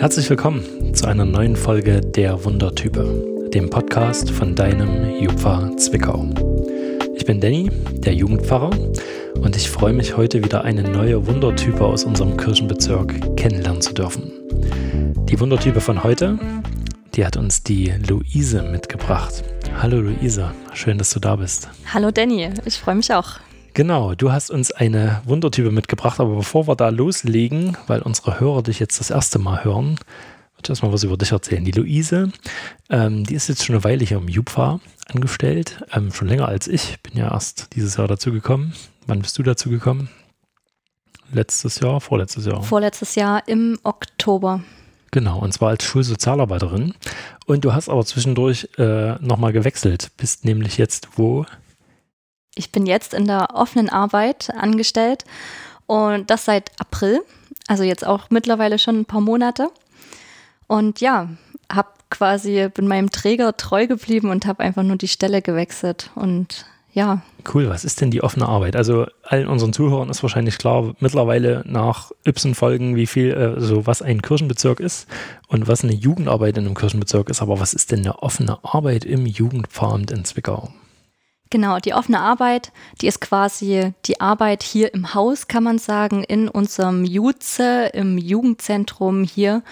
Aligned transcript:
Herzlich 0.00 0.30
willkommen 0.30 0.94
zu 0.94 1.06
einer 1.06 1.26
neuen 1.26 1.56
Folge 1.56 2.00
der 2.00 2.42
Wundertype, 2.42 3.50
dem 3.52 3.68
Podcast 3.68 4.30
von 4.30 4.54
deinem 4.54 5.20
Jupfer 5.20 5.76
Zwickau. 5.76 6.26
Ich 7.14 7.26
bin 7.26 7.38
Danny, 7.38 7.70
der 7.92 8.14
Jugendpfarrer, 8.14 8.70
und 9.34 9.56
ich 9.56 9.68
freue 9.68 9.92
mich 9.92 10.16
heute 10.16 10.42
wieder 10.42 10.64
eine 10.64 10.84
neue 10.84 11.26
Wundertype 11.26 11.84
aus 11.84 12.04
unserem 12.04 12.38
Kirchenbezirk 12.38 13.36
kennenlernen 13.36 13.82
zu 13.82 13.92
dürfen. 13.92 14.32
Die 15.28 15.38
Wundertype 15.38 15.82
von 15.82 16.02
heute, 16.02 16.38
die 17.14 17.26
hat 17.26 17.36
uns 17.36 17.62
die 17.62 17.92
Luise 18.08 18.62
mitgebracht. 18.62 19.44
Hallo 19.82 20.00
Luise, 20.00 20.54
schön, 20.72 20.96
dass 20.96 21.10
du 21.10 21.20
da 21.20 21.36
bist. 21.36 21.68
Hallo 21.92 22.10
Danny, 22.10 22.48
ich 22.64 22.78
freue 22.78 22.94
mich 22.94 23.12
auch. 23.12 23.38
Genau, 23.74 24.14
du 24.14 24.32
hast 24.32 24.50
uns 24.50 24.72
eine 24.72 25.22
Wundertype 25.24 25.70
mitgebracht, 25.70 26.18
aber 26.18 26.36
bevor 26.36 26.66
wir 26.66 26.76
da 26.76 26.88
loslegen, 26.88 27.76
weil 27.86 28.02
unsere 28.02 28.40
Hörer 28.40 28.62
dich 28.62 28.80
jetzt 28.80 28.98
das 28.98 29.10
erste 29.10 29.38
Mal 29.38 29.64
hören, 29.64 29.90
würde 30.54 30.64
ich 30.64 30.70
erstmal 30.70 30.92
was 30.92 31.04
über 31.04 31.16
dich 31.16 31.32
erzählen. 31.32 31.64
Die 31.64 31.70
Luise, 31.70 32.32
ähm, 32.90 33.24
die 33.24 33.34
ist 33.34 33.48
jetzt 33.48 33.64
schon 33.64 33.76
eine 33.76 33.84
Weile 33.84 34.04
hier 34.04 34.18
im 34.18 34.28
Jupfa 34.28 34.80
angestellt, 35.08 35.84
ähm, 35.92 36.12
schon 36.12 36.28
länger 36.28 36.48
als 36.48 36.66
ich, 36.66 37.00
bin 37.02 37.16
ja 37.16 37.30
erst 37.32 37.74
dieses 37.74 37.96
Jahr 37.96 38.08
dazugekommen. 38.08 38.74
Wann 39.06 39.20
bist 39.20 39.38
du 39.38 39.42
dazugekommen? 39.42 40.08
Letztes 41.32 41.78
Jahr, 41.78 42.00
vorletztes 42.00 42.46
Jahr? 42.46 42.62
Vorletztes 42.62 43.14
Jahr 43.14 43.46
im 43.46 43.78
Oktober. 43.84 44.62
Genau, 45.12 45.38
und 45.38 45.52
zwar 45.52 45.70
als 45.70 45.84
Schulsozialarbeiterin. 45.84 46.94
Und 47.46 47.64
du 47.64 47.72
hast 47.72 47.88
aber 47.88 48.04
zwischendurch 48.04 48.68
äh, 48.78 49.14
nochmal 49.20 49.52
gewechselt, 49.52 50.10
bist 50.16 50.44
nämlich 50.44 50.76
jetzt 50.76 51.08
wo? 51.16 51.46
Ich 52.54 52.72
bin 52.72 52.86
jetzt 52.86 53.14
in 53.14 53.26
der 53.26 53.54
offenen 53.54 53.88
Arbeit 53.88 54.50
angestellt 54.54 55.24
und 55.86 56.30
das 56.30 56.44
seit 56.44 56.72
April, 56.80 57.20
also 57.68 57.82
jetzt 57.84 58.06
auch 58.06 58.30
mittlerweile 58.30 58.78
schon 58.78 59.00
ein 59.00 59.04
paar 59.04 59.20
Monate. 59.20 59.70
Und 60.66 61.00
ja, 61.00 61.28
habe 61.70 61.88
quasi, 62.10 62.68
bin 62.72 62.88
meinem 62.88 63.10
Träger 63.10 63.56
treu 63.56 63.86
geblieben 63.86 64.30
und 64.30 64.46
habe 64.46 64.62
einfach 64.62 64.82
nur 64.82 64.96
die 64.96 65.08
Stelle 65.08 65.42
gewechselt 65.42 66.10
und 66.14 66.66
ja. 66.92 67.22
Cool, 67.54 67.68
was 67.68 67.84
ist 67.84 68.00
denn 68.00 68.10
die 68.10 68.22
offene 68.22 68.48
Arbeit? 68.48 68.74
Also 68.74 69.06
allen 69.22 69.46
unseren 69.46 69.72
Zuhörern 69.72 70.10
ist 70.10 70.22
wahrscheinlich 70.22 70.58
klar, 70.58 70.94
mittlerweile 70.98 71.62
nach 71.66 72.10
Y-Folgen, 72.26 72.96
wie 72.96 73.06
viel, 73.06 73.30
äh, 73.32 73.60
so 73.60 73.86
was 73.86 74.02
ein 74.02 74.22
Kirchenbezirk 74.22 74.80
ist 74.80 75.06
und 75.46 75.68
was 75.68 75.84
eine 75.84 75.94
Jugendarbeit 75.94 76.58
in 76.58 76.66
einem 76.66 76.74
Kirchenbezirk 76.74 77.30
ist. 77.30 77.42
Aber 77.42 77.60
was 77.60 77.74
ist 77.74 77.92
denn 77.92 78.00
eine 78.00 78.18
offene 78.22 78.58
Arbeit 78.64 79.04
im 79.04 79.24
Jugendpfarramt 79.24 80.10
in 80.10 80.24
Zwickau? 80.24 80.70
Genau, 81.50 81.78
die 81.78 81.94
offene 81.94 82.20
Arbeit, 82.20 82.70
die 83.00 83.08
ist 83.08 83.20
quasi 83.20 83.92
die 84.06 84.20
Arbeit 84.20 84.62
hier 84.62 84.94
im 84.94 85.14
Haus, 85.14 85.48
kann 85.48 85.64
man 85.64 85.78
sagen, 85.78 86.22
in 86.22 86.48
unserem 86.48 87.04
Jutze, 87.04 87.86
im 87.92 88.18
Jugendzentrum 88.18 89.24
hier. 89.24 89.62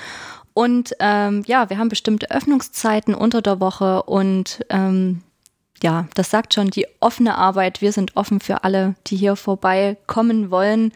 Und 0.55 0.95
ähm, 0.99 1.45
ja, 1.47 1.71
wir 1.71 1.79
haben 1.79 1.89
bestimmte 1.89 2.33
Öffnungszeiten 2.33 3.15
unter 3.15 3.43
der 3.43 3.61
Woche 3.61 4.03
und 4.03 4.65
ähm, 4.71 5.23
ja, 5.81 6.09
das 6.15 6.31
sagt 6.31 6.55
schon 6.55 6.71
die 6.71 6.89
offene 6.99 7.39
Arbeit. 7.39 7.81
Wir 7.81 7.93
sind 7.93 8.17
offen 8.17 8.41
für 8.41 8.65
alle, 8.65 8.97
die 9.07 9.17
hier 9.17 9.37
vorbeikommen 9.37 10.51
wollen. 10.51 10.93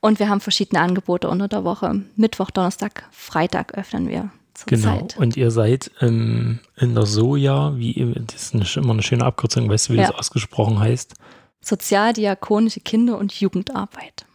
Und 0.00 0.18
wir 0.18 0.30
haben 0.30 0.40
verschiedene 0.40 0.80
Angebote 0.80 1.28
unter 1.28 1.48
der 1.48 1.64
Woche. 1.64 2.02
Mittwoch, 2.16 2.50
Donnerstag, 2.50 3.04
Freitag 3.10 3.74
öffnen 3.74 4.08
wir 4.08 4.30
genau. 4.66 5.00
Zeit. 5.00 5.16
Und 5.16 5.36
ihr 5.36 5.50
seid 5.50 5.90
ähm, 6.00 6.60
in 6.76 6.94
der 6.94 7.06
Soja, 7.06 7.76
wie 7.76 8.14
das 8.26 8.52
ist 8.52 8.76
immer 8.76 8.92
eine 8.92 9.02
schöne 9.02 9.24
Abkürzung, 9.24 9.68
weißt 9.68 9.88
du, 9.88 9.92
wie 9.94 9.98
ja. 9.98 10.08
das 10.08 10.16
ausgesprochen 10.16 10.78
heißt? 10.78 11.14
Sozialdiakonische 11.60 12.80
Kinder- 12.80 13.18
und 13.18 13.32
Jugendarbeit. 13.32 14.26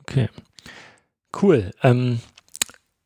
Okay. 0.00 0.28
Cool. 1.40 1.72
Ähm, 1.82 2.20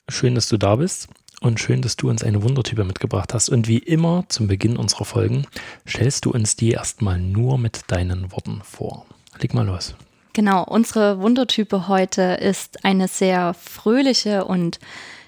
schön, 0.08 0.34
dass 0.34 0.48
du 0.48 0.56
da 0.56 0.76
bist 0.76 1.08
und 1.40 1.60
schön, 1.60 1.82
dass 1.82 1.96
du 1.96 2.08
uns 2.08 2.22
eine 2.22 2.42
Wundertype 2.42 2.84
mitgebracht 2.84 3.34
hast. 3.34 3.48
Und 3.48 3.68
wie 3.68 3.78
immer 3.78 4.24
zum 4.28 4.46
Beginn 4.46 4.76
unserer 4.76 5.04
Folgen 5.04 5.46
stellst 5.86 6.24
du 6.24 6.30
uns 6.30 6.56
die 6.56 6.70
erstmal 6.70 7.18
nur 7.18 7.58
mit 7.58 7.82
deinen 7.88 8.32
Worten 8.32 8.62
vor. 8.64 9.06
Leg 9.40 9.52
mal 9.54 9.66
los. 9.66 9.94
Genau, 10.32 10.64
unsere 10.64 11.20
Wundertype 11.20 11.86
heute 11.86 12.22
ist 12.22 12.84
eine 12.84 13.08
sehr 13.08 13.54
fröhliche 13.54 14.44
und 14.44 14.80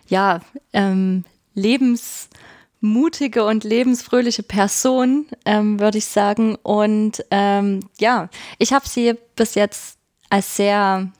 ja, 0.08 0.40
ähm, 0.72 1.24
lebensmutige 1.56 3.44
und 3.44 3.64
lebensfröhliche 3.64 4.44
Person, 4.44 5.26
ähm, 5.44 5.80
würde 5.80 5.98
ich 5.98 6.06
sagen. 6.06 6.54
Und 6.62 7.24
ähm, 7.32 7.88
ja, 7.98 8.28
ich 8.58 8.72
habe 8.72 8.88
sie 8.88 9.14
bis 9.34 9.56
jetzt 9.56 9.98
als 10.30 10.56
sehr 10.56 11.10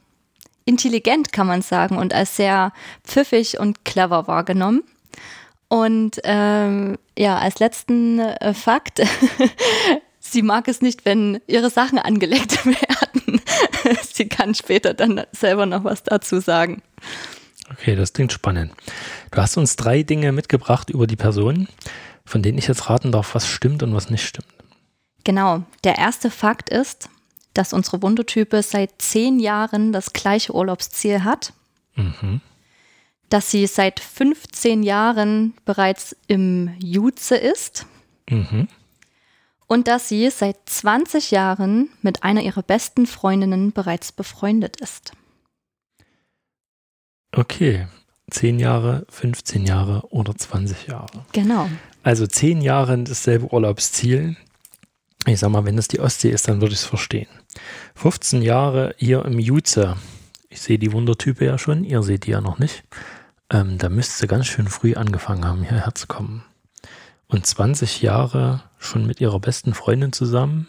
intelligent, 0.65 1.33
kann 1.33 1.47
man 1.47 1.63
sagen, 1.63 1.97
und 1.97 2.15
als 2.15 2.37
sehr 2.37 2.73
pfiffig 3.05 3.59
und 3.59 3.85
clever 3.85 4.29
wahrgenommen. 4.29 4.83
Und 5.69 6.21
ähm, 6.25 6.99
ja, 7.19 7.39
als 7.39 7.59
letzten 7.59 8.21
äh, 8.21 8.55
Fakt, 8.55 9.03
sie 10.21 10.43
mag 10.43 10.69
es 10.69 10.81
nicht, 10.81 11.05
wenn 11.05 11.41
ihre 11.47 11.71
Sachen 11.71 11.99
angelegt 11.99 12.65
werden. 12.67 13.41
sie 14.13 14.29
kann 14.29 14.55
später 14.55 14.95
dann 14.95 15.25
selber 15.33 15.67
noch 15.67 15.85
was 15.85 16.03
dazu 16.03 16.41
sagen. 16.41 16.83
Okay, 17.73 17.97
das 17.97 18.13
klingt 18.13 18.33
spannend. 18.33 18.73
Du 19.31 19.41
hast 19.41 19.57
uns 19.57 19.77
drei 19.77 20.03
Dinge 20.03 20.33
mitgebracht 20.33 20.91
über 20.91 21.07
die 21.07 21.17
Person, 21.17 21.69
von 22.25 22.43
denen 22.43 22.59
ich 22.59 22.69
jetzt 22.69 22.89
raten 22.89 23.13
darf, 23.13 23.35
was 23.35 23.47
stimmt 23.49 23.83
und 23.83 23.95
was 23.95 24.11
nicht 24.11 24.27
stimmt. 24.27 24.47
Genau. 25.25 25.65
Der 25.83 25.99
erste 25.99 26.31
Fakt 26.31 26.71
ist, 26.71 27.09
dass 27.55 27.73
unsere 27.73 28.03
Wundertype 28.03 28.63
seit 28.63 29.03
zehn 29.03 29.41
Jahren 29.41 29.93
das 29.93 30.13
gleiche 30.13 30.55
Urlaubsziel 30.55 31.25
hat. 31.25 31.53
Mhm. 31.97 32.41
Dass 33.29 33.51
sie 33.51 33.67
seit 33.67 33.99
15 33.99 34.85
Jahren 34.85 35.55
bereits 35.65 36.15
im 36.29 36.71
Jutze 36.79 37.37
ist. 37.37 37.87
Mhm. 38.31 38.69
Und 39.67 39.89
dass 39.89 40.09
sie 40.09 40.31
seit 40.31 40.57
20 40.67 41.33
Jahren 41.33 41.89
mit 42.03 42.23
einer 42.23 42.43
ihrer 42.43 42.63
besten 42.63 43.07
Freundinnen 43.07 43.73
bereits 43.73 44.13
befreundet 44.13 44.81
ist. 44.81 45.13
Okay, 47.37 47.87
10 48.31 48.59
Jahre, 48.59 49.05
15 49.11 49.67
Jahre 49.67 50.03
oder 50.09 50.35
20 50.35 50.87
Jahre. 50.87 51.27
Genau. 51.33 51.69
Also 52.03 52.27
10 52.27 52.63
Jahre 52.63 52.97
dasselbe 52.99 53.53
Urlaubsziel. 53.53 54.37
Ich 55.27 55.41
sag 55.41 55.51
mal, 55.51 55.67
wenn 55.67 55.77
es 55.77 55.89
die 55.89 56.01
Ostsee 56.01 56.31
ist, 56.31 56.49
dann 56.49 56.63
würde 56.63 56.73
ich 56.73 56.81
es 56.81 56.87
verstehen. 56.87 57.29
15 57.95 58.41
Jahre 58.41 58.95
hier 58.97 59.25
im 59.27 59.39
Jutze. 59.39 59.97
Ich 60.49 60.63
sehe 60.63 60.79
die 60.79 60.93
Wundertype 60.93 61.45
ja 61.45 61.59
schon, 61.59 61.85
ihr 61.85 62.03
seht 62.03 62.25
die 62.25 62.31
ja 62.31 62.41
noch 62.41 62.59
nicht. 62.59 62.85
Ähm, 63.51 63.77
da 63.77 63.91
müsste 63.91 64.27
ganz 64.27 64.47
schön 64.47 64.69
früh 64.69 64.95
angefangen 64.95 65.45
haben, 65.45 65.63
hierher 65.63 65.95
zu 65.95 66.07
kommen. 66.07 66.43
Und 67.29 67.47
20 67.47 68.01
Jahre 68.01 68.63
schon 68.79 69.07
mit 69.07 69.21
ihrer 69.21 69.41
besten 69.41 69.75
Freundin 69.75 70.13
zusammen. 70.13 70.69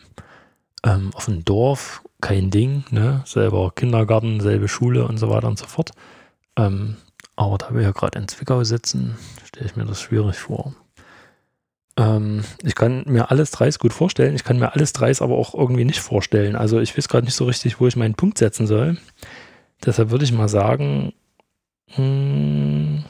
Ähm, 0.84 1.12
auf 1.14 1.26
dem 1.26 1.46
Dorf, 1.46 2.04
kein 2.20 2.52
Ding, 2.52 2.84
ne? 2.90 3.22
Selber 3.26 3.72
Kindergarten, 3.74 4.42
selbe 4.42 4.68
Schule 4.68 5.08
und 5.08 5.18
so 5.18 5.30
weiter 5.30 5.48
und 5.48 5.58
so 5.58 5.66
fort. 5.66 5.92
Ähm, 6.58 6.98
aber 7.36 7.58
da 7.58 7.74
wir 7.74 7.82
ja 7.84 7.92
gerade 7.92 8.20
in 8.20 8.28
Zwickau 8.28 8.64
sitzen, 8.64 9.16
stelle 9.46 9.68
ich 9.68 9.76
mir 9.76 9.86
das 9.86 10.02
schwierig 10.02 10.38
vor. 10.38 10.74
Ähm, 11.98 12.44
ich 12.64 12.76
kann 12.76 13.04
mir 13.06 13.32
alles 13.32 13.52
dreis 13.52 13.80
gut 13.80 13.94
vorstellen, 13.94 14.36
ich 14.36 14.44
kann 14.44 14.60
mir 14.60 14.74
alles 14.74 14.94
dreis 14.94 15.22
aber 15.22 15.36
auch 15.36 15.54
irgendwie 15.54 15.86
nicht 15.86 16.00
vorstellen. 16.00 16.56
Also 16.56 16.80
ich 16.80 16.98
weiß 16.98 17.08
gerade 17.08 17.26
nicht 17.26 17.36
so 17.36 17.46
richtig, 17.46 17.80
wo 17.80 17.88
ich 17.88 17.96
meinen 17.96 18.16
Punkt 18.16 18.38
setzen 18.38 18.68
soll. 18.68 18.98
Deshalb 19.86 20.10
würde 20.10 20.26
ich 20.26 20.32
mal 20.32 20.50
sagen, 20.50 21.14
mh, 21.96 21.98
hm, 21.98 23.04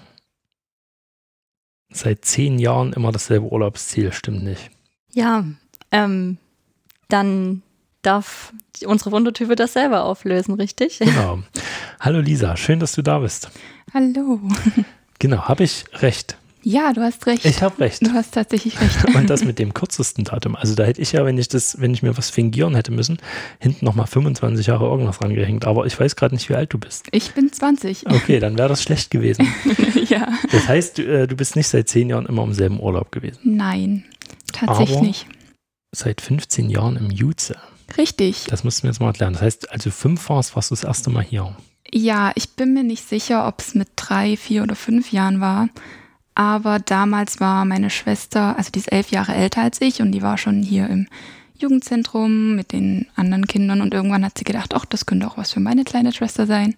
seit 1.90 2.26
zehn 2.26 2.60
Jahren 2.60 2.94
immer 2.94 3.12
dasselbe 3.12 3.48
Urlaubsziel, 3.48 4.12
stimmt 4.12 4.44
nicht. 4.44 4.70
Ja, 5.14 5.46
ähm, 5.92 6.38
dann 7.08 7.64
darf 8.02 8.54
unsere 8.86 9.12
Wundertype 9.12 9.56
das 9.56 9.74
selber 9.74 10.04
auflösen, 10.04 10.56
richtig? 10.56 11.00
Genau. 11.00 11.40
Hallo 12.00 12.20
Lisa, 12.20 12.56
schön, 12.58 12.80
dass 12.80 12.92
du 12.92 13.02
da 13.02 13.20
bist. 13.20 13.50
Hallo. 13.94 14.40
Genau, 15.20 15.48
habe 15.48 15.64
ich 15.64 15.86
recht? 15.94 16.38
Ja, 16.62 16.94
du 16.94 17.02
hast 17.02 17.26
recht. 17.26 17.44
Ich 17.44 17.64
habe 17.64 17.80
recht. 17.80 18.06
Du 18.06 18.12
hast 18.12 18.36
tatsächlich 18.36 18.80
recht. 18.80 19.04
Und 19.16 19.32
das 19.32 19.44
mit 19.44 19.58
dem 19.58 19.74
kürzesten 19.74 20.26
Datum. 20.26 20.56
Also 20.56 20.76
da 20.76 20.84
hätte 20.84 21.02
ich 21.02 21.12
ja, 21.12 21.26
wenn 21.26 21.40
ich 21.40 21.48
das, 21.48 21.82
wenn 21.82 21.92
ich 21.92 22.04
mir 22.04 22.16
was 22.16 22.30
fingieren 22.30 22.76
hätte 22.76 22.92
müssen, 22.92 23.18
hinten 23.58 23.84
nochmal 23.84 24.06
25 24.06 24.68
Jahre 24.68 24.86
irgendwas 24.86 25.24
rangehängt. 25.24 25.66
Aber 25.66 25.88
ich 25.88 26.00
weiß 26.00 26.16
gerade 26.16 26.36
nicht, 26.36 26.50
wie 26.50 26.54
alt 26.54 26.72
du 26.72 26.78
bist. 26.78 27.08
Ich 27.14 27.32
bin 27.32 27.52
20. 27.52 28.06
Okay, 28.06 28.40
dann 28.40 28.60
wäre 28.60 28.70
das 28.70 28.84
schlecht 28.84 29.10
gewesen. 29.10 29.48
ja. 30.08 30.28
Das 30.52 30.68
heißt, 30.68 31.00
du, 31.00 31.02
äh, 31.02 31.28
du, 31.28 31.36
bist 31.36 31.56
nicht 31.56 31.68
seit 31.68 31.90
10 31.90 32.10
Jahren 32.10 32.28
immer 32.28 32.44
im 32.44 32.54
selben 32.54 32.80
Urlaub 32.80 33.12
gewesen. 33.12 33.40
Nein, 33.44 34.04
tatsächlich 34.54 35.02
nicht. 35.02 35.26
Seit 35.96 36.22
15 36.22 36.70
Jahren 36.70 36.96
im 36.96 37.10
Jutze. 37.10 37.56
Richtig. 37.98 38.44
Das 38.50 38.64
musst 38.64 38.84
du 38.84 38.86
mir 38.86 38.92
jetzt 38.92 39.00
mal 39.00 39.08
erklären. 39.08 39.34
Das 39.34 39.42
heißt, 39.42 39.72
also 39.72 39.90
fünf 39.90 40.30
warst, 40.30 40.56
warst 40.56 40.70
du 40.70 40.76
das 40.76 40.84
erste 40.84 41.10
Mal 41.10 41.24
hier. 41.24 41.56
Ja, 41.94 42.32
ich 42.36 42.52
bin 42.52 42.74
mir 42.74 42.84
nicht 42.84 43.08
sicher, 43.08 43.48
ob 43.48 43.62
es 43.62 43.76
mit 43.76 43.90
drei, 43.96 44.38
vier 44.38 44.64
oder 44.64 44.76
fünf 44.76 45.12
Jahren 45.12 45.40
war. 45.40 45.70
Aber 46.36 46.80
damals 46.80 47.40
war 47.40 47.66
meine 47.66 47.90
Schwester, 47.90 48.58
also 48.58 48.72
die 48.72 48.80
ist 48.80 48.92
elf 48.92 49.10
Jahre 49.10 49.34
älter 49.34 49.62
als 49.62 49.82
ich 49.82 50.02
und 50.02 50.12
die 50.12 50.22
war 50.22 50.38
schon 50.38 50.62
hier 50.62 50.88
im 50.88 51.08
Jugendzentrum 51.58 52.56
mit 52.56 52.74
den 52.74 53.08
anderen 53.16 53.48
Kindern 53.48 53.82
und 53.82 53.94
irgendwann 53.94 54.24
hat 54.24 54.38
sie 54.38 54.44
gedacht, 54.44 54.76
ach, 54.76 54.86
das 54.86 55.08
könnte 55.08 55.28
auch 55.28 55.38
was 55.38 55.52
für 55.52 55.60
meine 55.60 55.84
kleine 55.84 56.14
Schwester 56.14 56.46
sein. 56.46 56.76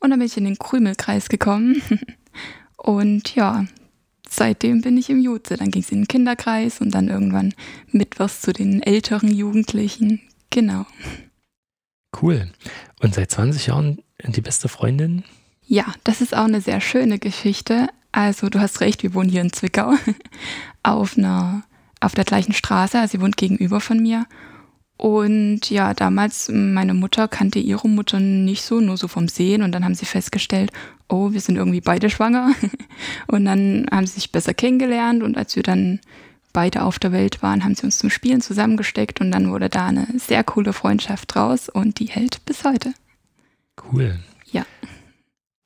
Und 0.00 0.10
dann 0.10 0.18
bin 0.18 0.26
ich 0.26 0.36
in 0.36 0.44
den 0.44 0.58
Krümelkreis 0.58 1.28
gekommen. 1.28 1.80
Und 2.76 3.34
ja, 3.34 3.64
seitdem 4.28 4.82
bin 4.82 4.96
ich 4.96 5.10
im 5.10 5.20
Jutze. 5.20 5.56
Dann 5.56 5.70
ging 5.70 5.82
es 5.82 5.90
in 5.90 6.02
den 6.02 6.08
Kinderkreis 6.08 6.80
und 6.80 6.94
dann 6.94 7.08
irgendwann 7.08 7.54
mittwochs 7.90 8.42
zu 8.42 8.52
den 8.52 8.82
älteren 8.82 9.32
Jugendlichen. 9.32 10.20
Genau. 10.50 10.86
Cool. 12.20 12.50
Und 13.00 13.14
seit 13.14 13.30
20 13.30 13.66
Jahren 13.66 14.02
die 14.24 14.40
beste 14.40 14.68
Freundin? 14.68 15.24
Ja, 15.66 15.84
das 16.04 16.20
ist 16.20 16.34
auch 16.34 16.44
eine 16.44 16.60
sehr 16.60 16.80
schöne 16.80 17.18
Geschichte. 17.18 17.88
Also 18.12 18.48
du 18.48 18.60
hast 18.60 18.80
recht, 18.80 19.02
wir 19.02 19.14
wohnen 19.14 19.28
hier 19.28 19.42
in 19.42 19.52
Zwickau 19.52 19.94
auf 20.82 21.18
einer 21.18 21.64
auf 22.00 22.14
der 22.14 22.24
gleichen 22.24 22.52
Straße. 22.52 22.98
Also 22.98 23.12
sie 23.12 23.20
wohnt 23.20 23.36
gegenüber 23.36 23.80
von 23.80 24.00
mir. 24.00 24.26
Und 24.96 25.68
ja, 25.68 25.92
damals, 25.92 26.50
meine 26.50 26.94
Mutter 26.94 27.28
kannte 27.28 27.58
ihre 27.58 27.88
Mutter 27.88 28.18
nicht 28.18 28.62
so, 28.62 28.80
nur 28.80 28.96
so 28.96 29.08
vom 29.08 29.28
Sehen. 29.28 29.62
Und 29.62 29.72
dann 29.72 29.84
haben 29.84 29.94
sie 29.94 30.06
festgestellt, 30.06 30.72
oh, 31.08 31.32
wir 31.32 31.40
sind 31.40 31.56
irgendwie 31.56 31.82
beide 31.82 32.08
schwanger. 32.08 32.52
Und 33.26 33.44
dann 33.44 33.86
haben 33.90 34.06
sie 34.06 34.14
sich 34.14 34.32
besser 34.32 34.54
kennengelernt. 34.54 35.22
Und 35.22 35.36
als 35.36 35.54
wir 35.54 35.62
dann 35.62 36.00
beide 36.52 36.82
auf 36.82 36.98
der 36.98 37.12
Welt 37.12 37.42
waren, 37.42 37.62
haben 37.62 37.74
sie 37.74 37.84
uns 37.84 37.98
zum 37.98 38.08
Spielen 38.08 38.40
zusammengesteckt. 38.40 39.20
Und 39.20 39.32
dann 39.32 39.50
wurde 39.50 39.68
da 39.68 39.86
eine 39.86 40.06
sehr 40.16 40.44
coole 40.44 40.72
Freundschaft 40.72 41.34
draus. 41.34 41.68
Und 41.68 41.98
die 41.98 42.06
hält 42.06 42.44
bis 42.46 42.64
heute. 42.64 42.94
Cool. 43.82 44.18
Ja. 44.50 44.64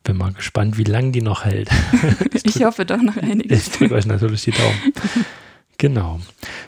Bin 0.02 0.16
mal 0.16 0.32
gespannt, 0.32 0.78
wie 0.78 0.84
lange 0.84 1.12
die 1.12 1.22
noch 1.22 1.44
hält. 1.44 1.70
ich, 2.32 2.42
drück, 2.42 2.56
ich 2.56 2.64
hoffe 2.64 2.84
doch 2.84 3.00
noch 3.02 3.16
einiges. 3.16 3.68
Ich 3.68 3.72
drücke 3.72 3.94
euch 3.94 4.06
natürlich 4.06 4.42
die 4.42 4.52
Daumen. 4.52 4.92
genau. 5.78 6.20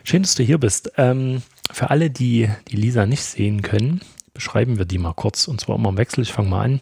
Schön, 0.05 0.23
dass 0.23 0.35
du 0.35 0.43
hier 0.43 0.59
bist. 0.59 0.93
Ähm, 0.97 1.43
für 1.71 1.91
alle, 1.91 2.11
die 2.11 2.49
die 2.69 2.77
Lisa 2.77 3.07
nicht 3.07 3.23
sehen 3.23 3.63
können, 3.63 4.01
beschreiben 4.35 4.79
wir 4.79 4.85
die 4.85 4.99
mal 4.99 5.15
kurz 5.15 5.49
und 5.49 5.61
zwar 5.61 5.77
immer 5.77 5.89
im 5.91 5.97
Wechsel. 5.97 6.23
Ich 6.23 6.33
fange 6.33 6.49
mal 6.49 6.65
an. 6.65 6.81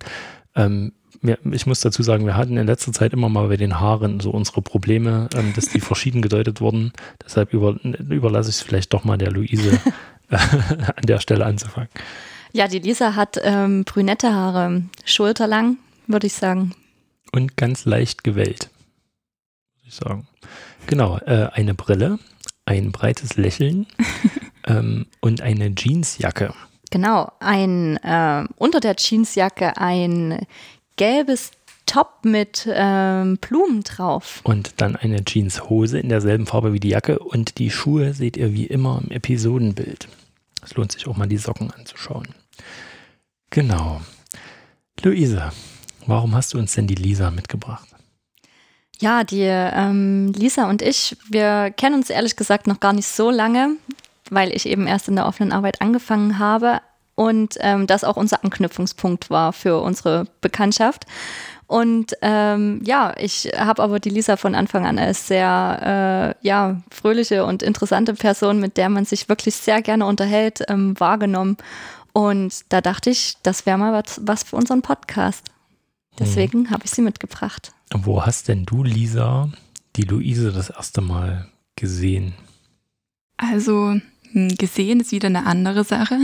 Ähm, 0.54 0.92
ich 1.52 1.66
muss 1.66 1.80
dazu 1.80 2.02
sagen, 2.02 2.24
wir 2.24 2.36
hatten 2.36 2.56
in 2.56 2.66
letzter 2.66 2.92
Zeit 2.92 3.12
immer 3.12 3.28
mal 3.28 3.48
bei 3.48 3.58
den 3.58 3.78
Haaren 3.78 4.20
so 4.20 4.30
unsere 4.30 4.62
Probleme, 4.62 5.28
ähm, 5.34 5.52
dass 5.54 5.66
die 5.66 5.80
verschieden 5.80 6.22
gedeutet 6.22 6.60
wurden. 6.60 6.92
Deshalb 7.24 7.52
über, 7.52 7.78
überlasse 7.82 8.50
ich 8.50 8.56
es 8.56 8.62
vielleicht 8.62 8.92
doch 8.94 9.04
mal 9.04 9.18
der 9.18 9.30
Luise 9.30 9.78
äh, 10.30 10.36
an 10.36 11.04
der 11.04 11.20
Stelle 11.20 11.44
anzufangen. 11.44 11.90
Ja, 12.52 12.68
die 12.68 12.78
Lisa 12.78 13.14
hat 13.14 13.38
ähm, 13.42 13.84
brünette 13.84 14.32
Haare, 14.34 14.82
schulterlang, 15.04 15.78
würde 16.06 16.26
ich 16.26 16.34
sagen. 16.34 16.74
Und 17.32 17.56
ganz 17.56 17.84
leicht 17.84 18.24
gewellt, 18.24 18.70
würde 19.76 19.88
ich 19.88 19.94
sagen. 19.94 20.28
Genau, 20.86 21.18
äh, 21.18 21.48
eine 21.52 21.74
Brille, 21.74 22.18
ein 22.66 22.90
breites 22.92 23.36
Lächeln 23.36 23.86
ähm, 24.66 25.06
und 25.20 25.40
eine 25.42 25.72
Jeansjacke. 25.76 26.52
Genau, 26.90 27.30
ein 27.38 27.96
äh, 27.98 28.44
unter 28.56 28.80
der 28.80 28.96
Jeansjacke 28.96 29.76
ein 29.76 30.44
gelbes 30.96 31.52
Top 31.86 32.24
mit 32.24 32.68
ähm, 32.72 33.38
Blumen 33.40 33.82
drauf. 33.82 34.40
Und 34.44 34.74
dann 34.76 34.96
eine 34.96 35.24
Jeanshose 35.24 35.98
in 35.98 36.08
derselben 36.08 36.46
Farbe 36.46 36.72
wie 36.72 36.80
die 36.80 36.90
Jacke 36.90 37.18
und 37.18 37.58
die 37.58 37.70
Schuhe 37.70 38.12
seht 38.12 38.36
ihr 38.36 38.52
wie 38.52 38.66
immer 38.66 39.00
im 39.02 39.10
Episodenbild. 39.10 40.06
Es 40.62 40.74
lohnt 40.74 40.92
sich 40.92 41.08
auch 41.08 41.16
mal 41.16 41.26
die 41.26 41.36
Socken 41.36 41.72
anzuschauen. 41.72 42.28
Genau. 43.50 44.00
Luise, 45.02 45.50
warum 46.06 46.34
hast 46.34 46.54
du 46.54 46.58
uns 46.58 46.74
denn 46.74 46.86
die 46.86 46.94
Lisa 46.94 47.30
mitgebracht? 47.30 47.88
Ja, 49.00 49.24
die 49.24 49.42
ähm, 49.44 50.32
Lisa 50.32 50.68
und 50.68 50.82
ich, 50.82 51.16
wir 51.30 51.72
kennen 51.76 51.96
uns 51.96 52.10
ehrlich 52.10 52.36
gesagt 52.36 52.66
noch 52.66 52.80
gar 52.80 52.92
nicht 52.92 53.08
so 53.08 53.30
lange 53.30 53.76
weil 54.30 54.54
ich 54.54 54.66
eben 54.66 54.86
erst 54.86 55.08
in 55.08 55.16
der 55.16 55.26
offenen 55.26 55.52
Arbeit 55.52 55.80
angefangen 55.80 56.38
habe 56.38 56.80
und 57.14 57.56
ähm, 57.60 57.86
das 57.86 58.04
auch 58.04 58.16
unser 58.16 58.42
Anknüpfungspunkt 58.44 59.28
war 59.28 59.52
für 59.52 59.80
unsere 59.80 60.26
Bekanntschaft. 60.40 61.04
Und 61.66 62.14
ähm, 62.22 62.80
ja, 62.84 63.14
ich 63.16 63.52
habe 63.56 63.82
aber 63.82 64.00
die 64.00 64.10
Lisa 64.10 64.36
von 64.36 64.56
Anfang 64.56 64.86
an 64.86 64.98
als 64.98 65.28
sehr 65.28 66.34
äh, 66.42 66.46
ja, 66.46 66.80
fröhliche 66.90 67.44
und 67.44 67.62
interessante 67.62 68.14
Person, 68.14 68.58
mit 68.58 68.76
der 68.76 68.88
man 68.88 69.04
sich 69.04 69.28
wirklich 69.28 69.54
sehr 69.54 69.80
gerne 69.82 70.06
unterhält, 70.06 70.62
ähm, 70.68 70.98
wahrgenommen. 70.98 71.58
Und 72.12 72.64
da 72.70 72.80
dachte 72.80 73.10
ich, 73.10 73.36
das 73.42 73.66
wäre 73.66 73.78
mal 73.78 73.92
was, 73.92 74.20
was 74.24 74.42
für 74.42 74.56
unseren 74.56 74.82
Podcast. 74.82 75.46
Deswegen 76.18 76.62
mhm. 76.62 76.70
habe 76.70 76.84
ich 76.84 76.90
sie 76.90 77.02
mitgebracht. 77.02 77.72
Wo 77.92 78.24
hast 78.24 78.48
denn 78.48 78.64
du, 78.66 78.82
Lisa, 78.82 79.50
die 79.96 80.02
Luise 80.02 80.52
das 80.52 80.70
erste 80.70 81.00
Mal 81.00 81.48
gesehen? 81.76 82.34
Also 83.36 84.00
hm, 84.32 84.56
gesehen 84.56 85.00
ist 85.00 85.12
wieder 85.12 85.28
eine 85.28 85.46
andere 85.46 85.84
Sache. 85.84 86.18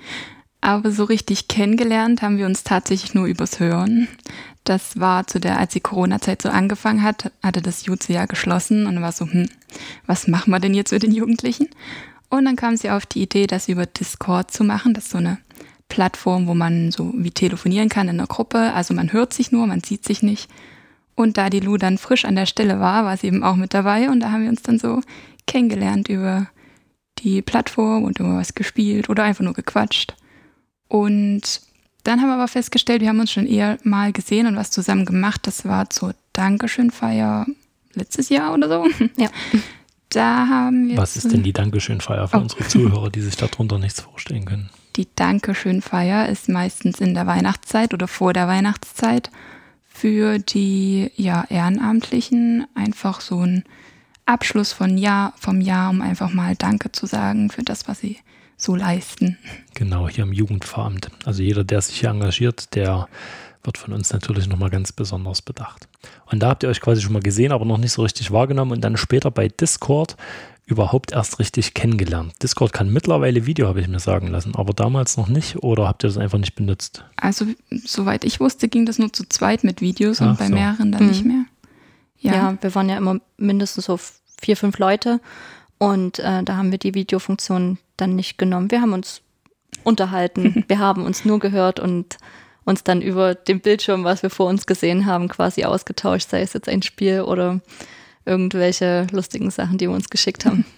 Aber 0.60 0.92
so 0.92 1.04
richtig 1.04 1.48
kennengelernt 1.48 2.22
haben 2.22 2.38
wir 2.38 2.46
uns 2.46 2.62
tatsächlich 2.62 3.14
nur 3.14 3.26
übers 3.26 3.58
Hören. 3.58 4.06
Das 4.62 5.00
war 5.00 5.26
zu 5.26 5.40
der, 5.40 5.58
als 5.58 5.72
die 5.72 5.80
Corona-Zeit 5.80 6.40
so 6.40 6.50
angefangen 6.50 7.02
hat, 7.02 7.32
hatte 7.42 7.62
das 7.62 7.84
Jutze 7.86 8.12
ja 8.12 8.26
geschlossen 8.26 8.86
und 8.86 9.02
war 9.02 9.10
so, 9.10 9.26
hm, 9.26 9.48
was 10.06 10.28
machen 10.28 10.52
wir 10.52 10.60
denn 10.60 10.72
jetzt 10.72 10.92
mit 10.92 11.02
den 11.02 11.12
Jugendlichen? 11.12 11.68
Und 12.32 12.46
dann 12.46 12.56
kam 12.56 12.78
sie 12.78 12.88
auf 12.88 13.04
die 13.04 13.20
Idee, 13.20 13.46
das 13.46 13.68
über 13.68 13.84
Discord 13.84 14.50
zu 14.50 14.64
machen. 14.64 14.94
Das 14.94 15.04
ist 15.04 15.10
so 15.10 15.18
eine 15.18 15.36
Plattform, 15.88 16.46
wo 16.46 16.54
man 16.54 16.90
so 16.90 17.12
wie 17.14 17.30
telefonieren 17.30 17.90
kann 17.90 18.08
in 18.08 18.18
einer 18.18 18.26
Gruppe. 18.26 18.72
Also 18.72 18.94
man 18.94 19.12
hört 19.12 19.34
sich 19.34 19.52
nur, 19.52 19.66
man 19.66 19.84
sieht 19.84 20.06
sich 20.06 20.22
nicht. 20.22 20.48
Und 21.14 21.36
da 21.36 21.50
die 21.50 21.60
Lu 21.60 21.76
dann 21.76 21.98
frisch 21.98 22.24
an 22.24 22.34
der 22.34 22.46
Stelle 22.46 22.80
war, 22.80 23.04
war 23.04 23.18
sie 23.18 23.26
eben 23.26 23.44
auch 23.44 23.56
mit 23.56 23.74
dabei 23.74 24.08
und 24.08 24.20
da 24.20 24.30
haben 24.30 24.44
wir 24.44 24.48
uns 24.48 24.62
dann 24.62 24.78
so 24.78 25.02
kennengelernt 25.46 26.08
über 26.08 26.46
die 27.18 27.42
Plattform 27.42 28.04
und 28.04 28.18
immer 28.18 28.38
was 28.38 28.54
gespielt 28.54 29.10
oder 29.10 29.24
einfach 29.24 29.44
nur 29.44 29.52
gequatscht. 29.52 30.14
Und 30.88 31.60
dann 32.04 32.22
haben 32.22 32.28
wir 32.28 32.36
aber 32.36 32.48
festgestellt, 32.48 33.02
wir 33.02 33.10
haben 33.10 33.20
uns 33.20 33.30
schon 33.30 33.46
eher 33.46 33.76
mal 33.82 34.10
gesehen 34.10 34.46
und 34.46 34.56
was 34.56 34.70
zusammen 34.70 35.04
gemacht. 35.04 35.46
Das 35.46 35.66
war 35.66 35.90
zur 35.90 36.14
Dankeschönfeier 36.32 37.44
letztes 37.92 38.30
Jahr 38.30 38.54
oder 38.54 38.70
so. 38.70 38.86
Ja. 39.18 39.28
Da 40.12 40.46
haben 40.48 40.88
wir. 40.88 40.96
Was 40.96 41.16
ist 41.16 41.32
denn 41.32 41.42
die 41.42 41.52
Dankeschönfeier 41.52 42.28
für 42.28 42.36
oh. 42.36 42.40
unsere 42.40 42.66
Zuhörer, 42.68 43.10
die 43.10 43.22
sich 43.22 43.36
darunter 43.36 43.78
nichts 43.78 44.00
vorstellen 44.00 44.44
können? 44.44 44.70
Die 44.96 45.08
Dankeschönfeier 45.16 46.28
ist 46.28 46.48
meistens 46.48 47.00
in 47.00 47.14
der 47.14 47.26
Weihnachtszeit 47.26 47.94
oder 47.94 48.06
vor 48.06 48.34
der 48.34 48.46
Weihnachtszeit 48.46 49.30
für 49.88 50.38
die 50.38 51.10
ja, 51.16 51.44
Ehrenamtlichen 51.48 52.66
einfach 52.74 53.20
so 53.20 53.40
ein 53.40 53.64
Abschluss 54.26 54.72
von 54.72 54.98
Jahr, 54.98 55.32
vom 55.38 55.60
Jahr, 55.60 55.90
um 55.90 56.02
einfach 56.02 56.32
mal 56.32 56.56
Danke 56.56 56.92
zu 56.92 57.06
sagen 57.06 57.50
für 57.50 57.62
das, 57.62 57.88
was 57.88 58.00
sie 58.00 58.18
so 58.56 58.76
leisten. 58.76 59.38
Genau, 59.74 60.08
hier 60.08 60.24
im 60.24 60.32
Jugendveramt. 60.32 61.10
Also 61.24 61.42
jeder, 61.42 61.64
der 61.64 61.80
sich 61.80 62.00
hier 62.00 62.10
engagiert, 62.10 62.74
der 62.74 63.08
wird 63.64 63.78
von 63.78 63.92
uns 63.92 64.12
natürlich 64.12 64.48
nochmal 64.48 64.70
ganz 64.70 64.92
besonders 64.92 65.42
bedacht. 65.42 65.88
Und 66.26 66.42
da 66.42 66.48
habt 66.48 66.62
ihr 66.62 66.68
euch 66.68 66.80
quasi 66.80 67.00
schon 67.00 67.12
mal 67.12 67.22
gesehen, 67.22 67.52
aber 67.52 67.64
noch 67.64 67.78
nicht 67.78 67.92
so 67.92 68.02
richtig 68.02 68.30
wahrgenommen 68.30 68.72
und 68.72 68.80
dann 68.82 68.96
später 68.96 69.30
bei 69.30 69.48
Discord 69.48 70.16
überhaupt 70.64 71.12
erst 71.12 71.38
richtig 71.38 71.74
kennengelernt. 71.74 72.34
Discord 72.42 72.72
kann 72.72 72.92
mittlerweile 72.92 73.46
Video, 73.46 73.66
habe 73.66 73.80
ich 73.80 73.88
mir 73.88 74.00
sagen 74.00 74.28
lassen, 74.28 74.54
aber 74.54 74.72
damals 74.72 75.16
noch 75.16 75.28
nicht 75.28 75.62
oder 75.62 75.88
habt 75.88 76.04
ihr 76.04 76.08
das 76.08 76.18
einfach 76.18 76.38
nicht 76.38 76.54
benutzt? 76.54 77.04
Also, 77.16 77.46
soweit 77.70 78.24
ich 78.24 78.40
wusste, 78.40 78.68
ging 78.68 78.86
das 78.86 78.98
nur 78.98 79.12
zu 79.12 79.28
zweit 79.28 79.64
mit 79.64 79.80
Videos 79.80 80.20
Ach 80.20 80.30
und 80.30 80.38
bei 80.38 80.46
so. 80.46 80.54
mehreren 80.54 80.92
dann 80.92 81.04
mhm. 81.04 81.08
nicht 81.08 81.24
mehr. 81.24 81.44
Ja. 82.18 82.34
ja, 82.34 82.58
wir 82.60 82.74
waren 82.74 82.88
ja 82.88 82.96
immer 82.96 83.18
mindestens 83.36 83.86
so 83.86 83.98
vier, 84.40 84.56
fünf 84.56 84.78
Leute 84.78 85.20
und 85.78 86.20
äh, 86.20 86.44
da 86.44 86.56
haben 86.56 86.70
wir 86.70 86.78
die 86.78 86.94
Videofunktion 86.94 87.78
dann 87.96 88.14
nicht 88.14 88.38
genommen. 88.38 88.70
Wir 88.70 88.80
haben 88.80 88.92
uns 88.92 89.22
unterhalten, 89.82 90.64
wir 90.68 90.78
haben 90.78 91.04
uns 91.04 91.24
nur 91.24 91.40
gehört 91.40 91.80
und 91.80 92.18
uns 92.64 92.84
dann 92.84 93.02
über 93.02 93.34
den 93.34 93.60
Bildschirm, 93.60 94.04
was 94.04 94.22
wir 94.22 94.30
vor 94.30 94.46
uns 94.46 94.66
gesehen 94.66 95.06
haben, 95.06 95.28
quasi 95.28 95.64
ausgetauscht, 95.64 96.28
sei 96.30 96.42
es 96.42 96.52
jetzt 96.52 96.68
ein 96.68 96.82
Spiel 96.82 97.22
oder 97.22 97.60
irgendwelche 98.24 99.06
lustigen 99.10 99.50
Sachen, 99.50 99.78
die 99.78 99.88
wir 99.88 99.94
uns 99.94 100.10
geschickt 100.10 100.44
haben. 100.44 100.64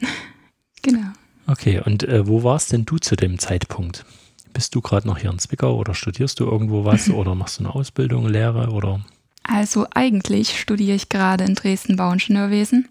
Genau. 0.83 1.13
Okay, 1.47 1.81
und 1.83 2.03
äh, 2.03 2.29
wo 2.29 2.43
warst 2.43 2.71
denn 2.71 2.85
du 2.85 2.99
zu 2.99 3.17
dem 3.17 3.39
Zeitpunkt? 3.39 4.05
Bist 4.53 4.75
du 4.75 4.83
gerade 4.83 5.07
noch 5.07 5.17
hier 5.17 5.31
in 5.31 5.39
Zwickau 5.39 5.79
oder 5.79 5.95
studierst 5.95 6.39
du 6.41 6.45
irgendwo 6.45 6.85
was 6.85 7.09
oder 7.11 7.35
machst 7.35 7.59
du 7.59 7.65
eine 7.65 7.75
Ausbildung, 7.75 8.29
Lehre 8.29 8.69
oder? 8.69 9.01
Also 9.43 9.87
eigentlich 9.95 10.61
studiere 10.61 10.95
ich 10.95 11.09
gerade 11.09 11.45
in 11.45 11.55
Dresden 11.55 11.97
Bauingenieurwesen 11.97 12.89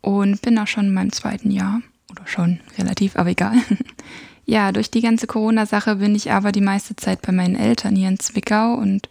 und 0.00 0.40
bin 0.40 0.58
auch 0.58 0.66
schon 0.66 0.86
in 0.86 0.94
meinem 0.94 1.12
zweiten 1.12 1.50
Jahr 1.50 1.82
oder 2.10 2.26
schon 2.26 2.60
relativ, 2.78 3.16
aber 3.16 3.30
egal. 3.30 3.56
ja, 4.46 4.72
durch 4.72 4.90
die 4.90 5.00
ganze 5.00 5.26
Corona-Sache 5.26 5.96
bin 5.96 6.14
ich 6.14 6.30
aber 6.30 6.52
die 6.52 6.60
meiste 6.60 6.96
Zeit 6.96 7.22
bei 7.22 7.32
meinen 7.32 7.56
Eltern 7.56 7.96
hier 7.96 8.08
in 8.08 8.18
Zwickau 8.18 8.74
und 8.74 9.08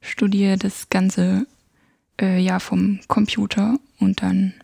studiere 0.00 0.56
das 0.56 0.88
ganze 0.88 1.46
äh, 2.20 2.40
Jahr 2.40 2.60
vom 2.60 3.00
Computer 3.08 3.78
und 3.98 4.22
dann 4.22 4.54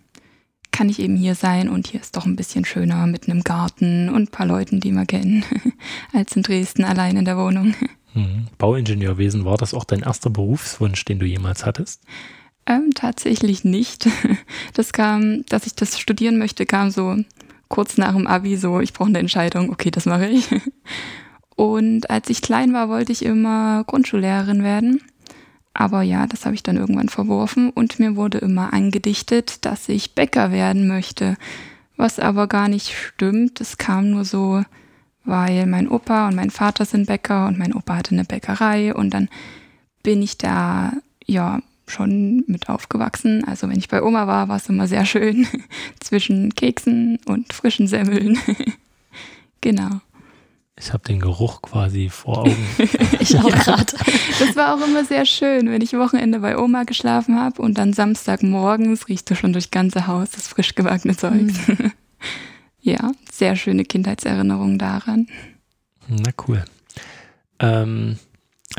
kann 0.71 0.88
ich 0.88 0.99
eben 0.99 1.16
hier 1.16 1.37
sein 1.37 1.68
und 1.68 1.87
hier 1.87 2.00
ist 2.00 2.16
doch 2.16 2.26
ein 2.26 2.35
bisschen 2.35 2.64
schöner 2.64 3.06
mit 3.06 3.28
einem 3.28 3.44
Garten 3.44 4.09
und 4.09 4.23
ein 4.23 4.28
paar 4.28 4.47
Leuten, 4.47 4.80
die 4.80 4.90
wir 4.90 5.06
kennen, 5.06 5.44
als 6.12 6.35
in 6.35 6.42
Dresden 6.42 6.85
allein 6.85 7.16
in 7.16 7.25
der 7.25 7.37
Wohnung. 7.37 7.75
Mhm. 8.12 8.49
Bauingenieurwesen, 8.59 9.44
war 9.44 9.56
das 9.56 9.73
auch 9.73 9.85
dein 9.85 10.00
erster 10.00 10.30
Berufswunsch, 10.30 11.04
den 11.04 11.21
du 11.21 11.26
jemals 11.26 11.64
hattest? 11.64 12.02
Ähm, 12.66 12.90
tatsächlich 12.94 13.64
nicht. 13.64 14.09
Das 14.73 14.92
kam, 14.92 15.47
dass 15.47 15.66
ich 15.66 15.76
das 15.76 16.00
studieren 16.00 16.37
möchte, 16.37 16.66
kam 16.66 16.90
so 16.90 17.16
kurz 17.75 17.99
nach 17.99 18.14
dem 18.14 18.28
Abi 18.28 18.57
so, 18.57 18.78
ich 18.78 18.93
brauche 18.93 19.09
eine 19.09 19.19
Entscheidung, 19.19 19.71
okay, 19.71 19.90
das 19.90 20.07
mache 20.07 20.28
ich. 20.28 20.49
Und 21.57 22.09
als 22.09 22.31
ich 22.31 22.40
klein 22.40 22.73
war, 22.73 22.88
wollte 22.88 23.11
ich 23.11 23.25
immer 23.25 23.83
Grundschullehrerin 23.83 24.62
werden. 24.62 25.02
Aber 25.73 26.02
ja, 26.02 26.28
das 26.28 26.45
habe 26.45 26.54
ich 26.54 26.62
dann 26.62 26.76
irgendwann 26.76 27.09
verworfen 27.09 27.71
und 27.71 27.99
mir 27.99 28.14
wurde 28.14 28.38
immer 28.38 28.73
angedichtet, 28.73 29.64
dass 29.64 29.88
ich 29.88 30.14
Bäcker 30.14 30.52
werden 30.52 30.87
möchte. 30.87 31.37
Was 31.97 32.21
aber 32.21 32.47
gar 32.47 32.69
nicht 32.69 32.95
stimmt. 32.95 33.61
Es 33.61 33.76
kam 33.76 34.11
nur 34.11 34.25
so, 34.25 34.62
weil 35.25 35.66
mein 35.66 35.88
Opa 35.88 36.28
und 36.28 36.37
mein 36.37 36.50
Vater 36.50 36.85
sind 36.85 37.09
Bäcker 37.09 37.49
und 37.49 37.59
mein 37.59 37.75
Opa 37.75 37.97
hatte 37.97 38.12
eine 38.12 38.25
Bäckerei 38.25 38.95
und 38.95 39.11
dann 39.11 39.28
bin 40.04 40.23
ich 40.23 40.38
da 40.38 40.93
ja 41.26 41.61
schon 41.86 42.44
mit 42.46 42.68
aufgewachsen. 42.68 43.44
Also 43.44 43.68
wenn 43.68 43.78
ich 43.78 43.88
bei 43.88 44.02
Oma 44.02 44.26
war, 44.26 44.48
war 44.48 44.56
es 44.56 44.68
immer 44.68 44.86
sehr 44.86 45.04
schön 45.04 45.46
zwischen 46.00 46.54
Keksen 46.54 47.18
und 47.26 47.52
frischen 47.52 47.86
Semmeln. 47.86 48.38
genau. 49.60 50.00
Ich 50.76 50.92
habe 50.92 51.04
den 51.04 51.20
Geruch 51.20 51.62
quasi 51.62 52.08
vor 52.08 52.38
Augen. 52.38 52.66
ich 53.20 53.38
auch 53.38 53.48
gerade. 53.48 53.92
Das 54.40 54.56
war 54.56 54.74
auch 54.74 54.84
immer 54.84 55.04
sehr 55.04 55.24
schön, 55.24 55.70
wenn 55.70 55.80
ich 55.82 55.92
Wochenende 55.92 56.40
bei 56.40 56.58
Oma 56.58 56.82
geschlafen 56.82 57.38
habe 57.38 57.62
und 57.62 57.78
dann 57.78 57.92
Samstagmorgens 57.92 59.08
riechst 59.08 59.30
du 59.30 59.36
schon 59.36 59.52
durch 59.52 59.70
ganze 59.70 60.08
Haus 60.08 60.30
das 60.30 60.48
frisch 60.48 60.74
gebackene 60.74 61.16
Zeug. 61.16 61.52
Mhm. 61.68 61.92
ja, 62.80 63.12
sehr 63.30 63.54
schöne 63.54 63.84
Kindheitserinnerungen 63.84 64.78
daran. 64.78 65.28
Na 66.08 66.32
cool. 66.48 66.64
Ähm, 67.60 68.18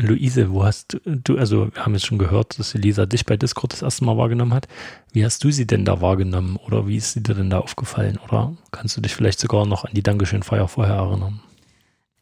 Luise, 0.00 0.52
wo 0.52 0.64
hast 0.64 0.98
du, 1.04 1.38
also 1.38 1.72
wir 1.74 1.84
haben 1.84 1.94
jetzt 1.94 2.06
schon 2.06 2.18
gehört, 2.18 2.58
dass 2.58 2.74
Elisa 2.74 3.06
dich 3.06 3.24
bei 3.24 3.36
Discord 3.36 3.72
das 3.72 3.82
erste 3.82 4.04
Mal 4.04 4.16
wahrgenommen 4.16 4.52
hat. 4.52 4.68
Wie 5.12 5.24
hast 5.24 5.42
du 5.42 5.50
sie 5.50 5.66
denn 5.66 5.84
da 5.84 6.00
wahrgenommen 6.00 6.56
oder 6.56 6.86
wie 6.86 6.96
ist 6.96 7.12
sie 7.12 7.22
dir 7.22 7.34
denn 7.34 7.50
da 7.50 7.60
aufgefallen? 7.60 8.18
Oder 8.24 8.56
kannst 8.70 8.96
du 8.96 9.00
dich 9.00 9.14
vielleicht 9.14 9.40
sogar 9.40 9.66
noch 9.66 9.84
an 9.84 9.92
die 9.94 10.02
Dankeschön-Feier 10.02 10.68
vorher 10.68 10.96
erinnern? 10.96 11.40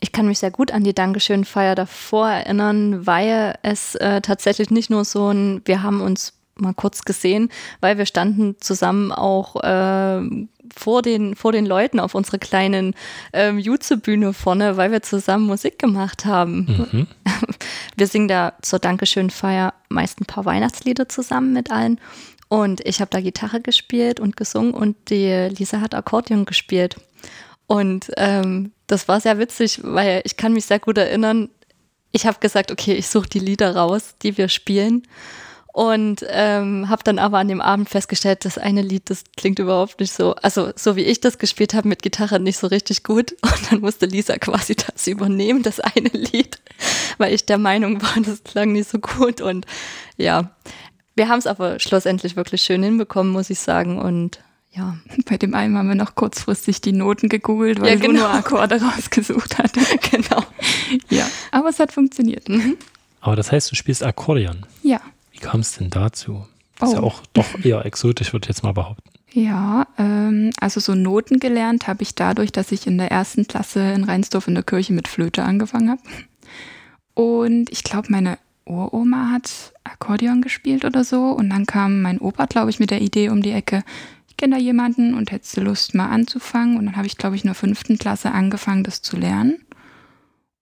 Ich 0.00 0.12
kann 0.12 0.26
mich 0.26 0.38
sehr 0.38 0.50
gut 0.50 0.71
an 0.71 0.85
die 0.85 0.95
Dankeschön-Feier 0.95 1.75
davor 1.75 2.28
erinnern, 2.28 3.07
weil 3.07 3.59
es 3.62 3.95
äh, 3.97 4.21
tatsächlich 4.21 4.71
nicht 4.71 4.90
nur 4.90 5.04
so 5.04 5.31
ein, 5.31 5.62
wir 5.64 5.83
haben 5.83 6.00
uns 6.00 6.35
mal 6.57 6.75
kurz 6.75 7.02
gesehen, 7.02 7.49
weil 7.81 7.99
wir 7.99 8.07
standen 8.07 8.57
zusammen 8.61 9.12
auch 9.12 9.57
äh, 9.62 10.47
vor, 10.76 11.02
den, 11.02 11.35
vor 11.37 11.52
den 11.52 11.66
Leuten 11.66 12.00
auf 12.00 12.14
unserer 12.14 12.38
kleinen 12.38 12.94
ähm, 13.33 13.59
Jutze-Bühne 13.59 14.33
vorne, 14.33 14.76
weil 14.76 14.90
wir 14.92 15.02
zusammen 15.02 15.47
Musik 15.47 15.78
gemacht 15.78 16.25
haben. 16.25 16.88
Mhm. 16.92 17.06
Wir 17.97 18.09
singen 18.09 18.26
da 18.26 18.54
zur 18.61 18.80
Dankeschön-Feier 18.80 19.73
meist 19.88 20.21
ein 20.21 20.26
paar 20.26 20.44
Weihnachtslieder 20.44 21.09
zusammen 21.09 21.52
mit 21.52 21.71
allen. 21.71 22.00
Und 22.49 22.85
ich 22.85 23.00
habe 23.00 23.11
da 23.11 23.21
Gitarre 23.21 23.61
gespielt 23.61 24.18
und 24.18 24.37
gesungen 24.37 24.75
und 24.75 24.97
die 25.11 25.30
Lisa 25.56 25.80
hat 25.80 25.94
Akkordeon 25.94 26.44
gespielt. 26.44 26.97
Und 27.66 28.11
ähm, 28.16 28.73
das 28.87 29.09
war 29.09 29.21
sehr 29.21 29.38
witzig, 29.38 29.80
weil 29.83 30.23
ich 30.25 30.37
kann 30.37 30.52
mich 30.52 30.66
sehr 30.66 30.80
gut 30.80 30.99
erinnern, 30.99 31.49
ich 32.14 32.26
habe 32.26 32.38
gesagt, 32.38 32.71
okay, 32.71 32.94
ich 32.94 33.09
suche 33.09 33.28
die 33.28 33.40
Lieder 33.40 33.75
raus, 33.75 34.14
die 34.23 34.38
wir 34.38 34.49
spielen. 34.49 35.02
Und 35.75 36.25
ähm, 36.28 36.88
habe 36.88 37.02
dann 37.02 37.19
aber 37.19 37.38
an 37.38 37.49
dem 37.49 37.61
Abend 37.61 37.88
festgestellt, 37.88 38.45
das 38.45 38.59
eine 38.59 38.81
Lied, 38.81 39.11
das 39.11 39.25
klingt 39.37 39.59
überhaupt 39.59 39.99
nicht 39.99 40.12
so, 40.12 40.37
also 40.37 40.71
so 40.76 40.95
wie 40.95 41.02
ich 41.02 41.21
das 41.21 41.38
gespielt 41.38 41.75
habe 41.75 41.88
mit 41.88 42.00
Gitarre, 42.00 42.38
nicht 42.38 42.59
so 42.59 42.69
richtig 42.69 43.02
gut. 43.02 43.33
Und 43.43 43.73
dann 43.73 43.81
musste 43.81 44.07
Lisa 44.07 44.38
quasi 44.38 44.76
das 44.76 45.09
übernehmen, 45.09 45.64
das 45.64 45.81
eine 45.81 46.11
Lied, 46.11 46.61
weil 47.19 47.35
ich 47.35 47.45
der 47.45 47.59
Meinung 47.59 48.00
war, 48.00 48.14
das 48.25 48.45
klang 48.45 48.71
nicht 48.71 48.88
so 48.88 49.00
gut. 49.00 49.40
Und 49.40 49.66
ja, 50.16 50.54
wir 51.16 51.28
haben 51.28 51.40
es 51.40 51.49
aber 51.49 51.81
schlussendlich 51.81 52.37
wirklich 52.37 52.62
schön 52.62 52.85
hinbekommen, 52.85 53.33
muss 53.33 53.50
ich 53.50 53.59
sagen. 53.59 53.99
Und 53.99 54.38
ja. 54.71 54.97
Bei 55.28 55.38
dem 55.38 55.54
einen 55.54 55.76
haben 55.76 55.88
wir 55.88 55.97
noch 55.97 56.14
kurzfristig 56.14 56.83
die 56.83 56.93
Noten 56.93 57.28
gegoogelt, 57.28 57.81
weil 57.81 57.88
ja, 57.88 57.97
genau. 57.97 58.21
nur 58.21 58.31
Akkorde 58.31 58.81
rausgesucht 58.81 59.59
hat. 59.59 59.73
genau. 60.12 60.45
Ja, 61.11 61.28
aber 61.50 61.71
es 61.71 61.81
hat 61.81 61.90
funktioniert. 61.90 62.49
Mhm. 62.49 62.76
Aber 63.21 63.35
das 63.35 63.50
heißt, 63.50 63.73
du 63.73 63.75
spielst 63.75 64.04
Akkordeon? 64.04 64.66
Ja. 64.85 65.00
Kam 65.44 65.60
es 65.60 65.76
denn 65.76 65.90
dazu? 65.90 66.46
Das 66.78 66.88
oh. 66.88 66.92
ist 66.92 66.98
ja 66.98 67.02
oh. 67.02 67.06
auch 67.06 67.22
doch 67.32 67.64
eher 67.64 67.84
exotisch, 67.84 68.32
würde 68.32 68.44
ich 68.44 68.48
jetzt 68.48 68.62
mal 68.62 68.72
behaupten. 68.72 69.10
Ja, 69.32 69.86
ähm, 69.98 70.50
also 70.60 70.80
so 70.80 70.94
Noten 70.94 71.40
gelernt 71.40 71.88
habe 71.88 72.02
ich 72.02 72.14
dadurch, 72.14 72.52
dass 72.52 72.72
ich 72.72 72.86
in 72.86 72.98
der 72.98 73.10
ersten 73.10 73.46
Klasse 73.46 73.92
in 73.92 74.04
Rheinsdorf 74.04 74.46
in 74.48 74.54
der 74.54 74.62
Kirche 74.62 74.92
mit 74.92 75.08
Flöte 75.08 75.42
angefangen 75.42 75.90
habe. 75.90 76.02
Und 77.14 77.70
ich 77.70 77.82
glaube, 77.84 78.08
meine 78.10 78.38
Uroma 78.64 79.30
hat 79.30 79.72
Akkordeon 79.84 80.40
gespielt 80.40 80.84
oder 80.84 81.04
so. 81.04 81.26
Und 81.30 81.50
dann 81.50 81.66
kam 81.66 82.02
mein 82.02 82.20
Opa, 82.20 82.46
glaube 82.46 82.70
ich, 82.70 82.80
mit 82.80 82.90
der 82.90 83.02
Idee 83.02 83.28
um 83.28 83.42
die 83.42 83.52
Ecke, 83.52 83.82
ich 84.28 84.36
kenne 84.36 84.56
da 84.56 84.60
jemanden 84.60 85.14
und 85.14 85.30
hättest 85.30 85.56
du 85.56 85.60
Lust 85.60 85.94
mal 85.94 86.08
anzufangen. 86.08 86.76
Und 86.76 86.86
dann 86.86 86.96
habe 86.96 87.06
ich, 87.06 87.16
glaube 87.16 87.36
ich, 87.36 87.44
in 87.44 87.48
der 87.48 87.54
fünften 87.54 87.98
Klasse 87.98 88.32
angefangen, 88.32 88.82
das 88.82 89.00
zu 89.00 89.16
lernen. 89.16 89.60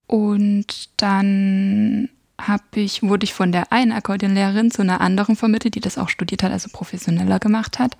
Und 0.05 0.89
dann 0.97 2.09
habe 2.47 2.63
ich, 2.75 3.03
wurde 3.03 3.23
ich 3.23 3.33
von 3.33 3.51
der 3.51 3.71
einen 3.71 3.91
Akkordeonlehrerin 3.91 4.71
zu 4.71 4.81
einer 4.81 5.01
anderen 5.01 5.35
vermittelt, 5.35 5.75
die 5.75 5.79
das 5.79 5.97
auch 5.97 6.09
studiert 6.09 6.43
hat, 6.43 6.51
also 6.51 6.69
professioneller 6.71 7.39
gemacht 7.39 7.79
hat. 7.79 7.97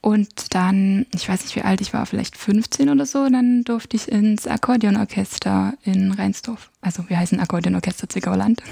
Und 0.00 0.54
dann, 0.54 1.06
ich 1.14 1.28
weiß 1.28 1.42
nicht, 1.44 1.54
wie 1.54 1.62
alt 1.62 1.80
ich 1.80 1.94
war, 1.94 2.06
vielleicht 2.06 2.36
15 2.36 2.88
oder 2.88 3.06
so, 3.06 3.28
dann 3.28 3.62
durfte 3.62 3.96
ich 3.96 4.10
ins 4.10 4.48
Akkordeonorchester 4.48 5.74
in 5.84 6.10
Rheinsdorf. 6.10 6.70
Also 6.80 7.08
wir 7.08 7.18
heißen 7.18 7.38
Akkordeonorchester 7.38 8.08
Zwickauer 8.08 8.36
Land. 8.36 8.62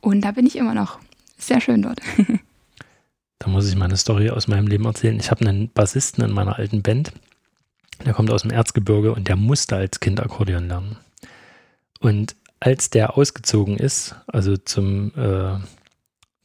Und 0.00 0.22
da 0.22 0.32
bin 0.32 0.46
ich 0.46 0.56
immer 0.56 0.74
noch. 0.74 0.98
Sehr 1.36 1.60
schön 1.60 1.82
dort. 1.82 2.00
Da 3.42 3.48
muss 3.48 3.66
ich 3.66 3.74
meine 3.74 3.96
Story 3.96 4.28
aus 4.28 4.48
meinem 4.48 4.66
Leben 4.66 4.84
erzählen. 4.84 5.18
Ich 5.18 5.30
habe 5.30 5.48
einen 5.48 5.70
Bassisten 5.70 6.22
in 6.22 6.30
meiner 6.30 6.58
alten 6.58 6.82
Band. 6.82 7.10
Der 8.04 8.12
kommt 8.12 8.30
aus 8.30 8.42
dem 8.42 8.50
Erzgebirge 8.50 9.14
und 9.14 9.28
der 9.28 9.36
musste 9.36 9.76
als 9.76 9.98
Kind 9.98 10.20
Akkordeon 10.20 10.68
lernen. 10.68 10.98
Und 12.00 12.36
als 12.60 12.90
der 12.90 13.16
ausgezogen 13.16 13.78
ist, 13.78 14.14
also 14.26 14.56
zum, 14.56 15.12
äh, 15.16 15.58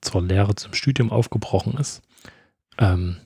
zur 0.02 0.24
Lehre, 0.24 0.56
zum 0.56 0.74
Studium 0.74 1.12
aufgebrochen 1.12 1.78
ist, 1.78 2.02
ähm, 2.78 3.18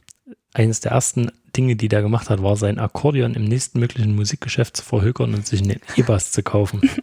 eines 0.54 0.80
der 0.80 0.92
ersten 0.92 1.32
Dinge, 1.56 1.76
die 1.76 1.88
der 1.88 2.02
gemacht 2.02 2.30
hat, 2.30 2.42
war 2.42 2.56
sein 2.58 2.80
Akkordeon 2.80 3.36
im 3.36 3.46
nächsten 3.46 3.80
möglichen 3.80 4.16
Musikgeschäft 4.16 4.78
zu 4.78 4.84
verhökern 4.84 5.34
und 5.34 5.46
sich 5.46 5.62
einen 5.62 5.80
E-Bass 5.96 6.32
zu 6.32 6.44
kaufen. 6.44 6.82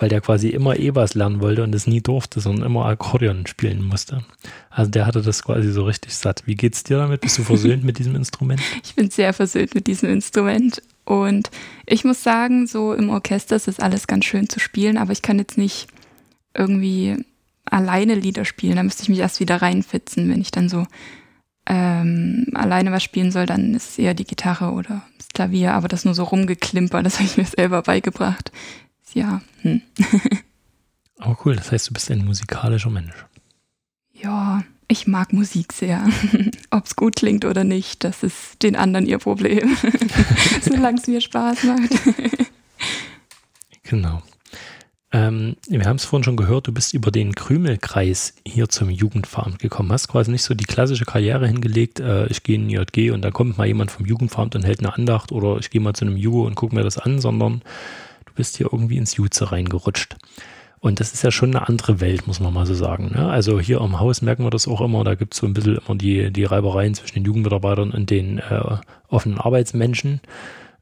Weil 0.00 0.08
der 0.08 0.20
quasi 0.20 0.50
immer 0.50 0.78
E-Bass 0.78 1.14
lernen 1.14 1.40
wollte 1.40 1.64
und 1.64 1.74
es 1.74 1.88
nie 1.88 2.00
durfte, 2.00 2.38
sondern 2.38 2.66
immer 2.66 2.86
Akkordeon 2.86 3.48
spielen 3.48 3.82
musste. 3.82 4.24
Also 4.70 4.92
der 4.92 5.06
hatte 5.06 5.22
das 5.22 5.42
quasi 5.42 5.72
so 5.72 5.84
richtig 5.84 6.14
satt. 6.14 6.44
Wie 6.46 6.54
geht's 6.54 6.84
dir 6.84 6.98
damit? 6.98 7.22
Bist 7.22 7.36
du 7.38 7.42
versöhnt 7.42 7.82
mit 7.82 7.98
diesem 7.98 8.14
Instrument? 8.14 8.60
Ich 8.84 8.94
bin 8.94 9.10
sehr 9.10 9.32
versöhnt 9.32 9.74
mit 9.74 9.88
diesem 9.88 10.08
Instrument 10.10 10.80
und 11.08 11.50
ich 11.86 12.04
muss 12.04 12.22
sagen, 12.22 12.66
so 12.66 12.92
im 12.92 13.08
Orchester 13.08 13.56
ist 13.56 13.66
das 13.66 13.80
alles 13.80 14.06
ganz 14.06 14.26
schön 14.26 14.50
zu 14.50 14.60
spielen, 14.60 14.98
aber 14.98 15.12
ich 15.12 15.22
kann 15.22 15.38
jetzt 15.38 15.56
nicht 15.56 15.86
irgendwie 16.52 17.24
alleine 17.64 18.14
Lieder 18.14 18.44
spielen. 18.44 18.76
Da 18.76 18.82
müsste 18.82 19.04
ich 19.04 19.08
mich 19.08 19.20
erst 19.20 19.40
wieder 19.40 19.62
reinfitzen. 19.62 20.28
Wenn 20.28 20.42
ich 20.42 20.50
dann 20.50 20.68
so 20.68 20.86
ähm, 21.64 22.48
alleine 22.52 22.92
was 22.92 23.02
spielen 23.02 23.32
soll, 23.32 23.46
dann 23.46 23.74
ist 23.74 23.92
es 23.92 23.98
eher 23.98 24.12
die 24.12 24.26
Gitarre 24.26 24.72
oder 24.72 25.02
das 25.16 25.28
Klavier, 25.28 25.72
aber 25.72 25.88
das 25.88 26.04
nur 26.04 26.14
so 26.14 26.24
rumgeklimpert, 26.24 27.06
das 27.06 27.14
habe 27.14 27.24
ich 27.24 27.38
mir 27.38 27.46
selber 27.46 27.80
beigebracht. 27.80 28.52
Ja. 29.14 29.40
Hm. 29.62 29.80
aber 31.18 31.38
cool, 31.46 31.56
das 31.56 31.72
heißt, 31.72 31.88
du 31.88 31.94
bist 31.94 32.10
ein 32.10 32.26
musikalischer 32.26 32.90
Mensch. 32.90 33.14
Ja, 34.12 34.62
ich 34.88 35.06
mag 35.06 35.32
Musik 35.32 35.72
sehr. 35.72 36.06
Ob 36.70 36.84
es 36.84 36.96
gut 36.96 37.16
klingt 37.16 37.44
oder 37.44 37.64
nicht, 37.64 38.04
das 38.04 38.22
ist 38.22 38.62
den 38.62 38.76
anderen 38.76 39.06
ihr 39.06 39.18
Problem. 39.18 39.76
Solange 40.62 40.98
es 40.98 41.06
mir 41.06 41.20
Spaß 41.20 41.64
macht. 41.64 41.90
genau. 43.82 44.22
Ähm, 45.10 45.56
wir 45.66 45.86
haben 45.86 45.96
es 45.96 46.04
vorhin 46.04 46.24
schon 46.24 46.36
gehört, 46.36 46.66
du 46.66 46.72
bist 46.72 46.92
über 46.92 47.10
den 47.10 47.34
Krümelkreis 47.34 48.34
hier 48.46 48.68
zum 48.68 48.90
Jugendveramt 48.90 49.58
gekommen. 49.58 49.90
Hast 49.90 50.08
quasi 50.08 50.30
nicht 50.30 50.42
so 50.42 50.54
die 50.54 50.66
klassische 50.66 51.06
Karriere 51.06 51.46
hingelegt, 51.46 51.98
äh, 52.00 52.26
ich 52.26 52.42
gehe 52.42 52.56
in 52.56 52.68
den 52.68 52.70
JG 52.70 53.12
und 53.12 53.22
da 53.22 53.30
kommt 53.30 53.56
mal 53.56 53.66
jemand 53.66 53.90
vom 53.90 54.04
Jugendveramt 54.04 54.54
und 54.54 54.64
hält 54.64 54.80
eine 54.80 54.92
Andacht 54.92 55.32
oder 55.32 55.56
ich 55.58 55.70
gehe 55.70 55.80
mal 55.80 55.94
zu 55.94 56.04
einem 56.04 56.18
Jugo 56.18 56.46
und 56.46 56.56
gucke 56.56 56.74
mir 56.74 56.82
das 56.82 56.98
an, 56.98 57.20
sondern 57.20 57.62
du 58.26 58.32
bist 58.34 58.58
hier 58.58 58.68
irgendwie 58.70 58.98
ins 58.98 59.16
Jutze 59.16 59.50
reingerutscht. 59.50 60.16
Und 60.80 61.00
das 61.00 61.12
ist 61.12 61.22
ja 61.22 61.30
schon 61.30 61.54
eine 61.54 61.68
andere 61.68 62.00
Welt, 62.00 62.26
muss 62.26 62.40
man 62.40 62.52
mal 62.52 62.66
so 62.66 62.74
sagen. 62.74 63.12
Ne? 63.14 63.28
Also 63.28 63.58
hier 63.58 63.80
am 63.80 63.98
Haus 63.98 64.22
merken 64.22 64.44
wir 64.44 64.50
das 64.50 64.68
auch 64.68 64.80
immer. 64.80 65.04
Da 65.04 65.14
gibt 65.14 65.34
es 65.34 65.40
so 65.40 65.46
ein 65.46 65.54
bisschen 65.54 65.78
immer 65.78 65.96
die, 65.96 66.32
die 66.32 66.44
Reibereien 66.44 66.94
zwischen 66.94 67.14
den 67.14 67.24
Jugendmitarbeitern 67.24 67.90
und 67.90 68.10
den 68.10 68.38
äh, 68.38 68.76
offenen 69.08 69.38
Arbeitsmenschen. 69.38 70.20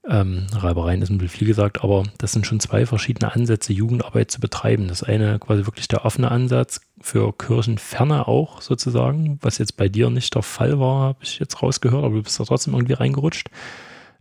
Ähm, 0.09 0.47
Reibereien 0.53 1.03
ist 1.03 1.11
ein 1.11 1.19
bisschen 1.19 1.38
viel 1.38 1.49
gesagt, 1.49 1.83
aber 1.83 2.05
das 2.19 2.33
sind 2.33 2.47
schon 2.47 2.61
zwei 2.61 2.87
verschiedene 2.87 3.33
Ansätze, 3.33 3.73
Jugendarbeit 3.73 4.31
zu 4.31 4.41
betreiben. 4.41 4.87
Das 4.87 5.03
eine 5.03 5.38
quasi 5.38 5.67
wirklich 5.67 5.88
der 5.88 6.05
offene 6.05 6.31
Ansatz 6.31 6.81
für 7.00 7.33
Kirchenferne 7.37 8.29
auch 8.29 8.61
sozusagen, 8.61 9.38
was 9.43 9.59
jetzt 9.59 9.76
bei 9.76 9.88
dir 9.88 10.11
nicht 10.11 10.35
der 10.35 10.43
Fall 10.43 10.79
war, 10.79 11.00
habe 11.00 11.19
ich 11.23 11.41
jetzt 11.41 11.61
rausgehört, 11.61 12.05
aber 12.05 12.15
du 12.15 12.23
bist 12.23 12.38
da 12.38 12.45
trotzdem 12.45 12.75
irgendwie 12.75 12.93
reingerutscht 12.93 13.49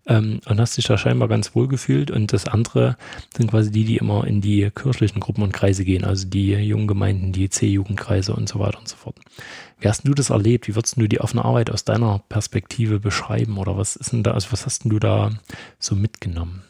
ähm, 0.07 0.39
und 0.45 0.59
hast 0.59 0.77
dich 0.77 0.85
da 0.85 0.97
scheinbar 0.97 1.27
ganz 1.27 1.55
wohl 1.55 1.67
gefühlt. 1.67 2.12
Und 2.12 2.33
das 2.33 2.47
andere 2.47 2.97
sind 3.35 3.51
quasi 3.51 3.71
die, 3.71 3.85
die 3.85 3.97
immer 3.97 4.25
in 4.25 4.41
die 4.41 4.69
kirchlichen 4.71 5.19
Gruppen 5.19 5.43
und 5.43 5.53
Kreise 5.53 5.83
gehen, 5.85 6.03
also 6.03 6.27
die 6.27 6.51
jungen 6.53 6.88
Gemeinden, 6.88 7.31
die 7.31 7.50
C-Jugendkreise 7.50 8.33
und 8.33 8.50
so 8.50 8.59
weiter 8.59 8.79
und 8.79 8.88
so 8.88 8.95
fort. 8.95 9.17
Wie 9.79 9.88
hast 9.88 10.07
du 10.07 10.13
das 10.13 10.29
erlebt? 10.29 10.67
Wie 10.67 10.75
würdest 10.75 10.97
du 10.97 11.07
die 11.07 11.21
offene 11.21 11.43
Arbeit 11.43 11.69
aus 11.69 11.83
deiner 11.83 12.19
Perspektive 12.29 13.00
beschreiben? 13.00 13.57
Oder 13.57 13.77
was 13.77 13.95
ist 13.95 14.13
denn 14.13 14.24
da, 14.24 14.31
also 14.31 14.51
was 14.51 14.65
hast 14.65 14.85
du 14.85 15.00
da 15.00 15.31
so 15.79 15.95
mitgenommen? 15.95 16.63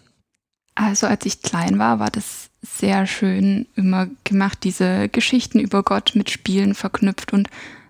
Also 0.76 1.08
als 1.08 1.26
ich 1.26 1.42
klein 1.42 1.80
war, 1.80 2.00
war 2.00 2.12
das 2.12 2.50
sehr 2.62 3.08
schön 3.08 3.68
immer 3.76 4.08
gemacht, 4.24 4.60
diese 4.64 5.08
Geschichten 5.08 5.60
über 5.60 5.84
Gott 5.84 6.12
mit 6.16 6.30
Spielen 6.30 6.76
verknüpft 6.76 7.32
und 7.32 7.50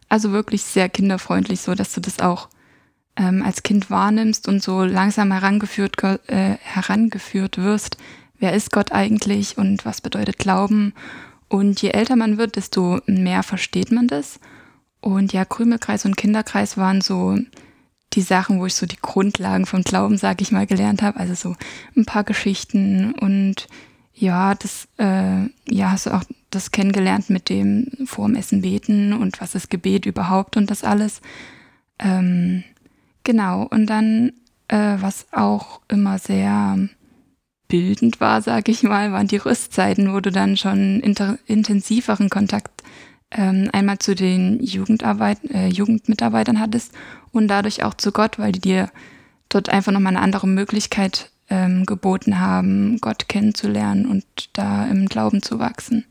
also 0.09 0.31
wirklich 0.31 0.61
sehr 0.61 0.89
kinderfreundlich, 0.89 1.61
so 1.61 1.73
dass 1.73 1.93
du 1.93 2.01
das 2.01 2.19
auch 2.19 2.49
ähm, 3.15 3.43
als 3.43 3.63
Kind 3.63 3.89
wahrnimmst 3.89 4.47
und 4.47 4.61
so 4.61 4.83
langsam 4.83 5.31
herangeführt, 5.31 6.01
äh, 6.27 6.57
herangeführt 6.61 7.57
wirst, 7.57 7.97
wer 8.39 8.53
ist 8.53 8.71
Gott 8.71 8.91
eigentlich 8.91 9.57
und 9.57 9.85
was 9.85 10.01
bedeutet 10.01 10.37
Glauben. 10.37 10.93
Und 11.47 11.81
je 11.81 11.89
älter 11.89 12.15
man 12.15 12.37
wird, 12.37 12.55
desto 12.55 12.99
mehr 13.05 13.43
versteht 13.43 13.91
man 13.91 14.07
das. 14.07 14.39
Und 14.99 15.33
ja, 15.33 15.45
Krümelkreis 15.45 16.05
und 16.05 16.17
Kinderkreis 16.17 16.77
waren 16.77 17.01
so 17.01 17.37
die 18.13 18.21
Sachen, 18.21 18.59
wo 18.59 18.65
ich 18.65 18.75
so 18.75 18.85
die 18.85 18.99
Grundlagen 19.01 19.65
vom 19.65 19.83
Glauben, 19.83 20.17
sage 20.17 20.41
ich 20.41 20.51
mal, 20.51 20.65
gelernt 20.65 21.01
habe. 21.01 21.19
Also 21.19 21.35
so 21.35 21.55
ein 21.95 22.05
paar 22.05 22.23
Geschichten 22.23 23.13
und 23.13 23.67
ja, 24.13 24.55
das, 24.55 24.87
äh, 24.97 25.43
ja, 25.69 25.91
hast 25.91 26.05
du 26.05 26.13
auch 26.13 26.23
das 26.49 26.71
kennengelernt 26.71 27.29
mit 27.29 27.49
dem 27.49 27.91
vorm 28.05 28.35
Essen 28.35 28.61
beten 28.61 29.11
und 29.11 29.41
was 29.41 29.55
ist 29.55 29.69
Gebet 29.69 30.05
überhaupt 30.05 30.55
und 30.55 30.71
das 30.71 30.85
alles. 30.85 31.21
Ähm, 31.99 32.63
genau, 33.25 33.67
und 33.69 33.87
dann, 33.87 34.31
äh, 34.69 34.95
was 34.99 35.27
auch 35.33 35.81
immer 35.89 36.17
sehr 36.17 36.87
bildend 37.67 38.21
war, 38.21 38.41
sage 38.41 38.71
ich 38.71 38.83
mal, 38.83 39.11
waren 39.11 39.27
die 39.27 39.37
Rüstzeiten, 39.37 40.13
wo 40.13 40.21
du 40.21 40.31
dann 40.31 40.55
schon 40.55 41.01
intensiveren 41.01 42.29
Kontakt 42.29 42.83
ähm, 43.31 43.69
einmal 43.73 43.99
zu 43.99 44.15
den 44.15 44.63
Jugendarbeit, 44.63 45.43
äh, 45.49 45.67
Jugendmitarbeitern 45.67 46.59
hattest 46.59 46.93
und 47.31 47.47
dadurch 47.47 47.83
auch 47.83 47.95
zu 47.95 48.11
Gott, 48.11 48.39
weil 48.39 48.53
die 48.53 48.61
dir 48.61 48.89
dort 49.49 49.69
einfach 49.69 49.91
nochmal 49.91 50.15
eine 50.15 50.23
andere 50.23 50.47
Möglichkeit 50.47 51.31
ähm, 51.49 51.85
geboten 51.85 52.39
haben, 52.39 52.99
Gott 53.01 53.27
kennenzulernen 53.27 54.05
und 54.05 54.25
da 54.53 54.85
im 54.85 55.07
Glauben 55.07 55.41
zu 55.41 55.59
wachsen. 55.59 56.05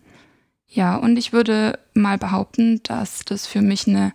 Ja, 0.68 0.96
und 0.96 1.16
ich 1.16 1.32
würde 1.32 1.78
mal 1.94 2.18
behaupten, 2.18 2.80
dass 2.82 3.24
das 3.24 3.46
für 3.46 3.62
mich 3.62 3.86
eine 3.86 4.12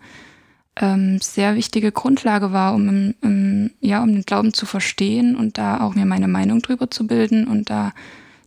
ähm, 0.79 1.19
sehr 1.21 1.55
wichtige 1.55 1.91
Grundlage 1.91 2.51
war, 2.53 2.73
um, 2.73 3.13
im, 3.21 3.71
ja, 3.81 4.01
um 4.01 4.13
den 4.13 4.23
Glauben 4.23 4.53
zu 4.53 4.65
verstehen 4.65 5.35
und 5.35 5.57
da 5.57 5.81
auch 5.81 5.93
mir 5.93 6.05
meine 6.05 6.27
Meinung 6.27 6.61
drüber 6.61 6.89
zu 6.89 7.05
bilden 7.05 7.47
und 7.47 7.69
da 7.69 7.91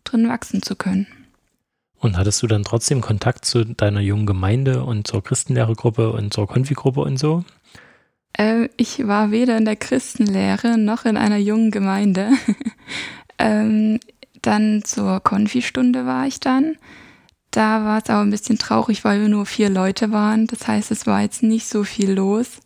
drin 0.04 0.28
wachsen 0.28 0.62
zu 0.62 0.74
können. 0.74 1.06
Und 1.98 2.16
hattest 2.16 2.42
du 2.42 2.48
dann 2.48 2.64
trotzdem 2.64 3.00
Kontakt 3.00 3.44
zu 3.44 3.64
deiner 3.64 4.00
jungen 4.00 4.26
Gemeinde 4.26 4.84
und 4.84 5.06
zur 5.06 5.22
Christenlehrergruppe 5.22 6.10
und 6.10 6.32
zur 6.32 6.48
Konfigruppe 6.48 7.00
und 7.00 7.18
so? 7.18 7.44
Äh, 8.32 8.70
ich 8.76 9.06
war 9.06 9.30
weder 9.30 9.56
in 9.56 9.64
der 9.64 9.76
Christenlehre 9.76 10.78
noch 10.78 11.04
in 11.04 11.16
einer 11.16 11.36
jungen 11.36 11.70
Gemeinde. 11.70 12.30
ähm, 13.38 14.00
dann 14.40 14.82
zur 14.84 15.20
Konfistunde 15.20 16.04
war 16.04 16.26
ich 16.26 16.40
dann. 16.40 16.76
Da 17.52 17.84
war 17.84 17.98
es 18.02 18.08
aber 18.08 18.22
ein 18.22 18.30
bisschen 18.30 18.58
traurig, 18.58 19.04
weil 19.04 19.20
wir 19.20 19.28
nur 19.28 19.44
vier 19.46 19.68
Leute 19.68 20.10
waren. 20.10 20.46
Das 20.46 20.66
heißt, 20.66 20.90
es 20.90 21.06
war 21.06 21.20
jetzt 21.20 21.42
nicht 21.42 21.68
so 21.68 21.84
viel 21.84 22.12
los. 22.12 22.60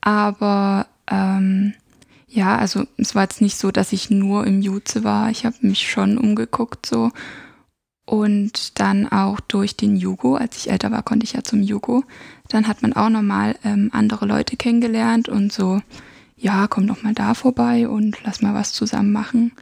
Aber 0.00 0.88
ähm, 1.08 1.74
ja, 2.26 2.58
also 2.58 2.84
es 2.96 3.14
war 3.14 3.22
jetzt 3.22 3.40
nicht 3.40 3.56
so, 3.56 3.70
dass 3.70 3.92
ich 3.92 4.10
nur 4.10 4.44
im 4.44 4.60
Jutze 4.60 5.04
war. 5.04 5.30
Ich 5.30 5.46
habe 5.46 5.56
mich 5.60 5.88
schon 5.88 6.18
umgeguckt 6.18 6.84
so. 6.84 7.10
Und 8.04 8.80
dann 8.80 9.06
auch 9.06 9.38
durch 9.38 9.76
den 9.76 9.96
Jugo, 9.96 10.34
als 10.34 10.56
ich 10.56 10.70
älter 10.70 10.90
war, 10.90 11.04
konnte 11.04 11.24
ich 11.24 11.34
ja 11.34 11.44
zum 11.44 11.62
Jugo. 11.62 12.02
Dann 12.48 12.66
hat 12.66 12.82
man 12.82 12.94
auch 12.94 13.08
nochmal 13.08 13.54
ähm, 13.62 13.90
andere 13.92 14.26
Leute 14.26 14.56
kennengelernt 14.56 15.28
und 15.28 15.52
so, 15.52 15.80
ja, 16.36 16.66
komm 16.66 16.88
doch 16.88 17.04
mal 17.04 17.14
da 17.14 17.34
vorbei 17.34 17.86
und 17.86 18.18
lass 18.24 18.42
mal 18.42 18.52
was 18.52 18.72
zusammen 18.72 19.12
machen. 19.12 19.52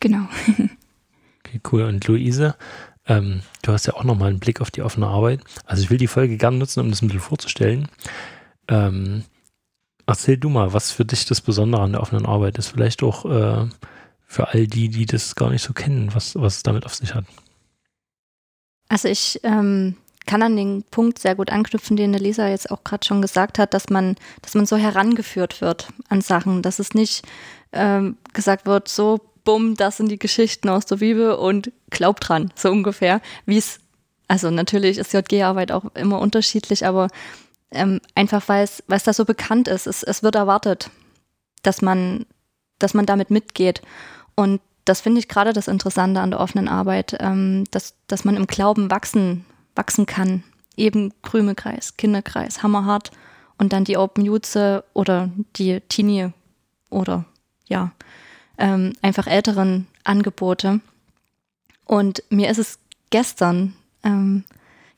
Genau. 0.00 0.26
okay, 0.58 1.60
cool. 1.70 1.82
Und 1.84 2.08
Luise, 2.08 2.56
ähm, 3.06 3.42
du 3.62 3.72
hast 3.72 3.86
ja 3.86 3.94
auch 3.94 4.04
nochmal 4.04 4.30
einen 4.30 4.40
Blick 4.40 4.60
auf 4.60 4.70
die 4.70 4.82
offene 4.82 5.06
Arbeit. 5.06 5.40
Also 5.64 5.82
ich 5.82 5.90
will 5.90 5.98
die 5.98 6.06
Folge 6.06 6.36
gerne 6.36 6.56
nutzen, 6.56 6.80
um 6.80 6.90
das 6.90 7.02
ein 7.02 7.08
bisschen 7.08 7.20
vorzustellen. 7.20 7.88
Ähm, 8.68 9.24
erzähl 10.06 10.36
du 10.36 10.48
mal, 10.48 10.72
was 10.72 10.90
für 10.90 11.04
dich 11.04 11.26
das 11.26 11.40
Besondere 11.40 11.82
an 11.82 11.92
der 11.92 12.00
offenen 12.00 12.26
Arbeit 12.26 12.58
ist. 12.58 12.68
Vielleicht 12.68 13.02
auch 13.02 13.24
äh, 13.26 13.68
für 14.26 14.48
all 14.48 14.66
die, 14.66 14.88
die 14.88 15.06
das 15.06 15.34
gar 15.34 15.50
nicht 15.50 15.62
so 15.62 15.72
kennen, 15.72 16.14
was, 16.14 16.34
was 16.36 16.56
es 16.56 16.62
damit 16.62 16.86
auf 16.86 16.94
sich 16.94 17.14
hat. 17.14 17.24
Also 18.88 19.08
ich 19.08 19.40
ähm, 19.42 19.96
kann 20.26 20.42
an 20.42 20.56
den 20.56 20.82
Punkt 20.84 21.18
sehr 21.18 21.34
gut 21.34 21.50
anknüpfen, 21.50 21.96
den 21.96 22.12
der 22.12 22.20
Leser 22.20 22.48
jetzt 22.48 22.70
auch 22.70 22.84
gerade 22.84 23.06
schon 23.06 23.20
gesagt 23.20 23.58
hat, 23.58 23.74
dass 23.74 23.90
man, 23.90 24.16
dass 24.40 24.54
man 24.54 24.66
so 24.66 24.76
herangeführt 24.76 25.60
wird 25.60 25.88
an 26.08 26.20
Sachen, 26.20 26.62
dass 26.62 26.78
es 26.78 26.94
nicht 26.94 27.26
ähm, 27.72 28.16
gesagt 28.32 28.66
wird, 28.66 28.88
so 28.88 29.20
bumm, 29.44 29.76
das 29.76 29.98
sind 29.98 30.10
die 30.10 30.18
Geschichten 30.18 30.68
aus 30.68 30.86
der 30.86 30.96
Bibel 30.96 31.32
und 31.32 31.70
glaub 31.90 32.20
dran, 32.20 32.52
so 32.54 32.70
ungefähr, 32.70 33.20
wie 33.46 33.58
es, 33.58 33.80
also 34.28 34.50
natürlich 34.50 34.98
ist 34.98 35.12
JG-Arbeit 35.12 35.72
auch 35.72 35.84
immer 35.94 36.18
unterschiedlich, 36.20 36.86
aber 36.86 37.08
ähm, 37.70 38.00
einfach 38.14 38.48
weil 38.48 38.64
es, 38.64 38.82
weil 38.86 38.96
es 38.96 39.04
da 39.04 39.12
so 39.12 39.24
bekannt 39.24 39.68
ist, 39.68 39.86
es, 39.86 40.02
es 40.02 40.22
wird 40.22 40.34
erwartet, 40.34 40.90
dass 41.62 41.82
man, 41.82 42.26
dass 42.78 42.94
man 42.94 43.06
damit 43.06 43.30
mitgeht 43.30 43.82
und 44.34 44.60
das 44.84 45.00
finde 45.00 45.18
ich 45.18 45.28
gerade 45.28 45.52
das 45.52 45.68
Interessante 45.68 46.20
an 46.20 46.30
der 46.30 46.40
offenen 46.40 46.68
Arbeit, 46.68 47.16
ähm, 47.20 47.64
dass, 47.70 47.94
dass 48.06 48.24
man 48.24 48.36
im 48.36 48.46
Glauben 48.46 48.90
wachsen, 48.90 49.44
wachsen 49.74 50.06
kann. 50.06 50.42
Eben 50.76 51.12
Krümekreis, 51.22 51.96
Kinderkreis, 51.96 52.62
Hammerhart 52.62 53.10
und 53.58 53.72
dann 53.72 53.84
die 53.84 53.96
Open 53.96 54.24
Jutze 54.24 54.84
oder 54.92 55.30
die 55.56 55.80
Teenie 55.80 56.32
oder 56.90 57.24
ja, 57.66 57.92
ähm, 58.58 58.94
einfach 59.02 59.26
älteren 59.26 59.86
Angebote. 60.04 60.80
Und 61.84 62.22
mir 62.30 62.50
ist 62.50 62.58
es 62.58 62.78
gestern, 63.10 63.74
ähm, 64.02 64.44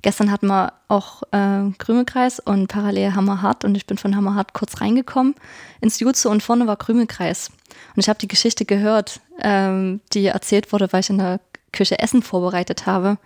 gestern 0.02 0.30
hatten 0.30 0.46
wir 0.46 0.72
auch 0.88 1.22
äh, 1.32 1.70
Krümelkreis 1.78 2.40
und 2.40 2.68
parallel 2.68 3.14
Hammerhart 3.14 3.64
und 3.64 3.76
ich 3.76 3.86
bin 3.86 3.98
von 3.98 4.14
Hammerhart 4.16 4.52
kurz 4.52 4.80
reingekommen 4.80 5.34
ins 5.80 6.00
Jutze 6.00 6.28
und 6.28 6.42
vorne 6.42 6.66
war 6.66 6.76
Krümelkreis. 6.76 7.50
Und 7.94 8.02
ich 8.02 8.08
habe 8.08 8.18
die 8.18 8.28
Geschichte 8.28 8.64
gehört, 8.64 9.20
ähm, 9.40 10.00
die 10.12 10.26
erzählt 10.26 10.72
wurde, 10.72 10.92
weil 10.92 11.00
ich 11.00 11.10
in 11.10 11.18
der 11.18 11.40
Küche 11.72 11.98
Essen 11.98 12.22
vorbereitet 12.22 12.86
habe. 12.86 13.18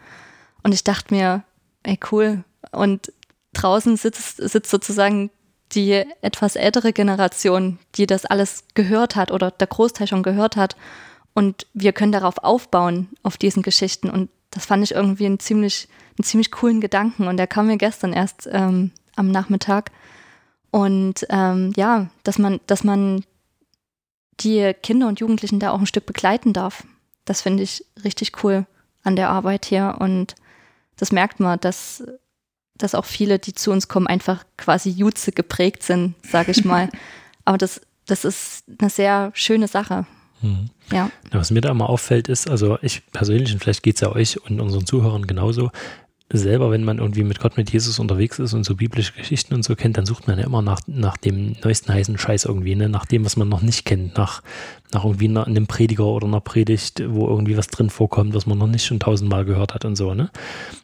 Und 0.62 0.72
ich 0.72 0.84
dachte 0.84 1.14
mir, 1.14 1.44
ey 1.82 1.98
cool. 2.10 2.44
Und 2.72 3.12
draußen 3.52 3.96
sitzt, 3.96 4.36
sitzt 4.36 4.70
sozusagen 4.70 5.30
die 5.72 6.04
etwas 6.20 6.56
ältere 6.56 6.92
Generation, 6.92 7.78
die 7.94 8.06
das 8.06 8.26
alles 8.26 8.64
gehört 8.74 9.16
hat 9.16 9.30
oder 9.30 9.50
der 9.50 9.66
Großteil 9.66 10.06
schon 10.06 10.22
gehört 10.22 10.56
hat. 10.56 10.76
Und 11.35 11.66
wir 11.74 11.92
können 11.92 12.12
darauf 12.12 12.38
aufbauen, 12.38 13.09
auf 13.22 13.37
diesen 13.37 13.62
Geschichten. 13.62 14.11
Und 14.11 14.30
das 14.50 14.66
fand 14.66 14.83
ich 14.83 14.92
irgendwie 14.92 15.26
einen 15.26 15.38
ziemlich, 15.38 15.88
einen 16.18 16.24
ziemlich 16.24 16.50
coolen 16.50 16.80
Gedanken. 16.80 17.28
Und 17.28 17.37
der 17.37 17.46
kam 17.46 17.68
mir 17.68 17.76
gestern 17.76 18.12
erst 18.12 18.48
ähm, 18.50 18.90
am 19.16 19.30
Nachmittag. 19.30 19.92
Und 20.70 21.26
ähm, 21.30 21.72
ja, 21.76 22.09
dass 22.24 22.38
man, 22.38 22.61
dass 22.66 22.85
man 22.85 23.24
die 24.40 24.72
Kinder 24.83 25.06
und 25.06 25.20
Jugendlichen 25.20 25.61
da 25.61 25.70
auch 25.70 25.80
ein 25.80 25.87
Stück 25.87 26.06
begleiten 26.06 26.52
darf. 26.52 26.85
Das 27.24 27.42
finde 27.42 27.62
ich 27.62 27.85
richtig 28.04 28.42
cool 28.42 28.66
an 29.02 29.16
der 29.16 29.30
Arbeit 29.30 29.66
hier. 29.66 29.96
Und 30.00 30.35
das 30.96 31.12
merkt 31.12 31.40
man, 31.40 31.61
dass, 31.61 32.04
dass 32.82 32.94
auch 32.94 33.04
viele, 33.04 33.38
die 33.38 33.54
zu 33.54 33.70
uns 33.70 33.88
kommen, 33.88 34.06
einfach 34.06 34.44
quasi 34.56 34.90
Jutze 34.90 35.32
geprägt 35.32 35.82
sind, 35.82 36.14
sage 36.26 36.50
ich 36.50 36.64
mal. 36.64 36.88
Aber 37.44 37.58
das, 37.58 37.80
das 38.06 38.24
ist 38.24 38.64
eine 38.78 38.90
sehr 38.90 39.30
schöne 39.34 39.68
Sache. 39.68 40.06
Mhm. 40.42 40.70
Ja. 40.92 41.10
Was 41.30 41.50
mir 41.50 41.60
da 41.60 41.70
immer 41.70 41.88
auffällt, 41.88 42.28
ist, 42.28 42.48
also 42.48 42.78
ich 42.82 43.02
persönlich, 43.12 43.52
und 43.52 43.60
vielleicht 43.60 43.82
geht 43.82 43.96
es 43.96 44.00
ja 44.00 44.10
euch 44.10 44.42
und 44.42 44.60
unseren 44.60 44.86
Zuhörern 44.86 45.26
genauso, 45.26 45.70
selber, 46.32 46.70
wenn 46.70 46.84
man 46.84 46.98
irgendwie 46.98 47.24
mit 47.24 47.40
Gott, 47.40 47.56
mit 47.56 47.72
Jesus 47.72 47.98
unterwegs 47.98 48.38
ist 48.38 48.54
und 48.54 48.64
so 48.64 48.76
biblische 48.76 49.12
Geschichten 49.12 49.54
und 49.54 49.64
so 49.64 49.74
kennt, 49.74 49.98
dann 49.98 50.06
sucht 50.06 50.28
man 50.28 50.38
ja 50.38 50.44
immer 50.44 50.62
nach, 50.62 50.80
nach 50.86 51.16
dem 51.16 51.56
neuesten 51.64 51.92
heißen 51.92 52.18
Scheiß 52.18 52.44
irgendwie, 52.44 52.76
ne? 52.76 52.88
nach 52.88 53.04
dem, 53.04 53.24
was 53.24 53.36
man 53.36 53.48
noch 53.48 53.62
nicht 53.62 53.84
kennt, 53.84 54.16
nach, 54.16 54.42
nach 54.92 55.04
irgendwie 55.04 55.28
einer, 55.28 55.46
einem 55.46 55.66
Prediger 55.66 56.06
oder 56.06 56.26
einer 56.26 56.40
Predigt, 56.40 57.02
wo 57.08 57.26
irgendwie 57.26 57.56
was 57.56 57.66
drin 57.66 57.90
vorkommt, 57.90 58.34
was 58.34 58.46
man 58.46 58.58
noch 58.58 58.68
nicht 58.68 58.84
schon 58.84 59.00
tausendmal 59.00 59.44
gehört 59.44 59.74
hat 59.74 59.84
und 59.84 59.96
so. 59.96 60.14
Ne? 60.14 60.30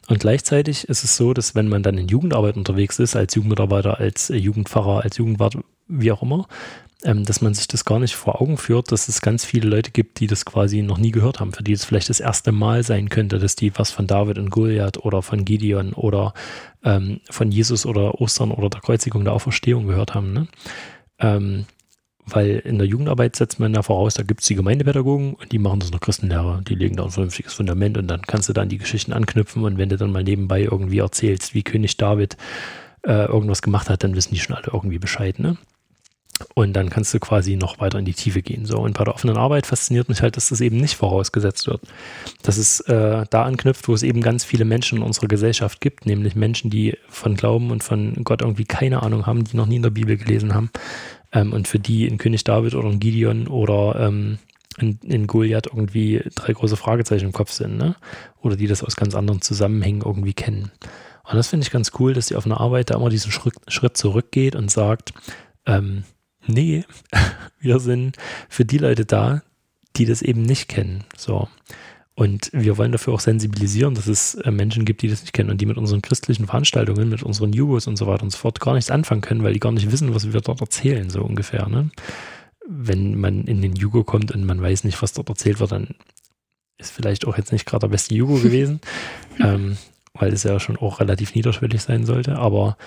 Und 0.07 0.19
gleichzeitig 0.19 0.89
ist 0.89 1.03
es 1.03 1.15
so, 1.15 1.33
dass 1.33 1.55
wenn 1.55 1.69
man 1.69 1.81
dann 1.83 1.97
in 1.97 2.09
Jugendarbeit 2.09 2.57
unterwegs 2.57 2.99
ist, 2.99 3.15
als 3.15 3.33
Jugendmitarbeiter, 3.35 3.99
als 3.99 4.27
Jugendpfarrer, 4.27 5.03
als 5.03 5.17
Jugendwart, 5.17 5.57
wie 5.87 6.11
auch 6.11 6.21
immer, 6.21 6.47
ähm, 7.03 7.23
dass 7.23 7.41
man 7.41 7.53
sich 7.53 7.67
das 7.67 7.85
gar 7.85 7.99
nicht 7.99 8.15
vor 8.15 8.41
Augen 8.41 8.57
führt, 8.57 8.91
dass 8.91 9.07
es 9.07 9.21
ganz 9.21 9.45
viele 9.45 9.69
Leute 9.69 9.91
gibt, 9.91 10.19
die 10.19 10.27
das 10.27 10.45
quasi 10.45 10.81
noch 10.81 10.97
nie 10.97 11.11
gehört 11.11 11.39
haben, 11.39 11.53
für 11.53 11.63
die 11.63 11.73
es 11.73 11.85
vielleicht 11.85 12.09
das 12.09 12.19
erste 12.19 12.51
Mal 12.51 12.83
sein 12.83 13.09
könnte, 13.09 13.37
dass 13.37 13.55
die 13.55 13.77
was 13.77 13.91
von 13.91 14.07
David 14.07 14.39
und 14.39 14.49
Goliath 14.49 14.97
oder 14.97 15.21
von 15.21 15.45
Gideon 15.45 15.93
oder 15.93 16.33
ähm, 16.83 17.21
von 17.29 17.51
Jesus 17.51 17.85
oder 17.85 18.19
Ostern 18.19 18.51
oder 18.51 18.69
der 18.69 18.81
Kreuzigung 18.81 19.23
der 19.23 19.33
Auferstehung 19.33 19.85
gehört 19.85 20.15
haben. 20.15 20.33
Ne? 20.33 20.47
Ähm, 21.19 21.65
weil 22.25 22.59
in 22.65 22.77
der 22.77 22.87
Jugendarbeit 22.87 23.35
setzt 23.35 23.59
man 23.59 23.73
ja 23.73 23.83
voraus, 23.83 24.15
da 24.15 24.23
gibt 24.23 24.41
es 24.41 24.47
die 24.47 24.55
Gemeindepädagogen 24.55 25.35
und 25.35 25.51
die 25.51 25.59
machen 25.59 25.79
das 25.79 25.91
der 25.91 25.99
Christenlehre. 25.99 26.61
Die 26.67 26.75
legen 26.75 26.97
da 26.97 27.05
ein 27.05 27.11
vernünftiges 27.11 27.53
Fundament 27.53 27.97
und 27.97 28.07
dann 28.07 28.21
kannst 28.23 28.49
du 28.49 28.53
dann 28.53 28.69
die 28.69 28.77
Geschichten 28.79 29.13
anknüpfen 29.13 29.63
und 29.63 29.77
wenn 29.77 29.89
du 29.89 29.97
dann 29.97 30.11
mal 30.11 30.23
nebenbei 30.23 30.63
irgendwie 30.63 30.97
erzählst, 30.97 31.53
wie 31.53 31.63
König 31.63 31.95
David 31.95 32.35
äh, 33.03 33.25
irgendwas 33.25 33.61
gemacht 33.61 33.89
hat, 33.89 34.03
dann 34.03 34.15
wissen 34.15 34.33
die 34.33 34.39
schon 34.39 34.55
alle 34.55 34.71
irgendwie 34.73 34.99
Bescheid. 34.99 35.39
Ne? 35.39 35.57
Und 36.53 36.73
dann 36.73 36.89
kannst 36.89 37.13
du 37.13 37.19
quasi 37.19 37.55
noch 37.55 37.79
weiter 37.79 37.97
in 37.99 38.05
die 38.05 38.13
Tiefe 38.13 38.41
gehen. 38.41 38.65
So. 38.65 38.77
Und 38.77 38.97
bei 38.97 39.03
der 39.03 39.15
offenen 39.15 39.37
Arbeit 39.37 39.65
fasziniert 39.65 40.09
mich 40.09 40.21
halt, 40.21 40.37
dass 40.37 40.49
das 40.49 40.61
eben 40.61 40.77
nicht 40.77 40.95
vorausgesetzt 40.95 41.67
wird. 41.67 41.81
Dass 42.43 42.57
es 42.57 42.79
äh, 42.81 43.25
da 43.29 43.43
anknüpft, 43.43 43.87
wo 43.87 43.93
es 43.93 44.03
eben 44.03 44.21
ganz 44.21 44.43
viele 44.43 44.65
Menschen 44.65 44.99
in 44.99 45.03
unserer 45.03 45.27
Gesellschaft 45.27 45.81
gibt, 45.81 46.05
nämlich 46.05 46.35
Menschen, 46.35 46.69
die 46.69 46.97
von 47.09 47.35
Glauben 47.35 47.71
und 47.71 47.83
von 47.83 48.23
Gott 48.23 48.41
irgendwie 48.41 48.65
keine 48.65 49.01
Ahnung 49.03 49.25
haben, 49.25 49.43
die 49.43 49.57
noch 49.57 49.65
nie 49.65 49.77
in 49.77 49.83
der 49.83 49.89
Bibel 49.89 50.17
gelesen 50.17 50.53
haben. 50.53 50.69
Ähm, 51.31 51.53
und 51.53 51.67
für 51.67 51.79
die 51.79 52.07
in 52.07 52.17
König 52.17 52.43
David 52.43 52.75
oder 52.75 52.89
in 52.89 52.99
Gideon 52.99 53.47
oder 53.47 53.99
ähm, 53.99 54.37
in, 54.77 54.99
in 55.03 55.27
Goliath 55.27 55.67
irgendwie 55.67 56.23
drei 56.35 56.53
große 56.53 56.77
Fragezeichen 56.77 57.25
im 57.25 57.33
Kopf 57.33 57.51
sind, 57.51 57.77
ne? 57.77 57.95
Oder 58.41 58.55
die 58.55 58.67
das 58.67 58.83
aus 58.83 58.95
ganz 58.95 59.15
anderen 59.15 59.41
Zusammenhängen 59.41 60.03
irgendwie 60.05 60.33
kennen. 60.33 60.71
Und 61.23 61.35
das 61.35 61.47
finde 61.47 61.65
ich 61.65 61.71
ganz 61.71 61.91
cool, 61.99 62.13
dass 62.13 62.27
die 62.27 62.35
offene 62.35 62.59
Arbeit 62.59 62.91
da 62.91 62.95
immer 62.95 63.09
diesen 63.09 63.31
Schritt, 63.31 63.55
Schritt 63.67 63.97
zurückgeht 63.97 64.55
und 64.55 64.71
sagt, 64.71 65.13
ähm, 65.65 66.03
nee, 66.47 66.85
wir 67.59 67.79
sind 67.79 68.17
für 68.49 68.65
die 68.65 68.77
Leute 68.77 69.05
da, 69.05 69.41
die 69.95 70.05
das 70.05 70.21
eben 70.21 70.43
nicht 70.43 70.67
kennen. 70.67 71.03
So. 71.15 71.47
Und 72.15 72.49
wir 72.51 72.77
wollen 72.77 72.91
dafür 72.91 73.13
auch 73.13 73.19
sensibilisieren, 73.19 73.93
dass 73.93 74.07
es 74.07 74.33
äh, 74.35 74.49
Menschen 74.49 74.85
gibt, 74.85 75.03
die 75.03 75.07
das 75.07 75.21
nicht 75.21 75.33
kennen 75.33 75.51
und 75.51 75.61
die 75.61 75.67
mit 75.67 75.77
unseren 75.77 76.01
christlichen 76.01 76.47
Veranstaltungen, 76.47 77.09
mit 77.09 77.21
unseren 77.21 77.53
Jugos 77.53 77.85
und 77.85 77.95
so 77.95 78.07
weiter 78.07 78.23
und 78.23 78.31
so 78.31 78.39
fort 78.39 78.59
gar 78.59 78.73
nichts 78.73 78.89
anfangen 78.89 79.21
können, 79.21 79.43
weil 79.43 79.53
die 79.53 79.59
gar 79.59 79.71
nicht 79.71 79.91
wissen, 79.91 80.15
was 80.15 80.31
wir 80.33 80.41
dort 80.41 80.61
erzählen, 80.61 81.11
so 81.11 81.21
ungefähr. 81.21 81.67
Ne? 81.69 81.91
Wenn 82.67 83.19
man 83.19 83.43
in 83.43 83.61
den 83.61 83.75
Jugo 83.75 84.03
kommt 84.03 84.31
und 84.31 84.45
man 84.45 84.59
weiß 84.59 84.83
nicht, 84.83 84.99
was 85.03 85.13
dort 85.13 85.29
erzählt 85.29 85.59
wird, 85.59 85.71
dann 85.71 85.89
ist 86.79 86.91
vielleicht 86.91 87.25
auch 87.27 87.37
jetzt 87.37 87.51
nicht 87.51 87.67
gerade 87.67 87.81
der 87.81 87.89
beste 87.89 88.15
Jugo 88.15 88.35
gewesen, 88.35 88.81
ähm, 89.39 89.77
weil 90.15 90.33
es 90.33 90.41
ja 90.41 90.59
schon 90.59 90.77
auch 90.77 90.99
relativ 90.99 91.35
niederschwellig 91.35 91.83
sein 91.83 92.03
sollte. 92.03 92.37
Aber 92.37 92.77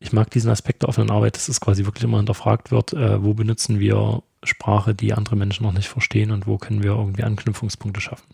ich 0.00 0.12
mag 0.12 0.30
diesen 0.30 0.50
Aspekt 0.50 0.82
der 0.82 0.88
offenen 0.88 1.10
Arbeit, 1.10 1.36
dass 1.36 1.48
es 1.48 1.60
quasi 1.60 1.84
wirklich 1.84 2.04
immer 2.04 2.16
hinterfragt 2.16 2.70
wird, 2.70 2.94
äh, 2.94 3.22
wo 3.22 3.34
benutzen 3.34 3.78
wir 3.78 4.22
Sprache, 4.42 4.94
die 4.94 5.12
andere 5.12 5.36
Menschen 5.36 5.64
noch 5.64 5.72
nicht 5.72 5.88
verstehen 5.88 6.30
und 6.30 6.46
wo 6.46 6.56
können 6.56 6.82
wir 6.82 6.92
irgendwie 6.92 7.22
Anknüpfungspunkte 7.22 8.00
schaffen. 8.00 8.26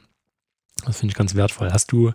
Das 0.85 1.01
finde 1.01 1.13
ich 1.13 1.17
ganz 1.17 1.35
wertvoll. 1.35 1.73
Hast 1.73 1.91
du, 1.91 2.13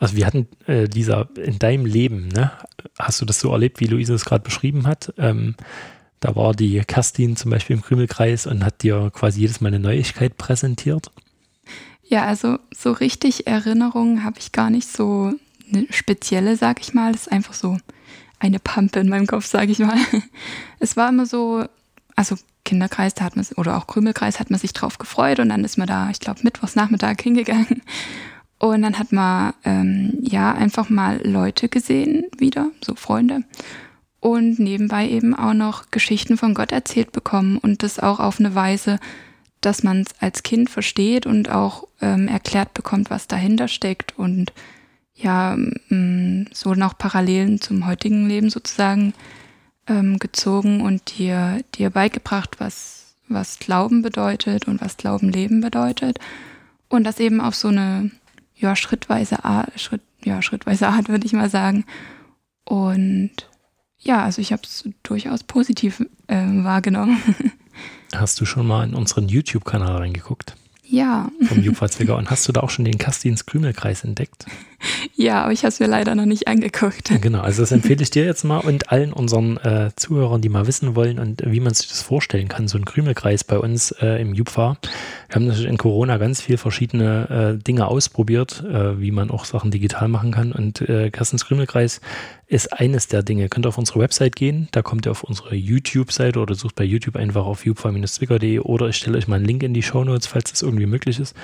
also 0.00 0.16
wir 0.16 0.26
hatten, 0.26 0.48
äh, 0.66 0.84
Lisa, 0.84 1.28
in 1.36 1.58
deinem 1.58 1.84
Leben, 1.84 2.28
ne, 2.28 2.52
hast 2.98 3.20
du 3.20 3.26
das 3.26 3.40
so 3.40 3.52
erlebt, 3.52 3.80
wie 3.80 3.86
Luise 3.86 4.14
es 4.14 4.24
gerade 4.24 4.42
beschrieben 4.42 4.86
hat? 4.86 5.12
Ähm, 5.18 5.56
da 6.20 6.34
war 6.34 6.54
die 6.54 6.80
Kerstin 6.80 7.36
zum 7.36 7.50
Beispiel 7.50 7.76
im 7.76 7.82
Krümelkreis 7.82 8.46
und 8.46 8.64
hat 8.64 8.82
dir 8.82 9.10
quasi 9.12 9.40
jedes 9.40 9.60
Mal 9.60 9.68
eine 9.68 9.80
Neuigkeit 9.80 10.38
präsentiert. 10.38 11.10
Ja, 12.02 12.24
also 12.24 12.58
so 12.74 12.92
richtig 12.92 13.46
Erinnerungen 13.46 14.24
habe 14.24 14.38
ich 14.38 14.52
gar 14.52 14.70
nicht 14.70 14.88
so 14.88 15.32
eine 15.70 15.86
spezielle, 15.90 16.56
sag 16.56 16.80
ich 16.80 16.94
mal. 16.94 17.12
Das 17.12 17.22
ist 17.22 17.32
einfach 17.32 17.52
so 17.52 17.76
eine 18.38 18.58
Pampe 18.58 19.00
in 19.00 19.08
meinem 19.08 19.26
Kopf, 19.26 19.46
sage 19.46 19.72
ich 19.72 19.78
mal. 19.78 19.98
Es 20.78 20.96
war 20.96 21.08
immer 21.08 21.24
so, 21.24 21.64
also 22.16 22.36
Kinderkreis, 22.64 23.14
da 23.14 23.24
hat 23.24 23.36
man 23.36 23.46
oder 23.56 23.78
auch 23.78 23.86
Krümelkreis 23.86 24.40
hat 24.40 24.50
man 24.50 24.60
sich 24.60 24.74
drauf 24.74 24.98
gefreut 24.98 25.38
und 25.40 25.48
dann 25.48 25.64
ist 25.64 25.78
man 25.78 25.86
da, 25.86 26.10
ich 26.10 26.20
glaube, 26.20 26.40
mittwochs 26.42 26.76
Nachmittag 26.76 27.22
hingegangen. 27.22 27.82
Und 28.58 28.82
dann 28.82 28.98
hat 28.98 29.12
man 29.12 29.52
ähm, 29.64 30.18
ja 30.22 30.52
einfach 30.52 30.88
mal 30.88 31.20
Leute 31.26 31.68
gesehen 31.68 32.26
wieder, 32.38 32.70
so 32.84 32.94
Freunde. 32.94 33.42
Und 34.20 34.58
nebenbei 34.58 35.08
eben 35.08 35.34
auch 35.34 35.52
noch 35.54 35.90
Geschichten 35.90 36.36
von 36.36 36.54
Gott 36.54 36.72
erzählt 36.72 37.12
bekommen 37.12 37.58
und 37.58 37.82
das 37.82 37.98
auch 37.98 38.18
auf 38.18 38.40
eine 38.40 38.54
Weise, 38.54 38.98
dass 39.60 39.82
man 39.82 40.00
es 40.02 40.08
als 40.20 40.42
Kind 40.42 40.70
versteht 40.70 41.26
und 41.26 41.50
auch 41.50 41.86
ähm, 42.00 42.28
erklärt 42.28 42.74
bekommt, 42.74 43.10
was 43.10 43.28
dahinter 43.28 43.68
steckt 43.68 44.18
und 44.18 44.52
ja, 45.16 45.56
mm, 45.56 46.48
so 46.52 46.74
noch 46.74 46.98
Parallelen 46.98 47.60
zum 47.60 47.86
heutigen 47.86 48.28
Leben 48.28 48.50
sozusagen 48.50 49.14
ähm, 49.86 50.18
gezogen 50.18 50.82
und 50.82 51.18
dir, 51.18 51.62
dir 51.74 51.90
beigebracht, 51.90 52.56
was, 52.58 53.16
was 53.28 53.58
Glauben 53.58 54.02
bedeutet 54.02 54.68
und 54.68 54.80
was 54.80 54.96
Glauben 54.96 55.30
leben 55.30 55.60
bedeutet. 55.60 56.18
Und 56.88 57.04
das 57.04 57.18
eben 57.18 57.40
auf 57.40 57.54
so 57.54 57.68
eine 57.68 58.10
ja, 58.54 58.76
schrittweise 58.76 59.44
Art, 59.44 59.80
Schritt, 59.80 60.02
ja, 60.24 60.42
schrittweise 60.42 60.88
Art, 60.88 61.08
würde 61.08 61.26
ich 61.26 61.32
mal 61.32 61.50
sagen. 61.50 61.84
Und 62.64 63.32
ja, 63.98 64.22
also 64.22 64.42
ich 64.42 64.52
habe 64.52 64.62
es 64.64 64.88
durchaus 65.02 65.42
positiv 65.44 66.04
äh, 66.26 66.36
wahrgenommen. 66.36 67.18
Hast 68.14 68.40
du 68.40 68.44
schon 68.44 68.66
mal 68.66 68.86
in 68.86 68.94
unseren 68.94 69.28
YouTube-Kanal 69.28 69.96
reingeguckt? 69.96 70.56
Ja. 70.84 71.30
Vom 71.42 71.60
Jupferzwigger. 71.62 72.16
Und 72.16 72.30
hast 72.30 72.46
du 72.48 72.52
da 72.52 72.60
auch 72.60 72.70
schon 72.70 72.84
den 72.84 72.98
Kastins 72.98 73.46
Krümelkreis 73.46 74.04
entdeckt? 74.04 74.46
Ja, 75.18 75.44
aber 75.44 75.52
ich 75.52 75.60
habe 75.60 75.68
es 75.68 75.80
mir 75.80 75.86
leider 75.86 76.14
noch 76.14 76.26
nicht 76.26 76.46
angeguckt. 76.46 77.10
Genau, 77.22 77.40
also 77.40 77.62
das 77.62 77.72
empfehle 77.72 78.02
ich 78.02 78.10
dir 78.10 78.24
jetzt 78.24 78.44
mal 78.44 78.58
und 78.58 78.92
allen 78.92 79.12
unseren 79.12 79.56
äh, 79.58 79.90
Zuhörern, 79.96 80.42
die 80.42 80.48
mal 80.48 80.66
wissen 80.66 80.94
wollen 80.94 81.18
und 81.18 81.42
wie 81.46 81.60
man 81.60 81.72
sich 81.72 81.88
das 81.88 82.02
vorstellen 82.02 82.48
kann, 82.48 82.68
so 82.68 82.76
ein 82.76 82.84
Krümelkreis 82.84 83.44
bei 83.44 83.58
uns 83.58 83.92
äh, 83.92 84.20
im 84.20 84.34
Jupfer. 84.34 84.76
Wir 85.28 85.36
haben 85.36 85.46
natürlich 85.46 85.70
in 85.70 85.78
Corona 85.78 86.18
ganz 86.18 86.42
viel 86.42 86.58
verschiedene 86.58 87.56
äh, 87.58 87.62
Dinge 87.62 87.88
ausprobiert, 87.88 88.62
äh, 88.64 89.00
wie 89.00 89.10
man 89.10 89.30
auch 89.30 89.46
Sachen 89.46 89.70
digital 89.70 90.08
machen 90.08 90.32
kann. 90.32 90.52
Und 90.52 90.82
äh, 90.82 91.10
Kastins 91.10 91.46
Krümelkreis 91.46 92.00
ist 92.46 92.72
eines 92.72 93.08
der 93.08 93.22
Dinge. 93.22 93.42
Ihr 93.42 93.48
könnt 93.48 93.66
auf 93.66 93.78
unsere 93.78 94.00
Website 94.00 94.36
gehen, 94.36 94.68
da 94.72 94.82
kommt 94.82 95.06
ihr 95.06 95.10
auf 95.10 95.24
unsere 95.24 95.54
YouTube-Seite 95.54 96.38
oder 96.38 96.54
sucht 96.54 96.74
bei 96.74 96.84
YouTube 96.84 97.16
einfach 97.16 97.46
auf 97.46 97.64
jupfer-zwicker.de 97.64 98.60
oder 98.60 98.88
ich 98.88 98.96
stelle 98.96 99.18
euch 99.18 99.28
mal 99.28 99.36
einen 99.36 99.46
Link 99.46 99.62
in 99.62 99.74
die 99.74 99.82
Show 99.82 100.04
Notes, 100.04 100.26
falls 100.26 100.50
das 100.50 100.62
irgendwie 100.62 100.86
möglich 100.86 101.18
ist. 101.18 101.34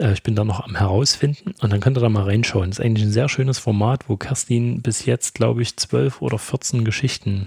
Äh, 0.00 0.12
ich 0.12 0.22
bin 0.22 0.34
da 0.34 0.44
noch 0.44 0.60
am 0.60 0.76
herausfinden 0.76 1.54
und 1.60 1.72
dann 1.72 1.80
könnt 1.80 1.96
ihr 1.96 2.00
da 2.00 2.08
mal 2.08 2.24
reinschauen. 2.24 2.70
Das 2.70 2.78
ist 2.78 2.84
eigentlich 2.84 3.06
ein 3.06 3.12
sehr 3.12 3.28
schönes 3.28 3.58
Format, 3.58 4.08
wo 4.08 4.16
Kerstin 4.16 4.82
bis 4.82 5.04
jetzt, 5.04 5.34
glaube 5.34 5.62
ich, 5.62 5.76
zwölf 5.76 6.22
oder 6.22 6.38
14 6.38 6.84
Geschichten 6.84 7.46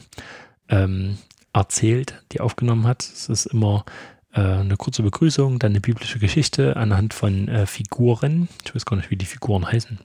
ähm, 0.69 1.17
erzählt, 1.51 2.23
die 2.31 2.39
aufgenommen 2.39 2.87
hat. 2.87 3.03
Es 3.03 3.27
ist 3.29 3.47
immer 3.47 3.85
äh, 4.33 4.41
eine 4.41 4.77
kurze 4.77 5.03
Begrüßung, 5.03 5.59
dann 5.59 5.71
eine 5.71 5.81
biblische 5.81 6.19
Geschichte 6.19 6.77
anhand 6.77 7.13
von 7.13 7.47
äh, 7.47 7.65
Figuren. 7.65 8.47
Ich 8.63 8.73
weiß 8.73 8.85
gar 8.85 8.97
nicht, 8.97 9.11
wie 9.11 9.17
die 9.17 9.25
Figuren 9.25 9.69
heißen. 9.69 9.99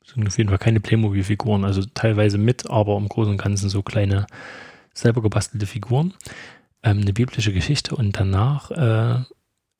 Das 0.00 0.14
sind 0.14 0.26
auf 0.26 0.38
jeden 0.38 0.50
Fall 0.50 0.58
keine 0.58 0.80
Playmobil-Figuren, 0.80 1.64
also 1.64 1.82
teilweise 1.94 2.38
mit, 2.38 2.70
aber 2.70 2.96
im 2.96 3.08
Großen 3.08 3.32
und 3.32 3.42
Ganzen 3.42 3.68
so 3.68 3.82
kleine 3.82 4.26
selber 4.94 5.20
gebastelte 5.20 5.66
Figuren. 5.66 6.14
Ähm, 6.82 7.00
eine 7.00 7.12
biblische 7.12 7.52
Geschichte 7.52 7.96
und 7.96 8.18
danach 8.18 8.70
äh, 8.70 9.24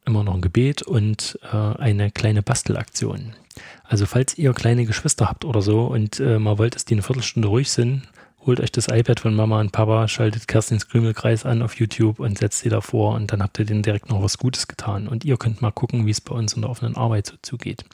immer 0.06 0.24
noch 0.24 0.34
ein 0.34 0.40
Gebet 0.40 0.82
und 0.82 1.38
äh, 1.52 1.56
eine 1.56 2.10
kleine 2.10 2.42
Bastelaktion. 2.42 3.34
Also 3.84 4.06
falls 4.06 4.36
ihr 4.38 4.52
kleine 4.52 4.84
Geschwister 4.84 5.28
habt 5.28 5.44
oder 5.44 5.62
so 5.62 5.84
und 5.84 6.20
äh, 6.20 6.38
mal 6.38 6.58
wollt, 6.58 6.74
dass 6.74 6.84
die 6.84 6.94
eine 6.94 7.02
Viertelstunde 7.02 7.48
ruhig 7.48 7.70
sind, 7.70 8.02
holt 8.46 8.60
euch 8.60 8.70
das 8.70 8.88
iPad 8.88 9.18
von 9.18 9.34
Mama 9.34 9.60
und 9.60 9.72
Papa, 9.72 10.06
schaltet 10.06 10.46
Kerstins 10.46 10.88
Krümelkreis 10.88 11.44
an 11.44 11.62
auf 11.62 11.74
YouTube 11.74 12.20
und 12.20 12.38
setzt 12.38 12.60
sie 12.60 12.68
davor 12.68 13.14
und 13.14 13.32
dann 13.32 13.42
habt 13.42 13.58
ihr 13.58 13.64
denen 13.64 13.82
direkt 13.82 14.08
noch 14.08 14.22
was 14.22 14.38
Gutes 14.38 14.68
getan. 14.68 15.08
Und 15.08 15.24
ihr 15.24 15.36
könnt 15.36 15.62
mal 15.62 15.72
gucken, 15.72 16.06
wie 16.06 16.10
es 16.10 16.20
bei 16.20 16.34
uns 16.34 16.54
in 16.54 16.62
der 16.62 16.70
offenen 16.70 16.96
Arbeit 16.96 17.26
so 17.26 17.34
zugeht. 17.42 17.84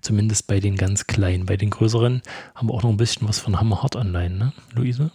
Zumindest 0.00 0.46
bei 0.46 0.60
den 0.60 0.76
ganz 0.76 1.06
Kleinen. 1.06 1.46
Bei 1.46 1.56
den 1.56 1.70
Größeren 1.70 2.22
haben 2.54 2.68
wir 2.68 2.74
auch 2.74 2.84
noch 2.84 2.90
ein 2.90 2.96
bisschen 2.96 3.28
was 3.28 3.40
von 3.40 3.58
Hammerhart 3.58 3.96
online, 3.96 4.36
ne, 4.36 4.52
Luise? 4.74 5.10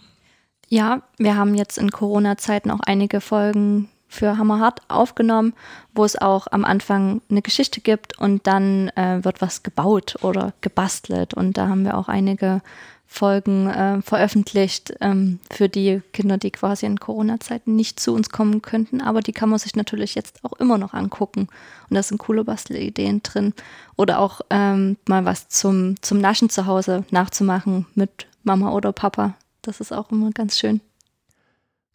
Ja, 0.68 1.02
wir 1.18 1.36
haben 1.36 1.54
jetzt 1.54 1.78
in 1.78 1.90
Corona-Zeiten 1.90 2.70
auch 2.70 2.80
einige 2.80 3.20
Folgen 3.20 3.88
für 4.12 4.36
Hammerhart 4.36 4.82
aufgenommen, 4.88 5.54
wo 5.94 6.04
es 6.04 6.20
auch 6.20 6.46
am 6.50 6.64
Anfang 6.64 7.22
eine 7.30 7.40
Geschichte 7.40 7.80
gibt 7.80 8.18
und 8.18 8.46
dann 8.46 8.88
äh, 8.90 9.24
wird 9.24 9.40
was 9.40 9.62
gebaut 9.62 10.16
oder 10.22 10.52
gebastelt. 10.60 11.32
Und 11.32 11.56
da 11.56 11.68
haben 11.68 11.84
wir 11.84 11.96
auch 11.96 12.08
einige 12.08 12.60
Folgen 13.06 13.68
äh, 13.68 14.02
veröffentlicht 14.02 14.94
ähm, 15.00 15.38
für 15.50 15.68
die 15.68 16.02
Kinder, 16.12 16.36
die 16.36 16.50
quasi 16.50 16.84
in 16.84 17.00
Corona-Zeiten 17.00 17.74
nicht 17.74 18.00
zu 18.00 18.14
uns 18.14 18.28
kommen 18.28 18.60
könnten. 18.60 19.00
Aber 19.00 19.22
die 19.22 19.32
kann 19.32 19.48
man 19.48 19.58
sich 19.58 19.76
natürlich 19.76 20.14
jetzt 20.14 20.44
auch 20.44 20.52
immer 20.54 20.76
noch 20.76 20.92
angucken. 20.92 21.48
Und 21.88 21.94
da 21.94 22.02
sind 22.02 22.18
coole 22.18 22.44
Bastelideen 22.44 23.22
drin. 23.22 23.54
Oder 23.96 24.18
auch 24.18 24.42
ähm, 24.50 24.98
mal 25.08 25.24
was 25.24 25.48
zum, 25.48 26.00
zum 26.02 26.18
Naschen 26.18 26.50
zu 26.50 26.66
Hause 26.66 27.04
nachzumachen 27.10 27.86
mit 27.94 28.26
Mama 28.44 28.72
oder 28.72 28.92
Papa. 28.92 29.34
Das 29.62 29.80
ist 29.80 29.92
auch 29.92 30.10
immer 30.10 30.30
ganz 30.30 30.58
schön. 30.58 30.80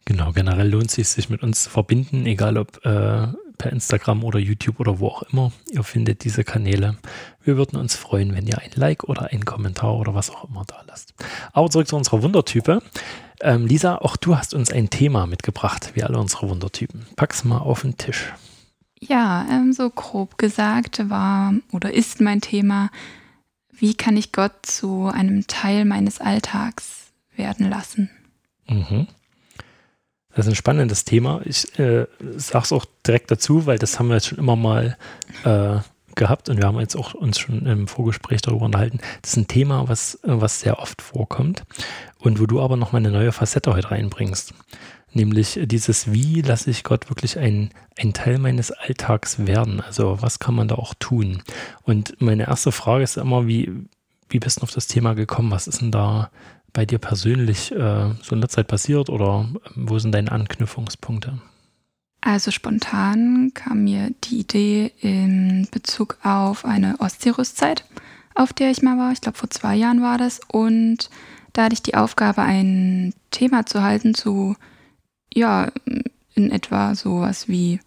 Genau, 0.08 0.32
generell 0.32 0.70
lohnt 0.70 0.86
es 0.86 0.94
sich, 0.94 1.06
sich 1.06 1.28
mit 1.28 1.42
uns 1.42 1.64
zu 1.64 1.68
verbinden, 1.68 2.24
egal 2.24 2.56
ob 2.56 2.82
äh, 2.82 3.26
per 3.58 3.70
Instagram 3.70 4.24
oder 4.24 4.38
YouTube 4.38 4.80
oder 4.80 5.00
wo 5.00 5.08
auch 5.08 5.22
immer. 5.24 5.52
Ihr 5.70 5.84
findet 5.84 6.24
diese 6.24 6.44
Kanäle. 6.44 6.96
Wir 7.44 7.58
würden 7.58 7.78
uns 7.78 7.94
freuen, 7.94 8.34
wenn 8.34 8.46
ihr 8.46 8.56
ein 8.56 8.70
Like 8.74 9.04
oder 9.04 9.26
einen 9.26 9.44
Kommentar 9.44 9.94
oder 9.98 10.14
was 10.14 10.30
auch 10.30 10.48
immer 10.48 10.64
da 10.66 10.76
lasst. 10.86 11.12
Aber 11.52 11.68
zurück 11.68 11.88
zu 11.88 11.96
unserer 11.96 12.22
Wundertype. 12.22 12.80
Ähm, 13.42 13.66
Lisa, 13.66 13.96
auch 13.96 14.16
du 14.16 14.38
hast 14.38 14.54
uns 14.54 14.72
ein 14.72 14.88
Thema 14.88 15.26
mitgebracht, 15.26 15.90
wie 15.92 16.02
alle 16.02 16.18
unsere 16.18 16.48
Wundertypen. 16.48 17.04
Pack's 17.16 17.44
mal 17.44 17.58
auf 17.58 17.82
den 17.82 17.98
Tisch. 17.98 18.32
Ja, 18.98 19.46
ähm, 19.50 19.74
so 19.74 19.90
grob 19.90 20.38
gesagt 20.38 21.10
war 21.10 21.52
oder 21.70 21.92
ist 21.92 22.22
mein 22.22 22.40
Thema, 22.40 22.88
wie 23.72 23.92
kann 23.92 24.16
ich 24.16 24.32
Gott 24.32 24.54
zu 24.62 25.08
einem 25.08 25.46
Teil 25.48 25.84
meines 25.84 26.18
Alltags 26.18 27.12
werden 27.36 27.68
lassen? 27.68 28.08
Mhm. 28.66 29.06
Das 30.34 30.46
ist 30.46 30.52
ein 30.52 30.56
spannendes 30.56 31.04
Thema. 31.04 31.40
Ich 31.44 31.78
äh, 31.78 32.06
sage 32.36 32.64
es 32.64 32.72
auch 32.72 32.84
direkt 33.06 33.30
dazu, 33.30 33.66
weil 33.66 33.78
das 33.78 33.98
haben 33.98 34.08
wir 34.08 34.14
jetzt 34.14 34.26
schon 34.26 34.38
immer 34.38 34.56
mal 34.56 34.96
äh, 35.44 35.78
gehabt 36.18 36.50
und 36.50 36.58
wir 36.58 36.66
haben 36.66 36.78
jetzt 36.80 36.96
auch 36.96 37.14
uns 37.14 37.38
schon 37.38 37.64
im 37.64 37.88
Vorgespräch 37.88 38.42
darüber 38.42 38.66
unterhalten. 38.66 38.98
Das 39.22 39.32
ist 39.32 39.36
ein 39.36 39.48
Thema, 39.48 39.88
was, 39.88 40.18
was 40.22 40.60
sehr 40.60 40.80
oft 40.80 41.00
vorkommt 41.00 41.64
und 42.18 42.40
wo 42.40 42.46
du 42.46 42.60
aber 42.60 42.76
noch 42.76 42.92
mal 42.92 42.98
eine 42.98 43.10
neue 43.10 43.32
Facette 43.32 43.72
heute 43.72 43.90
reinbringst. 43.90 44.52
nämlich 45.12 45.58
dieses 45.62 46.12
Wie 46.12 46.42
lasse 46.42 46.70
ich 46.70 46.84
Gott 46.84 47.08
wirklich 47.08 47.38
ein, 47.38 47.70
ein 47.98 48.12
Teil 48.12 48.38
meines 48.38 48.70
Alltags 48.70 49.46
werden? 49.46 49.80
Also 49.80 50.18
was 50.20 50.38
kann 50.38 50.54
man 50.54 50.68
da 50.68 50.74
auch 50.74 50.94
tun? 50.98 51.42
Und 51.84 52.20
meine 52.20 52.48
erste 52.48 52.72
Frage 52.72 53.04
ist 53.04 53.16
immer, 53.16 53.46
wie, 53.46 53.72
wie 54.28 54.40
bist 54.40 54.58
du 54.58 54.64
auf 54.64 54.72
das 54.72 54.88
Thema 54.88 55.14
gekommen? 55.14 55.50
Was 55.50 55.68
ist 55.68 55.80
denn 55.80 55.92
da 55.92 56.30
bei 56.72 56.84
dir 56.86 56.98
persönlich 56.98 57.72
äh, 57.72 58.10
so 58.22 58.34
in 58.34 58.40
der 58.40 58.50
Zeit 58.50 58.68
passiert 58.68 59.10
oder 59.10 59.48
ähm, 59.76 59.86
wo 59.88 59.98
sind 59.98 60.12
deine 60.12 60.32
Anknüpfungspunkte? 60.32 61.38
Also 62.20 62.50
spontan 62.50 63.52
kam 63.54 63.84
mir 63.84 64.10
die 64.24 64.40
Idee 64.40 64.92
in 65.00 65.68
Bezug 65.70 66.18
auf 66.24 66.64
eine 66.64 66.96
Ostseerüstzeit, 66.98 67.84
auf 68.34 68.52
der 68.52 68.70
ich 68.70 68.82
mal 68.82 68.98
war. 68.98 69.12
Ich 69.12 69.20
glaube, 69.20 69.38
vor 69.38 69.50
zwei 69.50 69.76
Jahren 69.76 70.02
war 70.02 70.18
das. 70.18 70.40
Und 70.48 71.10
da 71.52 71.64
hatte 71.64 71.74
ich 71.74 71.82
die 71.82 71.94
Aufgabe, 71.94 72.42
ein 72.42 73.14
Thema 73.30 73.66
zu 73.66 73.82
halten 73.82 74.14
zu, 74.14 74.56
ja, 75.32 75.70
in 76.34 76.50
etwa 76.50 76.94
sowas 76.94 77.48
wie, 77.48 77.80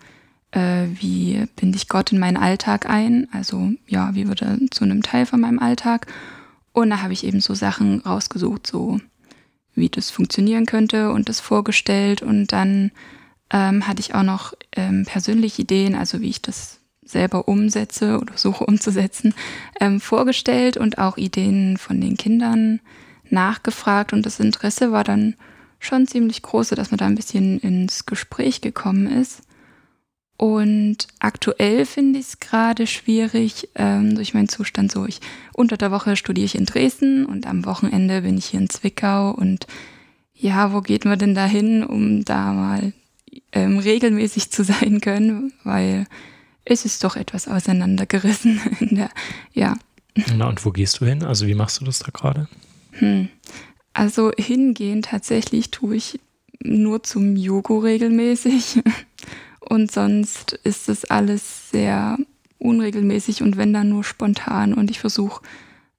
äh, 0.52 0.88
wie 0.94 1.46
binde 1.58 1.78
ich 1.78 1.90
Gott 1.90 2.12
in 2.12 2.20
meinen 2.20 2.38
Alltag 2.38 2.90
ein? 2.90 3.28
Also, 3.34 3.72
ja, 3.88 4.16
wie 4.16 4.28
wird 4.28 4.42
er 4.42 4.58
zu 4.72 4.86
einem 4.86 5.04
Teil 5.04 5.26
von 5.26 5.42
meinem 5.42 5.60
Alltag? 5.60 6.08
Und 6.74 6.90
da 6.90 7.02
habe 7.02 7.14
ich 7.14 7.24
eben 7.24 7.42
so 7.42 7.54
Sachen 7.54 8.02
rausgesucht, 8.02 8.66
so 8.66 9.00
wie 9.74 9.90
das 9.90 10.10
funktionieren 10.10 10.66
könnte 10.66 11.12
und 11.12 11.30
das 11.30 11.40
vorgestellt. 11.40 12.22
Und 12.22 12.48
dann 12.48 12.92
ähm, 13.52 13.88
hatte 13.88 14.00
ich 14.00 14.16
auch 14.16 14.24
noch 14.24 14.54
ähm, 14.76 15.06
persönliche 15.06 15.64
Ideen, 15.64 15.96
also 15.96 16.22
wie 16.22 16.30
ich 16.30 16.42
das 16.42 16.80
selber 17.04 17.48
umsetze 17.48 18.20
oder 18.20 18.38
suche 18.38 18.66
umzusetzen, 18.68 19.34
ähm, 19.80 20.00
vorgestellt 20.00 20.78
und 20.78 20.98
auch 20.98 21.18
Ideen 21.18 21.78
von 21.78 22.00
den 22.00 22.18
Kindern 22.18 22.80
nachgefragt. 23.30 24.14
Und 24.14 24.26
das 24.26 24.40
Interesse 24.40 24.92
war 24.92 25.04
dann 25.04 25.36
schon 25.80 26.08
ziemlich 26.08 26.42
groß, 26.42 26.70
dass 26.70 26.92
man 26.92 26.98
da 26.98 27.06
ein 27.06 27.16
bisschen 27.16 27.60
ins 27.60 28.06
Gespräch 28.06 28.62
gekommen 28.62 29.08
ist. 29.08 29.42
Und 30.42 31.06
aktuell 31.20 31.86
finde 31.86 32.18
ich 32.18 32.26
es 32.26 32.40
gerade 32.40 32.88
schwierig 32.88 33.70
ähm, 33.76 34.16
durch 34.16 34.34
meinen 34.34 34.50
Zustand 34.50 34.92
so. 34.92 35.06
Ich 35.06 35.20
unter 35.54 35.78
der 35.78 35.92
Woche 35.92 36.16
studiere 36.16 36.46
ich 36.46 36.56
in 36.56 36.66
Dresden 36.66 37.28
und 37.28 37.46
am 37.46 37.64
Wochenende 37.64 38.24
bin 38.24 38.40
ich 38.40 38.48
hier 38.48 38.60
in 38.60 38.68
Zwickau 38.68 39.30
und 39.30 39.68
ja, 40.34 40.74
wo 40.74 40.82
geht 40.82 41.06
man 41.06 41.20
denn 41.20 41.36
da 41.36 41.46
hin, 41.46 41.84
um 41.84 42.26
da 42.26 42.54
mal 42.54 42.92
ähm, 43.52 43.78
regelmäßig 43.78 44.50
zu 44.50 44.64
sein 44.64 45.00
können, 45.00 45.54
weil 45.64 46.08
es 46.66 46.86
ist 46.86 47.04
doch 47.04 47.18
etwas 47.18 47.48
auseinandergerissen 47.48 48.60
in 48.80 48.96
der, 48.96 49.12
ja. 49.54 49.78
Na, 50.36 50.50
und 50.50 50.66
wo 50.66 50.72
gehst 50.72 51.02
du 51.02 51.06
hin? 51.06 51.22
Also 51.22 51.46
wie 51.46 51.54
machst 51.54 51.82
du 51.82 51.86
das 51.86 52.00
da 52.00 52.10
gerade? 52.12 52.48
Hm. 52.94 53.30
Also 53.94 54.32
hingehen 54.36 55.04
tatsächlich 55.04 55.70
tue 55.70 55.98
ich 55.98 56.20
nur 56.64 57.04
zum 57.04 57.36
Yoga 57.36 57.78
regelmäßig. 57.78 58.82
Und 59.62 59.92
sonst 59.92 60.54
ist 60.64 60.90
das 60.90 61.06
alles 61.06 61.70
sehr 61.72 62.18
unregelmäßig 62.58 63.42
und 63.42 63.58
wenn 63.58 63.74
dann 63.74 63.90
nur 63.90 64.04
spontan. 64.04 64.74
Und 64.74 64.92
ich 64.92 65.00
versuche 65.00 65.42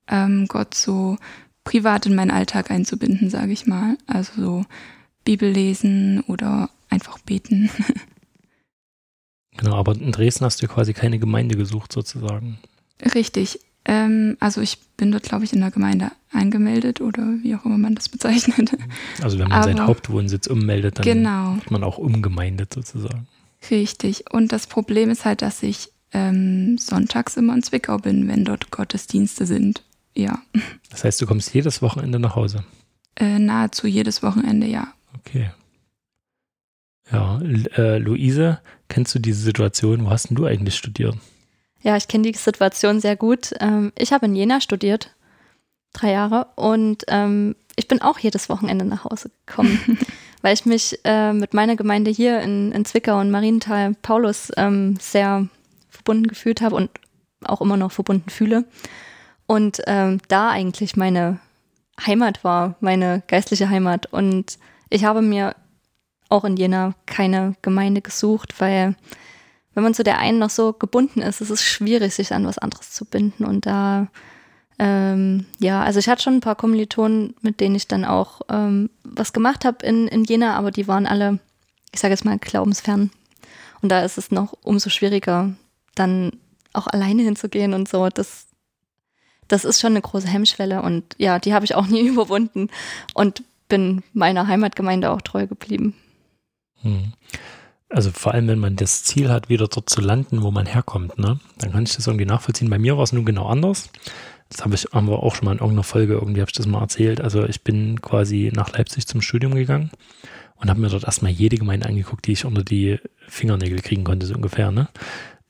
ähm, 0.08 0.46
Gott 0.48 0.74
so 0.74 1.16
privat 1.64 2.06
in 2.06 2.14
meinen 2.14 2.30
Alltag 2.30 2.70
einzubinden, 2.70 3.30
sage 3.30 3.52
ich 3.52 3.66
mal. 3.66 3.96
Also 4.06 4.32
so 4.36 4.64
Bibel 5.24 5.50
lesen 5.50 6.20
oder 6.26 6.70
einfach 6.88 7.18
beten. 7.18 7.70
Genau, 9.58 9.76
aber 9.76 9.94
in 9.94 10.12
Dresden 10.12 10.46
hast 10.46 10.62
du 10.62 10.66
quasi 10.66 10.94
keine 10.94 11.18
Gemeinde 11.18 11.56
gesucht 11.56 11.92
sozusagen. 11.92 12.58
Richtig. 13.14 13.60
Ähm, 13.84 14.36
also 14.40 14.60
ich 14.60 14.78
bin 14.96 15.12
dort, 15.12 15.24
glaube 15.24 15.44
ich, 15.44 15.52
in 15.52 15.60
der 15.60 15.70
Gemeinde 15.70 16.10
eingemeldet 16.32 17.00
oder 17.00 17.22
wie 17.42 17.54
auch 17.54 17.64
immer 17.64 17.78
man 17.78 17.94
das 17.94 18.08
bezeichnet. 18.08 18.72
Also 19.22 19.38
wenn 19.38 19.48
man 19.48 19.58
aber, 19.58 19.64
seinen 19.64 19.86
Hauptwohnsitz 19.86 20.46
ummeldet, 20.46 20.98
dann 20.98 21.04
genau. 21.04 21.54
wird 21.56 21.70
man 21.70 21.84
auch 21.84 21.98
umgemeindet 21.98 22.72
sozusagen. 22.72 23.28
Richtig. 23.70 24.32
Und 24.32 24.52
das 24.52 24.66
Problem 24.66 25.10
ist 25.10 25.24
halt, 25.24 25.42
dass 25.42 25.62
ich 25.62 25.90
ähm, 26.12 26.76
sonntags 26.78 27.36
immer 27.36 27.54
in 27.54 27.62
Zwickau 27.62 27.98
bin, 27.98 28.28
wenn 28.28 28.44
dort 28.44 28.70
Gottesdienste 28.70 29.46
sind. 29.46 29.82
Ja. 30.14 30.42
Das 30.90 31.04
heißt, 31.04 31.20
du 31.20 31.26
kommst 31.26 31.54
jedes 31.54 31.80
Wochenende 31.80 32.18
nach 32.18 32.36
Hause? 32.36 32.64
Äh, 33.16 33.38
nahezu 33.38 33.86
jedes 33.86 34.22
Wochenende, 34.22 34.66
ja. 34.66 34.92
Okay. 35.18 35.50
Ja, 37.10 37.40
äh, 37.40 37.98
Luise, 37.98 38.60
kennst 38.88 39.14
du 39.14 39.18
diese 39.18 39.42
Situation? 39.42 40.04
Wo 40.04 40.10
hast 40.10 40.30
denn 40.30 40.36
du 40.36 40.46
eigentlich 40.46 40.76
studiert? 40.76 41.16
Ja, 41.82 41.96
ich 41.96 42.08
kenne 42.08 42.30
die 42.30 42.38
Situation 42.38 43.00
sehr 43.00 43.16
gut. 43.16 43.52
Ähm, 43.60 43.92
ich 43.98 44.12
habe 44.12 44.26
in 44.26 44.34
Jena 44.34 44.60
studiert, 44.60 45.14
drei 45.92 46.12
Jahre, 46.12 46.46
und 46.56 47.04
ähm, 47.08 47.56
ich 47.76 47.88
bin 47.88 48.00
auch 48.00 48.18
jedes 48.18 48.48
Wochenende 48.48 48.84
nach 48.84 49.04
Hause 49.04 49.30
gekommen. 49.46 49.98
weil 50.42 50.54
ich 50.54 50.66
mich 50.66 50.98
äh, 51.04 51.32
mit 51.32 51.54
meiner 51.54 51.76
Gemeinde 51.76 52.10
hier 52.10 52.40
in, 52.40 52.72
in 52.72 52.84
Zwickau 52.84 53.18
und 53.20 53.30
Marienthal 53.30 53.94
Paulus 54.02 54.52
ähm, 54.56 54.96
sehr 55.00 55.48
verbunden 55.88 56.26
gefühlt 56.26 56.60
habe 56.60 56.76
und 56.76 56.90
auch 57.44 57.60
immer 57.60 57.76
noch 57.76 57.92
verbunden 57.92 58.28
fühle. 58.28 58.64
Und 59.46 59.82
ähm, 59.86 60.20
da 60.28 60.50
eigentlich 60.50 60.96
meine 60.96 61.38
Heimat 62.04 62.44
war, 62.44 62.76
meine 62.80 63.22
geistliche 63.26 63.68
Heimat. 63.68 64.06
Und 64.12 64.58
ich 64.90 65.04
habe 65.04 65.22
mir 65.22 65.54
auch 66.28 66.44
in 66.44 66.56
Jena 66.56 66.94
keine 67.06 67.54
Gemeinde 67.62 68.00
gesucht, 68.00 68.60
weil 68.60 68.96
wenn 69.74 69.82
man 69.82 69.94
zu 69.94 70.02
der 70.02 70.18
einen 70.18 70.38
noch 70.38 70.50
so 70.50 70.72
gebunden 70.72 71.20
ist, 71.20 71.40
ist 71.40 71.50
es 71.50 71.62
schwierig, 71.62 72.14
sich 72.14 72.34
an 72.34 72.46
was 72.46 72.58
anderes 72.58 72.90
zu 72.92 73.04
binden. 73.04 73.44
Und 73.44 73.66
da 73.66 74.08
ähm, 74.84 75.46
ja, 75.60 75.80
also 75.84 76.00
ich 76.00 76.08
hatte 76.08 76.24
schon 76.24 76.34
ein 76.34 76.40
paar 76.40 76.56
Kommilitonen, 76.56 77.36
mit 77.40 77.60
denen 77.60 77.76
ich 77.76 77.86
dann 77.86 78.04
auch 78.04 78.40
ähm, 78.48 78.90
was 79.04 79.32
gemacht 79.32 79.64
habe 79.64 79.86
in, 79.86 80.08
in 80.08 80.24
Jena, 80.24 80.56
aber 80.56 80.72
die 80.72 80.88
waren 80.88 81.06
alle, 81.06 81.38
ich 81.92 82.00
sage 82.00 82.14
jetzt 82.14 82.24
mal, 82.24 82.36
glaubensfern. 82.36 83.12
Und 83.80 83.90
da 83.90 84.00
ist 84.00 84.18
es 84.18 84.32
noch 84.32 84.54
umso 84.64 84.90
schwieriger, 84.90 85.52
dann 85.94 86.32
auch 86.72 86.88
alleine 86.88 87.22
hinzugehen 87.22 87.74
und 87.74 87.88
so. 87.88 88.08
Das, 88.08 88.48
das 89.46 89.64
ist 89.64 89.80
schon 89.80 89.92
eine 89.92 90.02
große 90.02 90.26
Hemmschwelle 90.26 90.82
und 90.82 91.04
ja, 91.16 91.38
die 91.38 91.54
habe 91.54 91.64
ich 91.64 91.76
auch 91.76 91.86
nie 91.86 92.08
überwunden 92.08 92.68
und 93.14 93.44
bin 93.68 94.02
meiner 94.12 94.48
Heimatgemeinde 94.48 95.12
auch 95.12 95.20
treu 95.20 95.46
geblieben. 95.46 95.94
Hm. 96.80 97.12
Also 97.88 98.10
vor 98.10 98.32
allem, 98.32 98.48
wenn 98.48 98.58
man 98.58 98.74
das 98.74 99.04
Ziel 99.04 99.30
hat, 99.30 99.48
wieder 99.48 99.68
dort 99.68 99.88
zu 99.88 100.00
landen, 100.00 100.42
wo 100.42 100.50
man 100.50 100.66
herkommt, 100.66 101.18
ne? 101.18 101.38
Dann 101.58 101.70
kann 101.70 101.84
ich 101.84 101.94
das 101.94 102.06
irgendwie 102.06 102.24
nachvollziehen. 102.24 102.70
Bei 102.70 102.78
mir 102.78 102.96
war 102.96 103.04
es 103.04 103.12
nun 103.12 103.26
genau 103.26 103.46
anders. 103.46 103.90
Das 104.52 104.64
habe 104.66 104.74
ich, 104.74 104.86
haben 104.92 105.08
wir 105.08 105.22
auch 105.22 105.34
schon 105.34 105.46
mal 105.46 105.52
in 105.52 105.58
irgendeiner 105.58 105.82
Folge, 105.82 106.12
irgendwie 106.12 106.42
habe 106.42 106.50
ich 106.50 106.56
das 106.56 106.66
mal 106.66 106.82
erzählt. 106.82 107.22
Also 107.22 107.44
ich 107.46 107.64
bin 107.64 108.02
quasi 108.02 108.52
nach 108.54 108.70
Leipzig 108.76 109.06
zum 109.06 109.22
Studium 109.22 109.54
gegangen 109.54 109.90
und 110.56 110.68
habe 110.68 110.78
mir 110.78 110.90
dort 110.90 111.04
erstmal 111.04 111.32
jede 111.32 111.56
Gemeinde 111.56 111.88
angeguckt, 111.88 112.26
die 112.26 112.32
ich 112.32 112.44
unter 112.44 112.62
die 112.62 112.98
Fingernägel 113.28 113.80
kriegen 113.80 114.04
konnte, 114.04 114.26
so 114.26 114.34
ungefähr, 114.34 114.70
ne? 114.70 114.88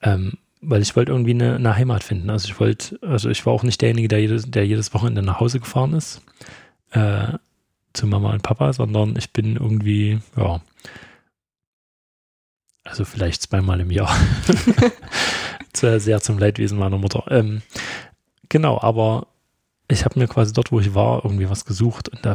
Ähm, 0.02 0.34
weil 0.60 0.82
ich 0.82 0.94
wollte 0.94 1.10
irgendwie 1.10 1.32
eine, 1.32 1.56
eine, 1.56 1.74
Heimat 1.74 2.04
finden. 2.04 2.30
Also 2.30 2.46
ich 2.48 2.60
wollte, 2.60 2.96
also 3.02 3.28
ich 3.28 3.44
war 3.44 3.52
auch 3.52 3.64
nicht 3.64 3.80
derjenige, 3.80 4.06
der 4.06 4.20
jedes, 4.20 4.48
der 4.48 4.64
jedes 4.64 4.94
Wochenende 4.94 5.22
nach 5.22 5.40
Hause 5.40 5.58
gefahren 5.58 5.94
ist, 5.94 6.22
äh, 6.92 7.32
zu 7.92 8.06
Mama 8.06 8.32
und 8.32 8.44
Papa, 8.44 8.72
sondern 8.72 9.16
ich 9.16 9.32
bin 9.32 9.56
irgendwie, 9.56 10.20
ja, 10.36 10.60
also 12.84 13.04
vielleicht 13.04 13.42
zweimal 13.42 13.80
im 13.80 13.90
Jahr. 13.90 14.14
sehr 15.72 16.20
zum 16.20 16.38
Leidwesen 16.38 16.78
meiner 16.78 16.98
Mutter. 16.98 17.24
Ähm, 17.30 17.62
Genau, 18.52 18.78
aber 18.78 19.28
ich 19.88 20.04
habe 20.04 20.18
mir 20.18 20.28
quasi 20.28 20.52
dort, 20.52 20.72
wo 20.72 20.78
ich 20.78 20.94
war, 20.94 21.24
irgendwie 21.24 21.48
was 21.48 21.64
gesucht 21.64 22.10
und 22.10 22.22
da 22.26 22.32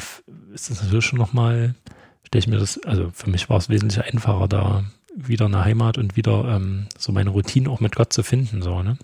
ist 0.51 0.71
es 0.71 0.81
natürlich 0.81 1.05
schon 1.05 1.19
nochmal, 1.19 1.75
stelle 2.23 2.39
ich 2.39 2.47
mir 2.47 2.57
das, 2.57 2.83
also 2.85 3.11
für 3.13 3.29
mich 3.29 3.51
war 3.51 3.57
es 3.57 3.69
wesentlich 3.69 4.03
einfacher, 4.03 4.47
da 4.47 4.83
wieder 5.13 5.45
eine 5.45 5.63
Heimat 5.63 5.99
und 5.99 6.15
wieder 6.15 6.45
ähm, 6.45 6.87
so 6.97 7.11
meine 7.11 7.29
Routine 7.29 7.69
auch 7.69 7.81
mit 7.81 7.95
Gott 7.95 8.13
zu 8.13 8.23
finden, 8.23 8.63
so, 8.63 8.81
ne? 8.81 8.97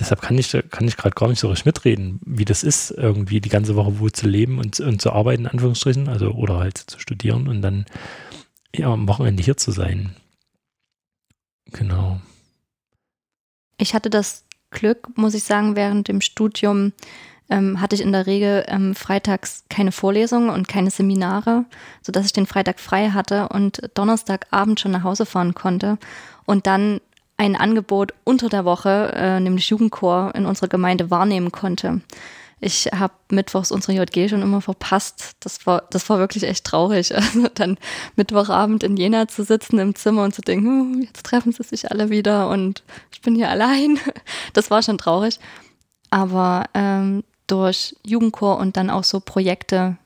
Deshalb 0.00 0.20
kann 0.20 0.36
ich, 0.36 0.50
kann 0.70 0.88
ich 0.88 0.96
gerade 0.96 1.14
gar 1.14 1.28
nicht 1.28 1.38
so 1.38 1.48
richtig 1.48 1.66
mitreden, 1.66 2.18
wie 2.26 2.44
das 2.44 2.64
ist, 2.64 2.90
irgendwie 2.90 3.40
die 3.40 3.48
ganze 3.48 3.76
Woche 3.76 4.00
wo 4.00 4.08
zu 4.08 4.26
leben 4.26 4.58
und, 4.58 4.80
und 4.80 5.00
zu 5.00 5.12
arbeiten, 5.12 5.42
in 5.44 5.48
Anführungsstrichen, 5.48 6.08
also 6.08 6.32
oder 6.32 6.58
halt 6.58 6.76
zu 6.76 6.98
studieren 6.98 7.46
und 7.46 7.62
dann 7.62 7.86
ja, 8.74 8.88
am 8.88 9.06
Wochenende 9.06 9.44
hier 9.44 9.56
zu 9.56 9.70
sein. 9.70 10.16
Genau. 11.66 12.20
Ich 13.78 13.94
hatte 13.94 14.10
das 14.10 14.42
Glück, 14.72 15.08
muss 15.16 15.34
ich 15.34 15.44
sagen, 15.44 15.76
während 15.76 16.08
dem 16.08 16.20
Studium 16.20 16.92
ähm, 17.48 17.80
hatte 17.80 17.94
ich 17.94 18.00
in 18.00 18.12
der 18.12 18.26
Regel 18.26 18.64
ähm, 18.66 18.94
freitags 18.94 19.64
keine 19.68 19.92
Vorlesungen 19.92 20.50
und 20.50 20.68
keine 20.68 20.90
Seminare, 20.90 21.64
sodass 22.00 22.26
ich 22.26 22.32
den 22.32 22.46
Freitag 22.46 22.80
frei 22.80 23.10
hatte 23.10 23.48
und 23.48 23.90
Donnerstagabend 23.94 24.80
schon 24.80 24.92
nach 24.92 25.04
Hause 25.04 25.26
fahren 25.26 25.54
konnte 25.54 25.98
und 26.46 26.66
dann 26.66 27.00
ein 27.36 27.56
Angebot 27.56 28.14
unter 28.24 28.48
der 28.48 28.64
Woche, 28.64 29.12
äh, 29.14 29.40
nämlich 29.40 29.68
Jugendchor, 29.68 30.34
in 30.34 30.46
unserer 30.46 30.68
Gemeinde 30.68 31.10
wahrnehmen 31.10 31.52
konnte. 31.52 32.00
Ich 32.64 32.86
habe 32.96 33.14
mittwochs 33.28 33.72
unsere 33.72 33.92
JG 33.92 34.28
schon 34.28 34.40
immer 34.40 34.60
verpasst. 34.60 35.32
Das 35.40 35.66
war, 35.66 35.82
das 35.90 36.08
war 36.08 36.20
wirklich 36.20 36.44
echt 36.44 36.64
traurig. 36.64 37.12
Also 37.32 37.48
dann 37.54 37.76
Mittwochabend 38.14 38.84
in 38.84 38.96
Jena 38.96 39.26
zu 39.26 39.42
sitzen 39.42 39.80
im 39.80 39.96
Zimmer 39.96 40.22
und 40.22 40.32
zu 40.32 40.42
denken, 40.42 40.94
hm, 40.94 41.02
jetzt 41.02 41.26
treffen 41.26 41.50
sie 41.50 41.64
sich 41.64 41.90
alle 41.90 42.08
wieder 42.08 42.48
und 42.48 42.84
ich 43.12 43.20
bin 43.20 43.34
hier 43.34 43.50
allein. 43.50 43.98
Das 44.52 44.70
war 44.70 44.80
schon 44.80 44.96
traurig. 44.96 45.40
Aber 46.10 46.66
ähm, 46.74 47.24
durch 47.48 47.96
Jugendchor 48.06 48.58
und 48.58 48.76
dann 48.76 48.90
auch 48.90 49.02
so 49.02 49.18
Projekte 49.18 49.96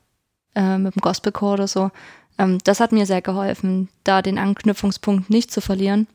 äh, 0.55 0.79
mit 0.79 0.95
dem 0.95 1.01
Gospelchor 1.01 1.53
oder 1.53 1.67
so, 1.67 1.91
ähm, 2.39 2.57
das 2.63 2.79
hat 2.79 2.91
mir 2.91 3.05
sehr 3.05 3.21
geholfen, 3.21 3.89
da 4.03 4.23
den 4.23 4.39
Anknüpfungspunkt 4.39 5.29
nicht 5.29 5.51
zu 5.51 5.61
verlieren. 5.61 6.07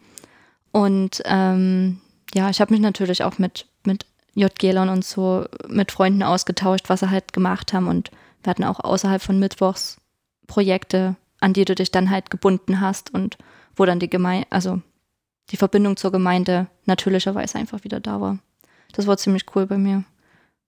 Und 0.73 1.23
ähm, 1.25 2.01
ja, 2.35 2.51
ich 2.51 2.61
habe 2.61 2.75
mich 2.75 2.81
natürlich 2.81 3.23
auch 3.23 3.39
mit, 3.39 3.67
mit 3.85 4.07
JGlern 4.35 4.89
und 4.89 5.05
so 5.05 5.47
mit 5.69 5.93
Freunden 5.93 6.23
ausgetauscht, 6.23 6.89
was 6.89 7.01
sie 7.01 7.11
halt 7.11 7.33
gemacht 7.33 7.73
haben. 7.73 7.89
Und 7.89 8.11
wir 8.43 8.51
hatten 8.51 8.65
auch 8.65 8.81
außerhalb 8.81 9.23
von 9.23 9.39
Mittwochs 9.39 9.99
Projekte, 10.47 11.17
an 11.41 11.53
die 11.53 11.65
du 11.65 11.75
dich 11.75 11.91
dann 11.91 12.11
halt 12.11 12.31
gebunden 12.31 12.81
hast 12.81 13.13
und 13.13 13.39
wo 13.77 13.85
dann 13.85 14.01
die 14.01 14.11
Gemeinde, 14.11 14.47
also 14.51 14.81
die 15.51 15.57
Verbindung 15.57 15.97
zur 15.97 16.13
Gemeinde 16.13 16.67
natürlicherweise 16.85 17.59
einfach 17.59 17.85
wieder 17.85 18.01
da 18.01 18.21
war. 18.21 18.39
Das 18.93 19.07
war 19.07 19.17
ziemlich 19.17 19.45
cool 19.55 19.67
bei 19.67 19.79
mir. 19.79 20.05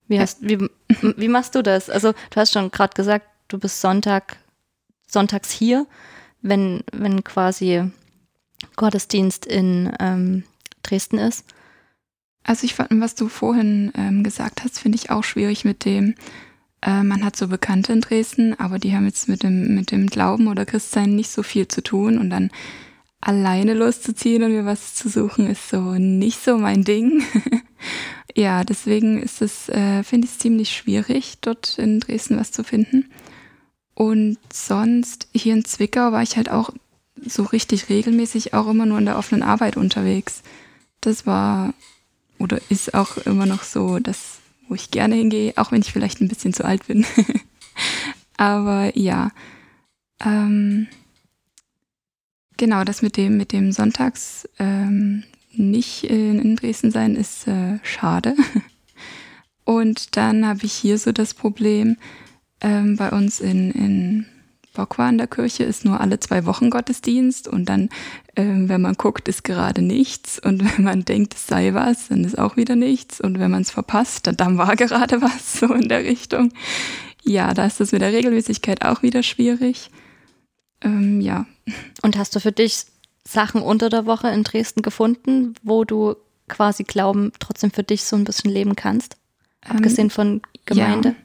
Wie, 0.09 0.21
hast, 0.21 0.39
wie, 0.43 0.59
wie 1.17 1.29
machst 1.29 1.55
du 1.55 1.63
das? 1.63 1.91
Also 1.91 2.13
du 2.13 2.37
hast 2.37 2.53
schon 2.53 2.71
gerade 2.71 2.95
gesagt, 2.95 3.27
du 3.49 3.59
bist 3.59 3.81
Sonntag, 3.81 4.37
sonntags 5.07 5.51
hier, 5.51 5.87
wenn, 6.43 6.83
wenn 6.93 7.25
quasi 7.25 7.91
Gottesdienst 8.77 9.47
in 9.47 9.93
ähm, 10.01 10.45
Dresden 10.83 11.19
ist. 11.19 11.45
Also 12.45 12.65
ich 12.65 12.75
fand, 12.75 12.91
was 13.01 13.15
du 13.15 13.29
vorhin 13.29 13.91
ähm, 13.97 14.23
gesagt 14.23 14.63
hast, 14.63 14.79
finde 14.79 14.97
ich 14.97 15.11
auch 15.11 15.25
schwierig 15.25 15.65
mit 15.65 15.85
dem, 15.85 16.15
äh, 16.83 17.03
man 17.03 17.25
hat 17.25 17.37
so 17.37 17.49
Bekannte 17.49 17.93
in 17.93 18.03
Dresden, 18.03 18.59
aber 18.59 18.79
die 18.79 18.95
haben 18.95 19.07
jetzt 19.07 19.29
mit 19.29 19.43
dem, 19.43 19.75
mit 19.75 19.91
dem 19.91 20.07
Glauben 20.07 20.49
oder 20.49 20.67
Christsein 20.67 21.17
nicht 21.17 21.31
so 21.31 21.43
viel 21.43 21.67
zu 21.67 21.83
tun 21.83 22.19
und 22.19 22.31
dann 22.31 22.51
alleine 23.21 23.73
loszuziehen 23.73 24.43
und 24.43 24.53
mir 24.53 24.67
was 24.67 24.95
zu 24.95 25.09
suchen, 25.09 25.47
ist 25.49 25.71
so 25.71 25.95
nicht 25.95 26.45
so 26.45 26.59
mein 26.59 26.85
Ding. 26.85 27.23
ja, 28.35 28.63
deswegen 28.63 29.23
ist 29.23 29.41
es, 29.41 29.71
äh, 29.71 30.03
finde 30.03 30.27
ich 30.27 30.33
es 30.33 30.39
ziemlich 30.39 30.71
schwierig, 30.77 31.39
dort 31.41 31.79
in 31.79 32.01
Dresden 32.01 32.39
was 32.39 32.53
zu 32.53 32.63
finden. 32.63 33.11
Und 33.95 34.37
sonst 34.53 35.29
hier 35.33 35.55
in 35.55 35.65
Zwickau 35.65 36.13
war 36.13 36.23
ich 36.23 36.37
halt 36.37 36.51
auch 36.51 36.71
so 37.25 37.45
richtig 37.45 37.89
regelmäßig 37.89 38.53
auch 38.53 38.69
immer 38.69 38.85
nur 38.85 38.99
in 38.99 39.07
der 39.07 39.17
offenen 39.17 39.43
Arbeit 39.43 39.79
unterwegs. 39.79 40.43
Das 41.01 41.27
war 41.27 41.73
oder 42.45 42.61
ist 42.69 42.95
auch 42.95 43.17
immer 43.19 43.47
noch 43.47 43.63
so, 43.65 43.99
dass 43.99 44.39
wo 44.69 44.75
ich 44.75 44.91
gerne 44.91 45.15
hingehe, 45.17 45.53
auch 45.57 45.73
wenn 45.73 45.83
ich 45.83 45.93
vielleicht 45.93 46.21
ein 46.21 46.29
bisschen 46.29 46.53
zu 46.53 46.65
alt 46.65 46.87
bin. 46.87 47.05
Aber 48.37 48.97
ja. 48.97 49.31
Ähm, 50.25 50.87
genau, 52.57 52.85
das 52.85 53.03
mit 53.03 53.17
dem, 53.17 53.37
mit 53.37 53.53
dem 53.53 53.73
Sonntags 53.73 54.49
ähm, 54.59 55.25
nicht 55.53 56.05
in, 56.05 56.57
Dresden 56.57 56.91
sein 56.91 57.15
ist 57.15 57.47
äh, 57.47 57.79
schade. 57.83 58.35
Und 59.65 60.17
dann 60.17 60.47
habe 60.47 60.65
ich 60.65 60.73
hier 60.73 60.99
so 60.99 61.13
das 61.13 61.35
Problem, 61.35 61.97
ähm, 62.61 62.97
bei 62.97 63.11
uns 63.11 63.41
in, 63.41 63.71
in 63.73 64.27
Bockwar 64.75 65.09
in 65.09 65.19
der 65.19 65.27
Kirche 65.27 65.65
ist 65.65 65.85
nur 65.85 66.01
alle 66.01 66.21
zwei 66.21 66.45
Wochen 66.45 66.69
Gottesdienst 66.69 67.49
und 67.49 67.67
dann, 67.67 67.89
ähm, 68.37 68.69
wenn 68.69 68.83
man 68.83 68.95
guckt, 68.95 69.29
ist 69.29 69.45
gerade 69.45 69.81
nichts 69.81 70.39
und 70.39 70.63
wenn 70.77 70.85
man 70.85 71.05
denkt, 71.05 71.35
es 71.35 71.47
sei 71.47 71.73
was, 71.73 72.09
dann 72.09 72.25
ist 72.25 72.39
auch 72.39 72.57
wieder 72.57 72.77
nichts 72.77 73.21
und 73.21 73.39
wenn 73.39 73.51
man 73.51 73.63
es 73.63 73.71
verpasst, 73.71 74.27
dann, 74.27 74.37
dann 74.37 74.59
war 74.59 74.77
gerade 74.77 75.23
was, 75.23 75.61
so 75.61 75.73
in 75.73 75.89
der 75.89 76.05
Richtung. 76.05 76.53
Ja, 77.23 77.55
da 77.55 77.65
ist 77.65 77.81
das 77.81 77.93
mit 77.93 78.03
der 78.03 78.13
Regelmäßigkeit 78.13 78.85
auch 78.85 79.03
wieder 79.03 79.23
schwierig. 79.23 79.91
Ähm, 80.83 81.21
ja. 81.21 81.47
Und 82.03 82.19
hast 82.19 82.37
du 82.37 82.41
für 82.41 82.53
dich 82.53 82.85
Sachen 83.27 83.63
unter 83.63 83.89
der 83.89 84.05
Woche 84.05 84.29
in 84.29 84.45
Dresden 84.45 84.83
gefunden, 84.83 85.55
wo 85.63 85.85
du 85.85 86.17
quasi 86.49 86.85
Glauben 86.85 87.33
trotzdem 87.39 87.71
für 87.71 87.83
dich 87.83 88.05
so 88.05 88.17
ein 88.17 88.25
bisschen 88.25 88.51
leben 88.51 88.77
kannst? 88.77 89.17
Abgesehen 89.63 90.07
ähm, 90.07 90.11
von 90.11 90.43
Gemeinde? 90.67 91.11
Ja. 91.11 91.24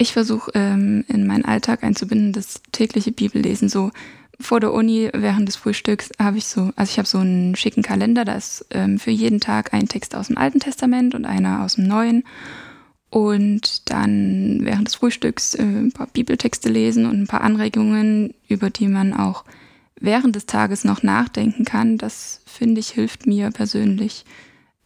Ich 0.00 0.14
versuche 0.14 0.50
ähm, 0.54 1.04
in 1.08 1.26
meinen 1.26 1.44
Alltag 1.44 1.84
einzubinden, 1.84 2.32
das 2.32 2.62
tägliche 2.72 3.12
Bibellesen. 3.12 3.68
So 3.68 3.90
vor 4.40 4.58
der 4.58 4.72
Uni 4.72 5.10
während 5.12 5.46
des 5.46 5.56
Frühstücks 5.56 6.08
habe 6.18 6.38
ich 6.38 6.46
so, 6.46 6.72
also 6.74 6.90
ich 6.90 6.96
habe 6.96 7.06
so 7.06 7.18
einen 7.18 7.54
schicken 7.54 7.82
Kalender, 7.82 8.24
da 8.24 8.32
ist 8.32 8.64
ähm, 8.70 8.98
für 8.98 9.10
jeden 9.10 9.40
Tag 9.40 9.74
ein 9.74 9.88
Text 9.88 10.14
aus 10.14 10.28
dem 10.28 10.38
Alten 10.38 10.58
Testament 10.58 11.14
und 11.14 11.26
einer 11.26 11.62
aus 11.62 11.74
dem 11.74 11.86
Neuen. 11.86 12.24
Und 13.10 13.90
dann 13.90 14.60
während 14.62 14.88
des 14.88 14.94
Frühstücks 14.94 15.54
äh, 15.54 15.64
ein 15.64 15.92
paar 15.92 16.06
Bibeltexte 16.06 16.70
lesen 16.70 17.04
und 17.04 17.20
ein 17.20 17.26
paar 17.26 17.42
Anregungen, 17.42 18.32
über 18.48 18.70
die 18.70 18.88
man 18.88 19.12
auch 19.12 19.44
während 20.00 20.34
des 20.34 20.46
Tages 20.46 20.82
noch 20.82 21.02
nachdenken 21.02 21.66
kann. 21.66 21.98
Das 21.98 22.40
finde 22.46 22.80
ich 22.80 22.88
hilft 22.88 23.26
mir 23.26 23.50
persönlich 23.50 24.24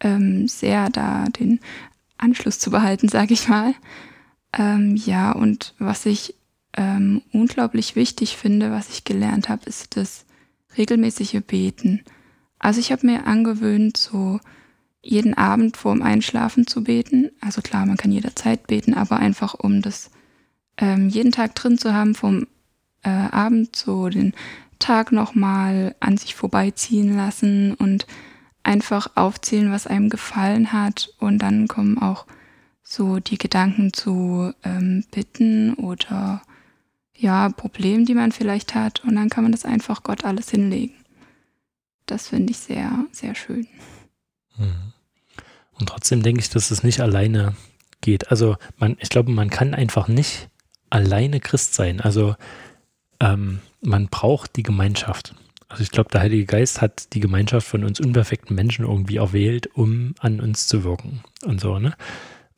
ähm, 0.01 0.49
sehr, 0.49 0.89
da 0.89 1.23
den 1.39 1.61
Anschluss 2.17 2.59
zu 2.59 2.69
behalten, 2.69 3.07
sage 3.07 3.33
ich 3.33 3.47
mal. 3.47 3.75
Ähm, 4.55 4.95
ja, 4.95 5.31
und 5.33 5.73
was 5.77 6.05
ich 6.05 6.35
ähm, 6.75 7.21
unglaublich 7.31 7.95
wichtig 7.95 8.37
finde, 8.37 8.71
was 8.71 8.89
ich 8.89 9.03
gelernt 9.03 9.49
habe, 9.49 9.65
ist 9.65 9.97
das 9.97 10.25
regelmäßige 10.77 11.41
Beten. 11.45 12.03
Also 12.57 12.79
ich 12.79 12.91
habe 12.91 13.05
mir 13.05 13.27
angewöhnt, 13.27 13.97
so 13.97 14.39
jeden 15.01 15.35
Abend 15.35 15.77
vorm 15.77 16.01
Einschlafen 16.01 16.67
zu 16.67 16.83
beten. 16.83 17.29
Also 17.39 17.61
klar, 17.61 17.85
man 17.85 17.97
kann 17.97 18.11
jederzeit 18.11 18.67
beten, 18.67 18.93
aber 18.93 19.17
einfach 19.17 19.53
um 19.53 19.81
das 19.81 20.09
ähm, 20.77 21.09
jeden 21.09 21.31
Tag 21.31 21.53
drin 21.55 21.77
zu 21.77 21.93
haben, 21.93 22.15
vom 22.15 22.47
äh, 23.03 23.09
Abend 23.09 23.75
so 23.75 24.09
den 24.09 24.33
Tag 24.79 25.11
nochmal 25.11 25.95
an 25.99 26.17
sich 26.17 26.35
vorbeiziehen 26.35 27.15
lassen 27.15 27.73
und 27.75 28.07
einfach 28.63 29.11
aufzählen, 29.15 29.71
was 29.71 29.87
einem 29.87 30.09
gefallen 30.09 30.73
hat. 30.73 31.09
Und 31.19 31.39
dann 31.39 31.67
kommen 31.67 31.97
auch 31.97 32.25
so 32.87 33.19
die 33.19 33.37
Gedanken 33.37 33.91
zu 33.91 34.53
ähm, 34.63 35.03
Bitten 35.11 35.73
oder 35.73 36.41
ja, 37.15 37.49
Problemen, 37.49 38.05
die 38.05 38.13
man 38.13 38.31
vielleicht 38.31 38.75
hat. 38.75 39.03
Und 39.03 39.15
dann 39.15 39.29
kann 39.29 39.43
man 39.43 39.51
das 39.51 39.65
einfach 39.65 40.03
Gott 40.03 40.23
alles 40.23 40.51
hinlegen. 40.51 40.93
Das 42.05 42.29
finde 42.29 42.51
ich 42.51 42.57
sehr, 42.57 43.05
sehr 43.11 43.33
schön. 43.33 43.67
Mhm. 44.57 44.93
Und 45.73 45.89
trotzdem 45.89 46.21
denke 46.21 46.41
ich, 46.41 46.49
dass 46.49 46.71
es 46.71 46.83
nicht 46.83 47.01
alleine 47.01 47.55
geht. 48.01 48.29
Also 48.31 48.55
man, 48.77 48.95
ich 48.99 49.09
glaube, 49.09 49.31
man 49.31 49.49
kann 49.49 49.73
einfach 49.73 50.07
nicht 50.07 50.49
alleine 50.89 51.39
Christ 51.39 51.73
sein. 51.73 51.99
Also 51.99 52.35
ähm, 53.19 53.59
man 53.81 54.07
braucht 54.07 54.55
die 54.55 54.63
Gemeinschaft. 54.63 55.33
Also 55.67 55.81
ich 55.81 55.91
glaube, 55.91 56.11
der 56.11 56.21
Heilige 56.21 56.45
Geist 56.45 56.81
hat 56.81 57.13
die 57.13 57.19
Gemeinschaft 57.19 57.67
von 57.67 57.83
uns 57.83 57.99
unperfekten 57.99 58.55
Menschen 58.55 58.85
irgendwie 58.85 59.17
erwählt, 59.17 59.75
um 59.75 60.13
an 60.19 60.39
uns 60.39 60.67
zu 60.67 60.83
wirken 60.83 61.23
und 61.43 61.59
so, 61.59 61.79
ne? 61.79 61.95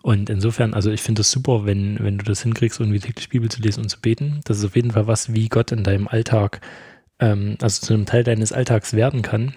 Und 0.08 0.30
insofern, 0.30 0.74
also 0.74 0.90
ich 0.90 1.02
finde 1.02 1.20
es 1.20 1.32
super, 1.32 1.66
wenn, 1.66 1.98
wenn 2.00 2.18
du 2.18 2.24
das 2.24 2.44
hinkriegst, 2.44 2.80
irgendwie 2.80 3.02
täglich 3.02 3.28
Bibel 3.28 3.52
zu 3.52 3.62
lesen 3.62 3.84
und 3.84 3.90
zu 3.90 4.00
beten. 4.00 4.40
Das 4.46 4.58
ist 4.58 4.64
auf 4.64 4.78
jeden 4.78 4.92
Fall 4.92 5.06
was, 5.06 5.34
wie 5.34 5.50
Gott 5.50 5.74
in 5.74 5.84
deinem 5.84 6.08
Alltag, 6.08 6.62
ähm, 7.20 7.58
also 7.62 7.86
zu 7.86 7.94
einem 7.94 8.06
Teil 8.06 8.24
deines 8.24 8.54
Alltags 8.54 8.94
werden 8.94 9.22
kann. 9.22 9.54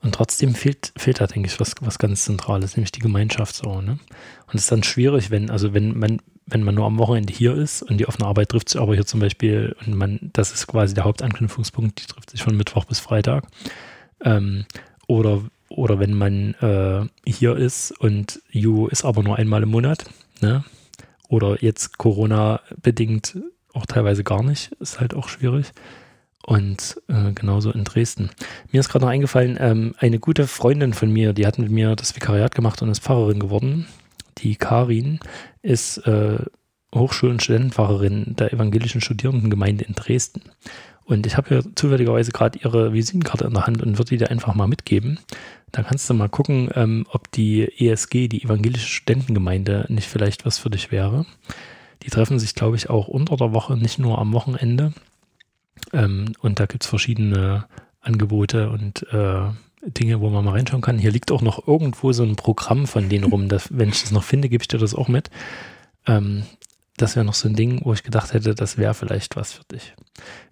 Und 0.00 0.14
trotzdem 0.14 0.54
fehlt, 0.54 0.94
fehlt 0.96 1.20
da, 1.20 1.26
denke 1.26 1.46
ich, 1.46 1.60
was, 1.60 1.74
was 1.82 1.98
ganz 1.98 2.24
Zentrales, 2.24 2.78
nämlich 2.78 2.90
die 2.90 3.00
Gemeinschaft 3.00 3.54
so, 3.56 3.82
ne? 3.82 3.98
Und 4.46 4.54
es 4.54 4.62
ist 4.62 4.72
dann 4.72 4.82
schwierig, 4.82 5.30
wenn, 5.30 5.50
also 5.50 5.74
wenn 5.74 5.98
man, 5.98 6.22
wenn 6.46 6.62
man 6.62 6.74
nur 6.74 6.86
am 6.86 6.96
Wochenende 6.96 7.30
hier 7.30 7.54
ist 7.54 7.82
und 7.82 7.98
die 7.98 8.08
offene 8.08 8.26
Arbeit 8.26 8.48
trifft 8.48 8.70
sich 8.70 8.80
aber 8.80 8.94
hier 8.94 9.04
zum 9.04 9.20
Beispiel, 9.20 9.76
und 9.84 9.94
man, 9.94 10.30
das 10.32 10.52
ist 10.52 10.68
quasi 10.68 10.94
der 10.94 11.04
Hauptanknüpfungspunkt, 11.04 12.00
die 12.00 12.06
trifft 12.06 12.30
sich 12.30 12.42
von 12.42 12.56
Mittwoch 12.56 12.86
bis 12.86 12.98
Freitag. 12.98 13.44
Ähm, 14.24 14.64
oder 15.06 15.42
oder 15.68 15.98
wenn 15.98 16.14
man 16.14 16.54
äh, 16.54 17.06
hier 17.26 17.56
ist 17.56 17.92
und 18.00 18.40
You 18.50 18.86
ist 18.86 19.04
aber 19.04 19.22
nur 19.22 19.36
einmal 19.36 19.62
im 19.62 19.70
Monat, 19.70 20.04
ne? 20.40 20.64
Oder 21.28 21.62
jetzt 21.62 21.98
Corona-bedingt 21.98 23.38
auch 23.74 23.86
teilweise 23.86 24.24
gar 24.24 24.42
nicht, 24.42 24.72
ist 24.80 24.98
halt 24.98 25.14
auch 25.14 25.28
schwierig. 25.28 25.72
Und 26.46 27.02
äh, 27.08 27.32
genauso 27.32 27.70
in 27.70 27.84
Dresden. 27.84 28.30
Mir 28.72 28.80
ist 28.80 28.88
gerade 28.88 29.04
noch 29.04 29.12
eingefallen, 29.12 29.58
ähm, 29.60 29.94
eine 29.98 30.18
gute 30.18 30.46
Freundin 30.46 30.94
von 30.94 31.10
mir, 31.10 31.34
die 31.34 31.46
hat 31.46 31.58
mit 31.58 31.70
mir 31.70 31.94
das 31.94 32.16
Vikariat 32.16 32.54
gemacht 32.54 32.80
und 32.80 32.88
ist 32.88 33.02
Pfarrerin 33.02 33.38
geworden. 33.38 33.86
Die 34.38 34.56
Karin 34.56 35.20
ist 35.60 35.98
äh, 36.06 36.38
Hochschul- 36.94 37.30
und 37.30 37.42
Studentenpfarrerin 37.42 38.36
der 38.36 38.52
evangelischen 38.54 39.02
Studierendengemeinde 39.02 39.84
in 39.84 39.94
Dresden. 39.94 40.42
Und 41.04 41.26
ich 41.26 41.36
habe 41.36 41.48
hier 41.48 41.64
zufälligerweise 41.74 42.32
gerade 42.32 42.58
ihre 42.58 42.92
Visitenkarte 42.92 43.44
in 43.44 43.54
der 43.54 43.66
Hand 43.66 43.82
und 43.82 43.98
würde 43.98 44.10
die 44.10 44.18
dir 44.18 44.30
einfach 44.30 44.54
mal 44.54 44.68
mitgeben. 44.68 45.18
Da 45.72 45.82
kannst 45.82 46.08
du 46.08 46.14
mal 46.14 46.28
gucken, 46.28 46.70
ähm, 46.74 47.06
ob 47.10 47.30
die 47.32 47.62
ESG, 47.62 48.28
die 48.28 48.42
Evangelische 48.42 48.88
Studentengemeinde, 48.88 49.86
nicht 49.88 50.08
vielleicht 50.08 50.46
was 50.46 50.58
für 50.58 50.70
dich 50.70 50.90
wäre. 50.90 51.26
Die 52.02 52.10
treffen 52.10 52.38
sich, 52.38 52.54
glaube 52.54 52.76
ich, 52.76 52.88
auch 52.90 53.08
unter 53.08 53.36
der 53.36 53.52
Woche, 53.52 53.76
nicht 53.76 53.98
nur 53.98 54.18
am 54.18 54.32
Wochenende. 54.32 54.92
Ähm, 55.92 56.32
und 56.40 56.60
da 56.60 56.66
gibt 56.66 56.84
es 56.84 56.88
verschiedene 56.88 57.66
Angebote 58.00 58.70
und 58.70 59.06
äh, 59.12 59.50
Dinge, 59.82 60.20
wo 60.20 60.30
man 60.30 60.44
mal 60.44 60.52
reinschauen 60.52 60.82
kann. 60.82 60.98
Hier 60.98 61.10
liegt 61.10 61.30
auch 61.30 61.42
noch 61.42 61.66
irgendwo 61.66 62.12
so 62.12 62.22
ein 62.22 62.36
Programm 62.36 62.86
von 62.86 63.08
denen 63.08 63.24
rum. 63.24 63.48
Das, 63.48 63.68
wenn 63.76 63.90
ich 63.90 64.02
das 64.02 64.10
noch 64.10 64.24
finde, 64.24 64.48
gebe 64.48 64.62
ich 64.62 64.68
dir 64.68 64.78
das 64.78 64.94
auch 64.94 65.08
mit. 65.08 65.30
Ähm, 66.06 66.44
das 67.02 67.16
wäre 67.16 67.24
noch 67.24 67.34
so 67.34 67.48
ein 67.48 67.54
Ding, 67.54 67.80
wo 67.84 67.92
ich 67.92 68.02
gedacht 68.02 68.32
hätte, 68.34 68.54
das 68.54 68.76
wäre 68.76 68.94
vielleicht 68.94 69.36
was 69.36 69.52
für 69.52 69.64
dich. 69.64 69.94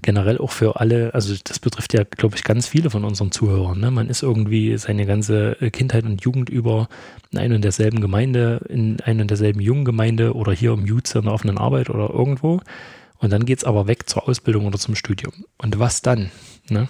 Generell 0.02 0.38
auch 0.38 0.52
für 0.52 0.80
alle, 0.80 1.12
also 1.14 1.34
das 1.44 1.58
betrifft 1.58 1.92
ja, 1.94 2.04
glaube 2.04 2.36
ich, 2.36 2.44
ganz 2.44 2.66
viele 2.66 2.90
von 2.90 3.04
unseren 3.04 3.32
Zuhörern. 3.32 3.78
Ne? 3.78 3.90
Man 3.90 4.08
ist 4.08 4.22
irgendwie 4.22 4.76
seine 4.78 5.06
ganze 5.06 5.56
Kindheit 5.72 6.04
und 6.04 6.22
Jugend 6.22 6.48
über 6.48 6.88
in 7.30 7.38
einer 7.38 7.56
und 7.56 7.62
derselben 7.62 8.00
Gemeinde, 8.00 8.64
in 8.68 9.00
einer 9.00 9.22
und 9.22 9.30
derselben 9.30 9.60
jungen 9.60 9.84
Gemeinde 9.84 10.34
oder 10.34 10.52
hier 10.52 10.72
im 10.72 10.86
Jutz 10.86 11.14
in 11.14 11.22
der 11.22 11.32
offenen 11.32 11.58
Arbeit 11.58 11.90
oder 11.90 12.10
irgendwo. 12.10 12.60
Und 13.18 13.30
dann 13.32 13.44
geht 13.44 13.58
es 13.58 13.64
aber 13.64 13.86
weg 13.86 14.08
zur 14.08 14.28
Ausbildung 14.28 14.66
oder 14.66 14.78
zum 14.78 14.94
Studium. 14.94 15.32
Und 15.58 15.78
was 15.78 16.02
dann? 16.02 16.30
Ne? 16.68 16.88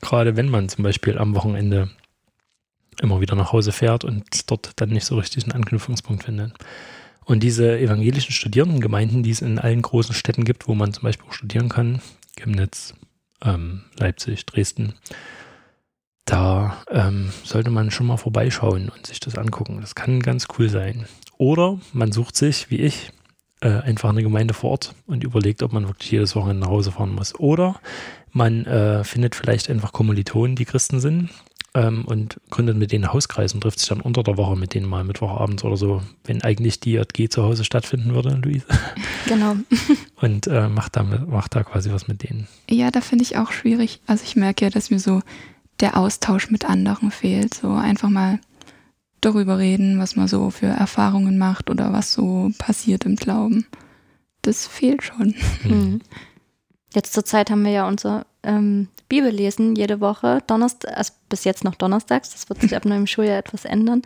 Gerade 0.00 0.36
wenn 0.36 0.48
man 0.48 0.68
zum 0.68 0.84
Beispiel 0.84 1.18
am 1.18 1.34
Wochenende 1.34 1.90
immer 3.00 3.20
wieder 3.20 3.34
nach 3.34 3.52
Hause 3.52 3.72
fährt 3.72 4.04
und 4.04 4.50
dort 4.50 4.72
dann 4.76 4.90
nicht 4.90 5.04
so 5.04 5.16
richtig 5.16 5.44
einen 5.44 5.52
Anknüpfungspunkt 5.52 6.24
findet. 6.24 6.52
Und 7.24 7.42
diese 7.42 7.78
evangelischen 7.78 8.32
Studierendengemeinden, 8.32 9.22
die 9.22 9.30
es 9.30 9.40
in 9.40 9.58
allen 9.58 9.82
großen 9.82 10.14
Städten 10.14 10.44
gibt, 10.44 10.68
wo 10.68 10.74
man 10.74 10.92
zum 10.92 11.04
Beispiel 11.04 11.28
auch 11.28 11.32
studieren 11.32 11.68
kann, 11.68 12.00
Chemnitz, 12.36 12.94
ähm, 13.42 13.82
Leipzig, 13.98 14.44
Dresden, 14.46 14.94
da 16.24 16.82
ähm, 16.90 17.30
sollte 17.44 17.70
man 17.70 17.90
schon 17.90 18.06
mal 18.06 18.16
vorbeischauen 18.16 18.88
und 18.88 19.06
sich 19.06 19.20
das 19.20 19.36
angucken. 19.36 19.80
Das 19.80 19.94
kann 19.94 20.20
ganz 20.20 20.46
cool 20.58 20.68
sein. 20.68 21.06
Oder 21.36 21.78
man 21.92 22.12
sucht 22.12 22.36
sich, 22.36 22.70
wie 22.70 22.78
ich, 22.78 23.12
äh, 23.60 23.68
einfach 23.68 24.10
eine 24.10 24.22
Gemeinde 24.22 24.54
vor 24.54 24.70
Ort 24.70 24.94
und 25.06 25.24
überlegt, 25.24 25.62
ob 25.62 25.72
man 25.72 25.86
wirklich 25.86 26.10
jedes 26.10 26.34
Wochenende 26.34 26.62
nach 26.62 26.72
Hause 26.72 26.92
fahren 26.92 27.14
muss. 27.14 27.34
Oder 27.38 27.80
man 28.32 28.64
äh, 28.66 29.04
findet 29.04 29.34
vielleicht 29.34 29.70
einfach 29.70 29.92
Kommilitonen, 29.92 30.56
die 30.56 30.64
Christen 30.64 31.00
sind 31.00 31.30
ähm, 31.74 32.04
und 32.04 32.40
gründet 32.50 32.76
mit 32.76 32.92
denen 32.92 33.12
Hauskreis 33.12 33.52
und 33.52 33.60
trifft 33.60 33.80
sich 33.80 33.88
dann 33.88 34.00
unter 34.00 34.22
der 34.22 34.36
Woche 34.36 34.56
mit 34.56 34.74
denen 34.74 34.88
mal 34.88 35.04
Mittwochabends 35.04 35.64
oder 35.64 35.76
so, 35.76 36.02
wenn 36.24 36.42
eigentlich 36.42 36.80
die 36.80 36.92
JG 36.92 37.28
zu 37.28 37.42
Hause 37.42 37.64
stattfinden 37.64 38.14
würde, 38.14 38.40
Luise. 38.42 38.66
Genau. 39.26 39.56
und 40.20 40.46
äh, 40.48 40.68
macht, 40.68 40.96
da, 40.96 41.02
macht 41.02 41.54
da 41.54 41.62
quasi 41.62 41.90
was 41.90 42.08
mit 42.08 42.22
denen. 42.22 42.46
Ja, 42.68 42.90
da 42.90 43.00
finde 43.00 43.24
ich 43.24 43.38
auch 43.38 43.52
schwierig. 43.52 44.00
Also 44.06 44.22
ich 44.22 44.36
merke 44.36 44.66
ja, 44.66 44.70
dass 44.70 44.90
mir 44.90 44.98
so 44.98 45.22
der 45.80 45.96
Austausch 45.96 46.50
mit 46.50 46.68
anderen 46.68 47.10
fehlt. 47.10 47.54
So 47.54 47.72
einfach 47.72 48.10
mal 48.10 48.38
darüber 49.22 49.58
reden, 49.58 49.98
was 49.98 50.14
man 50.14 50.28
so 50.28 50.50
für 50.50 50.66
Erfahrungen 50.66 51.38
macht 51.38 51.70
oder 51.70 51.92
was 51.94 52.12
so 52.12 52.50
passiert 52.58 53.06
im 53.06 53.16
Glauben. 53.16 53.66
Das 54.42 54.66
fehlt 54.66 55.02
schon. 55.02 55.34
Mhm. 55.64 56.00
Jetzt 56.94 57.14
zur 57.14 57.24
Zeit 57.24 57.50
haben 57.50 57.64
wir 57.64 57.72
ja 57.72 57.88
unser 57.88 58.26
ähm, 58.42 58.88
Bibellesen 59.08 59.76
jede 59.76 60.00
Woche, 60.00 60.42
Donnerstag, 60.46 60.96
also 60.96 61.12
bis 61.28 61.44
jetzt 61.44 61.64
noch 61.64 61.74
donnerstags, 61.74 62.30
das 62.30 62.48
wird 62.48 62.60
sich 62.60 62.74
ab 62.74 62.84
neuem 62.84 63.06
Schuljahr 63.06 63.38
etwas 63.38 63.64
ändern. 63.64 64.02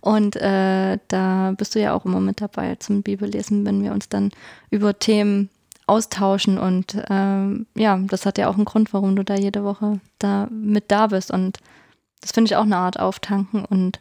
Und 0.00 0.36
äh, 0.36 0.98
da 1.08 1.54
bist 1.56 1.74
du 1.74 1.80
ja 1.80 1.94
auch 1.94 2.04
immer 2.04 2.20
mit 2.20 2.42
dabei 2.42 2.74
zum 2.74 3.02
Bibellesen, 3.02 3.64
wenn 3.64 3.82
wir 3.82 3.92
uns 3.92 4.08
dann 4.10 4.30
über 4.70 4.98
Themen 4.98 5.48
austauschen. 5.86 6.58
Und 6.58 7.02
ähm, 7.08 7.66
ja, 7.74 7.96
das 7.96 8.26
hat 8.26 8.36
ja 8.36 8.48
auch 8.48 8.56
einen 8.56 8.66
Grund, 8.66 8.92
warum 8.92 9.16
du 9.16 9.24
da 9.24 9.34
jede 9.34 9.64
Woche 9.64 10.00
da 10.18 10.46
mit 10.50 10.90
da 10.90 11.06
bist. 11.06 11.30
Und 11.30 11.58
das 12.20 12.32
finde 12.32 12.50
ich 12.50 12.56
auch 12.56 12.64
eine 12.64 12.76
Art 12.76 12.98
Auftanken. 13.00 13.64
Und 13.64 13.98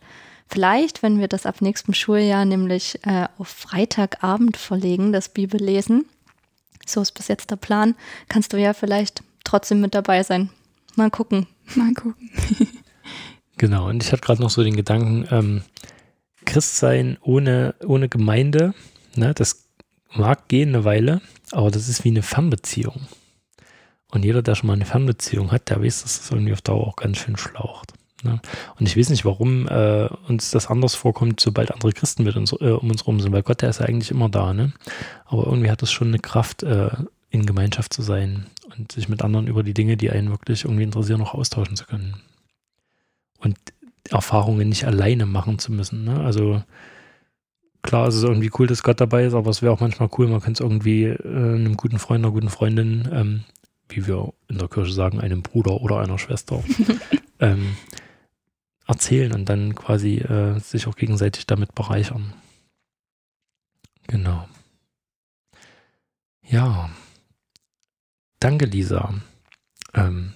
vielleicht, 0.48 1.04
wenn 1.04 1.20
wir 1.20 1.30
das 1.30 1.46
ab 1.46 1.62
nächstem 1.62 1.94
Schuljahr 1.94 2.44
nämlich 2.44 3.00
äh, 3.06 3.28
auf 3.38 3.48
Freitagabend 3.48 4.58
verlegen, 4.58 5.14
das 5.14 5.30
Bibellesen, 5.30 6.06
so 6.86 7.02
ist 7.02 7.14
bis 7.14 7.30
jetzt 7.30 7.50
der 7.50 7.56
Plan, 7.56 7.96
kannst 8.28 8.52
du 8.52 8.58
ja 8.58 8.74
vielleicht 8.74 9.24
trotzdem 9.54 9.82
mit 9.82 9.94
dabei 9.94 10.24
sein. 10.24 10.50
Mal 10.96 11.12
gucken. 11.12 11.46
Mal 11.76 11.94
gucken. 11.94 12.30
genau, 13.58 13.88
und 13.88 14.04
ich 14.04 14.12
hatte 14.12 14.24
gerade 14.24 14.42
noch 14.42 14.50
so 14.50 14.64
den 14.64 14.76
Gedanken, 14.76 15.28
ähm, 15.30 15.62
Christsein 16.44 17.18
ohne, 17.22 17.76
ohne 17.86 18.10
Gemeinde, 18.10 18.74
ne, 19.16 19.34
das 19.36 19.70
mag 20.12 20.48
gehen 20.48 20.70
eine 20.70 20.86
Weile, 20.86 21.22
aber 21.52 21.70
das 21.70 21.88
ist 21.88 22.04
wie 22.04 22.10
eine 22.10 22.24
Fernbeziehung. 22.24 23.02
Und 24.10 24.26
jeder, 24.26 24.42
der 24.42 24.56
schon 24.56 24.68
mal 24.68 24.74
eine 24.74 24.86
Fernbeziehung 24.86 25.52
hat, 25.52 25.70
der 25.70 25.84
weiß, 25.84 26.02
dass 26.02 26.18
das 26.18 26.32
irgendwie 26.32 26.54
auf 26.54 26.62
Dauer 26.62 26.88
auch 26.88 26.96
ganz 26.96 27.20
schön 27.20 27.38
schlaucht. 27.38 27.94
Ne? 28.24 28.40
Und 28.80 28.88
ich 28.88 28.98
weiß 28.98 29.10
nicht, 29.10 29.24
warum 29.24 29.68
äh, 29.68 30.08
uns 30.28 30.50
das 30.50 30.68
anders 30.68 30.96
vorkommt, 30.96 31.40
sobald 31.40 31.72
andere 31.72 31.94
Christen 31.94 32.24
mit 32.24 32.36
uns, 32.36 32.54
äh, 32.54 32.72
um 32.72 32.90
uns 32.90 33.06
rum 33.06 33.20
sind, 33.20 33.32
weil 33.32 33.44
Gott, 33.44 33.62
der 33.62 33.70
ist 33.70 33.82
ja 33.82 33.86
eigentlich 33.86 34.10
immer 34.10 34.30
da. 34.30 34.54
Ne? 34.54 34.74
Aber 35.26 35.46
irgendwie 35.46 35.70
hat 35.70 35.84
es 35.84 35.92
schon 35.92 36.08
eine 36.08 36.20
Kraft, 36.20 36.64
äh, 36.64 36.90
in 37.30 37.46
Gemeinschaft 37.46 37.94
zu 37.94 38.04
sein 38.04 38.48
und 38.78 38.92
sich 38.92 39.10
mit 39.10 39.22
anderen 39.22 39.48
über 39.48 39.64
die 39.64 39.74
Dinge, 39.74 39.98
die 39.98 40.10
einen 40.10 40.30
wirklich 40.30 40.66
irgendwie 40.66 40.84
interessieren, 40.84 41.20
noch 41.20 41.34
austauschen 41.34 41.76
zu 41.76 41.86
können. 41.86 42.16
Und 43.40 43.58
Erfahrungen 44.10 44.70
nicht 44.70 44.86
alleine 44.86 45.26
machen 45.26 45.60
zu 45.60 45.72
müssen. 45.72 46.04
Ne? 46.04 46.20
Also 46.20 46.64
klar, 47.82 48.08
es 48.08 48.16
ist 48.16 48.24
irgendwie 48.24 48.52
cool, 48.58 48.68
dass 48.68 48.84
Gott 48.84 49.00
dabei 49.00 49.26
ist, 49.26 49.34
aber 49.34 49.50
es 49.50 49.62
wäre 49.62 49.72
auch 49.72 49.80
manchmal 49.80 50.10
cool, 50.18 50.28
man 50.28 50.42
könnte 50.42 50.64
es 50.64 50.68
irgendwie 50.68 51.06
äh, 51.06 51.56
einem 51.56 51.78
guten 51.78 52.00
Freund, 52.00 52.24
einer 52.24 52.34
guten 52.34 52.50
Freundin, 52.50 53.08
ähm, 53.12 53.44
wie 53.90 54.08
wir 54.08 54.34
in 54.48 54.58
der 54.58 54.68
Kirche 54.68 54.94
sagen, 54.94 55.20
einem 55.20 55.42
Bruder 55.42 55.82
oder 55.82 56.00
einer 56.00 56.18
Schwester, 56.18 56.64
ähm, 57.40 57.76
erzählen 58.88 59.34
und 59.34 59.48
dann 59.48 59.76
quasi 59.76 60.18
äh, 60.18 60.60
sich 60.60 60.88
auch 60.88 60.96
gegenseitig 60.96 61.46
damit 61.46 61.76
bereichern. 61.76 62.34
Genau. 64.08 64.48
Ja. 66.42 66.90
Danke, 68.44 68.66
Lisa, 68.66 69.14
ähm, 69.94 70.34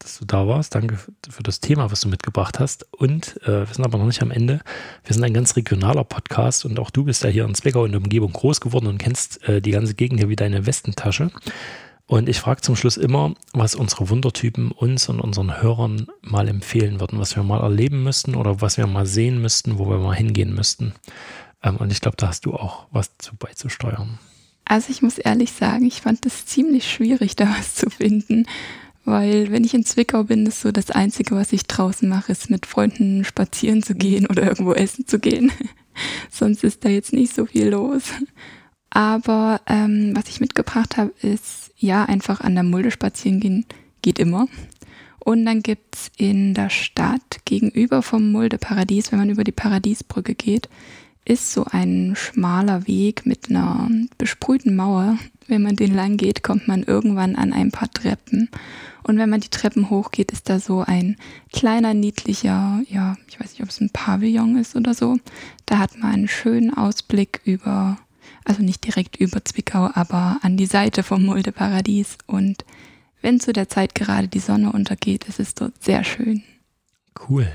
dass 0.00 0.18
du 0.18 0.26
da 0.26 0.46
warst. 0.46 0.74
Danke 0.74 0.98
für 0.98 1.42
das 1.42 1.60
Thema, 1.60 1.90
was 1.90 2.02
du 2.02 2.08
mitgebracht 2.10 2.60
hast. 2.60 2.86
Und 2.92 3.40
äh, 3.44 3.66
wir 3.66 3.74
sind 3.74 3.86
aber 3.86 3.96
noch 3.96 4.04
nicht 4.04 4.20
am 4.20 4.30
Ende. 4.30 4.60
Wir 5.04 5.14
sind 5.14 5.24
ein 5.24 5.32
ganz 5.32 5.56
regionaler 5.56 6.04
Podcast 6.04 6.66
und 6.66 6.78
auch 6.78 6.90
du 6.90 7.04
bist 7.04 7.24
ja 7.24 7.30
hier 7.30 7.46
in 7.46 7.54
Zwickau 7.54 7.86
in 7.86 7.92
der 7.92 8.02
Umgebung 8.02 8.34
groß 8.34 8.60
geworden 8.60 8.86
und 8.86 8.98
kennst 8.98 9.48
äh, 9.48 9.62
die 9.62 9.70
ganze 9.70 9.94
Gegend 9.94 10.20
hier 10.20 10.28
wie 10.28 10.36
deine 10.36 10.66
Westentasche. 10.66 11.30
Und 12.06 12.28
ich 12.28 12.38
frage 12.38 12.60
zum 12.60 12.76
Schluss 12.76 12.98
immer, 12.98 13.32
was 13.54 13.74
unsere 13.74 14.10
Wundertypen 14.10 14.70
uns 14.70 15.08
und 15.08 15.18
unseren 15.18 15.62
Hörern 15.62 16.06
mal 16.20 16.48
empfehlen 16.48 17.00
würden, 17.00 17.18
was 17.18 17.34
wir 17.34 17.44
mal 17.44 17.62
erleben 17.62 18.02
müssten 18.02 18.34
oder 18.34 18.60
was 18.60 18.76
wir 18.76 18.86
mal 18.86 19.06
sehen 19.06 19.40
müssten, 19.40 19.78
wo 19.78 19.88
wir 19.88 19.96
mal 19.96 20.14
hingehen 20.14 20.54
müssten. 20.54 20.92
Ähm, 21.62 21.78
und 21.78 21.92
ich 21.92 22.02
glaube, 22.02 22.18
da 22.18 22.28
hast 22.28 22.44
du 22.44 22.52
auch 22.52 22.88
was 22.90 23.16
zu 23.16 23.34
beizusteuern. 23.36 24.18
Also 24.68 24.90
ich 24.90 25.00
muss 25.00 25.16
ehrlich 25.16 25.52
sagen, 25.52 25.86
ich 25.86 26.02
fand 26.02 26.26
es 26.26 26.44
ziemlich 26.44 26.90
schwierig, 26.90 27.36
da 27.36 27.48
was 27.58 27.74
zu 27.74 27.88
finden, 27.88 28.46
weil 29.06 29.50
wenn 29.50 29.64
ich 29.64 29.72
in 29.72 29.86
Zwickau 29.86 30.24
bin, 30.24 30.44
ist 30.44 30.60
so 30.60 30.70
das 30.70 30.90
Einzige, 30.90 31.34
was 31.34 31.54
ich 31.54 31.66
draußen 31.66 32.06
mache, 32.06 32.30
ist 32.30 32.50
mit 32.50 32.66
Freunden 32.66 33.24
spazieren 33.24 33.82
zu 33.82 33.94
gehen 33.94 34.26
oder 34.26 34.42
irgendwo 34.42 34.74
essen 34.74 35.06
zu 35.06 35.18
gehen. 35.18 35.50
Sonst 36.30 36.62
ist 36.62 36.84
da 36.84 36.90
jetzt 36.90 37.14
nicht 37.14 37.34
so 37.34 37.46
viel 37.46 37.68
los. 37.68 38.02
Aber 38.90 39.62
ähm, 39.66 40.12
was 40.14 40.28
ich 40.28 40.40
mitgebracht 40.40 40.98
habe, 40.98 41.12
ist 41.22 41.72
ja 41.78 42.04
einfach 42.04 42.42
an 42.42 42.54
der 42.54 42.64
Mulde 42.64 42.90
spazieren 42.90 43.40
gehen, 43.40 43.64
geht 44.02 44.18
immer. 44.18 44.48
Und 45.18 45.46
dann 45.46 45.62
gibt's 45.62 46.10
in 46.18 46.52
der 46.52 46.68
Stadt 46.68 47.44
gegenüber 47.46 48.02
vom 48.02 48.30
Mulde 48.30 48.58
Paradies, 48.58 49.10
wenn 49.10 49.18
man 49.18 49.30
über 49.30 49.44
die 49.44 49.52
Paradiesbrücke 49.52 50.34
geht, 50.34 50.68
ist 51.28 51.52
so 51.52 51.66
ein 51.70 52.14
schmaler 52.16 52.86
Weg 52.86 53.26
mit 53.26 53.50
einer 53.50 53.90
besprühten 54.16 54.74
Mauer. 54.74 55.18
Wenn 55.46 55.62
man 55.62 55.76
den 55.76 55.94
lang 55.94 56.16
geht, 56.16 56.42
kommt 56.42 56.68
man 56.68 56.82
irgendwann 56.82 57.36
an 57.36 57.52
ein 57.52 57.70
paar 57.70 57.90
Treppen. 57.90 58.50
Und 59.02 59.18
wenn 59.18 59.30
man 59.30 59.40
die 59.40 59.50
Treppen 59.50 59.90
hochgeht, 59.90 60.32
ist 60.32 60.48
da 60.48 60.58
so 60.58 60.80
ein 60.80 61.16
kleiner, 61.52 61.94
niedlicher, 61.94 62.82
ja, 62.88 63.16
ich 63.28 63.38
weiß 63.38 63.52
nicht, 63.52 63.62
ob 63.62 63.68
es 63.68 63.80
ein 63.80 63.90
Pavillon 63.90 64.56
ist 64.56 64.74
oder 64.74 64.94
so. 64.94 65.18
Da 65.66 65.78
hat 65.78 65.98
man 65.98 66.12
einen 66.12 66.28
schönen 66.28 66.74
Ausblick 66.74 67.40
über, 67.44 67.98
also 68.44 68.62
nicht 68.62 68.86
direkt 68.86 69.16
über 69.16 69.44
Zwickau, 69.44 69.90
aber 69.94 70.38
an 70.42 70.56
die 70.56 70.66
Seite 70.66 71.02
vom 71.02 71.24
Mulde 71.24 71.52
Paradies. 71.52 72.16
Und 72.26 72.64
wenn 73.20 73.40
zu 73.40 73.52
der 73.52 73.68
Zeit 73.68 73.94
gerade 73.94 74.28
die 74.28 74.40
Sonne 74.40 74.72
untergeht, 74.72 75.24
ist 75.26 75.40
es 75.40 75.54
dort 75.54 75.82
sehr 75.82 76.04
schön. 76.04 76.42
Cool. 77.28 77.48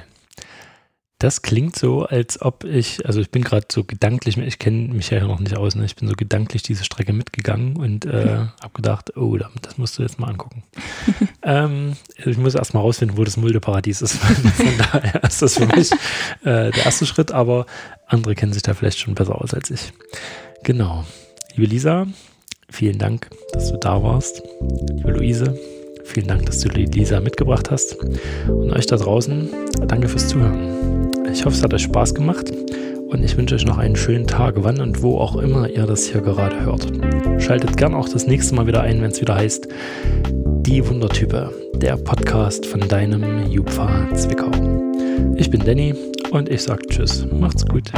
Das 1.23 1.41
klingt 1.41 1.77
so, 1.77 2.03
als 2.03 2.41
ob 2.41 2.65
ich, 2.65 3.05
also 3.05 3.21
ich 3.21 3.29
bin 3.31 3.45
gerade 3.45 3.65
so 3.71 3.85
gedanklich, 3.85 4.37
ich 4.37 4.59
kenne 4.59 4.93
mich 4.93 5.09
ja 5.09 5.25
noch 5.25 5.39
nicht 5.39 5.55
aus, 5.55 5.73
ne? 5.73 5.85
ich 5.85 5.95
bin 5.95 6.09
so 6.09 6.15
gedanklich 6.15 6.63
diese 6.63 6.83
Strecke 6.83 7.13
mitgegangen 7.13 7.77
und 7.77 8.03
äh, 8.03 8.39
habe 8.61 8.73
gedacht, 8.73 9.15
oh, 9.15 9.37
das 9.37 9.77
musst 9.77 9.97
du 9.97 10.01
jetzt 10.03 10.19
mal 10.19 10.27
angucken. 10.27 10.63
ähm, 11.43 11.93
ich 12.17 12.37
muss 12.37 12.55
erst 12.55 12.73
mal 12.73 12.81
rausfinden, 12.81 13.17
wo 13.17 13.23
das 13.23 13.37
Muldeparadies 13.37 14.01
ist. 14.01 14.17
Von 14.17 14.77
daher 14.77 15.23
ist 15.23 15.41
das 15.41 15.53
für 15.53 15.65
mich 15.65 15.93
äh, 16.41 16.71
der 16.71 16.83
erste 16.83 17.05
Schritt, 17.05 17.31
aber 17.31 17.67
andere 18.05 18.35
kennen 18.35 18.51
sich 18.51 18.63
da 18.63 18.73
vielleicht 18.73 18.99
schon 18.99 19.15
besser 19.15 19.41
aus 19.41 19.53
als 19.53 19.71
ich. 19.71 19.93
Genau. 20.63 21.05
Liebe 21.55 21.69
Lisa, 21.69 22.05
vielen 22.69 22.97
Dank, 22.97 23.29
dass 23.53 23.71
du 23.71 23.77
da 23.77 24.03
warst. 24.03 24.43
Liebe 24.89 25.13
Luise, 25.13 25.57
vielen 26.03 26.27
Dank, 26.27 26.45
dass 26.45 26.59
du 26.59 26.69
Lisa 26.69 27.19
mitgebracht 27.19 27.71
hast. 27.71 27.97
Und 28.47 28.71
euch 28.71 28.85
da 28.85 28.97
draußen, 28.97 29.49
danke 29.87 30.07
fürs 30.07 30.27
Zuhören. 30.27 31.09
Ich 31.31 31.45
hoffe, 31.45 31.55
es 31.55 31.63
hat 31.63 31.73
euch 31.73 31.83
Spaß 31.83 32.13
gemacht 32.13 32.51
und 33.07 33.23
ich 33.23 33.37
wünsche 33.37 33.55
euch 33.55 33.65
noch 33.65 33.77
einen 33.77 33.95
schönen 33.95 34.27
Tag, 34.27 34.55
wann 34.57 34.79
und 34.79 35.01
wo 35.01 35.17
auch 35.17 35.35
immer 35.35 35.69
ihr 35.69 35.85
das 35.85 36.05
hier 36.05 36.21
gerade 36.21 36.65
hört. 36.65 36.87
Schaltet 37.41 37.77
gern 37.77 37.93
auch 37.93 38.09
das 38.09 38.27
nächste 38.27 38.55
Mal 38.55 38.67
wieder 38.67 38.81
ein, 38.81 39.01
wenn 39.01 39.11
es 39.11 39.21
wieder 39.21 39.35
heißt 39.35 39.67
Die 40.65 40.87
Wundertype, 40.87 41.51
der 41.75 41.97
Podcast 41.97 42.65
von 42.65 42.79
deinem 42.81 43.51
Jupfa 43.51 44.07
Zwickau. 44.13 44.51
Ich 45.35 45.49
bin 45.49 45.63
Danny 45.63 45.95
und 46.31 46.49
ich 46.49 46.63
sage 46.63 46.81
Tschüss. 46.87 47.25
Macht's 47.31 47.65
gut. 47.65 47.91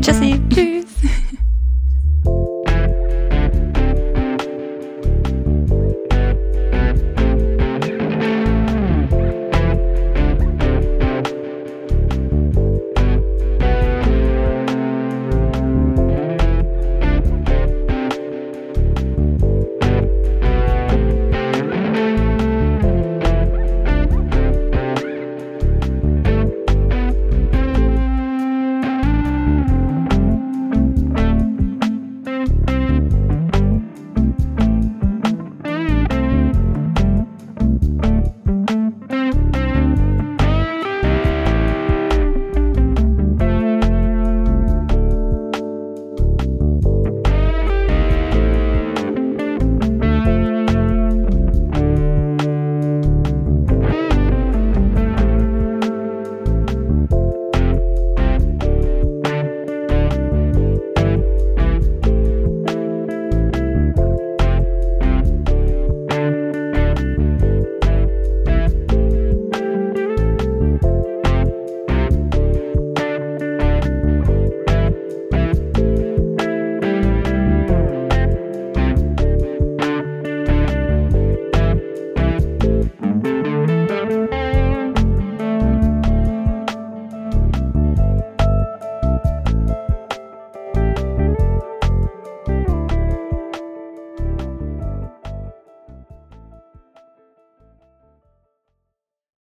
Tschüssi. 0.00 0.40
Tschüss. 0.48 0.82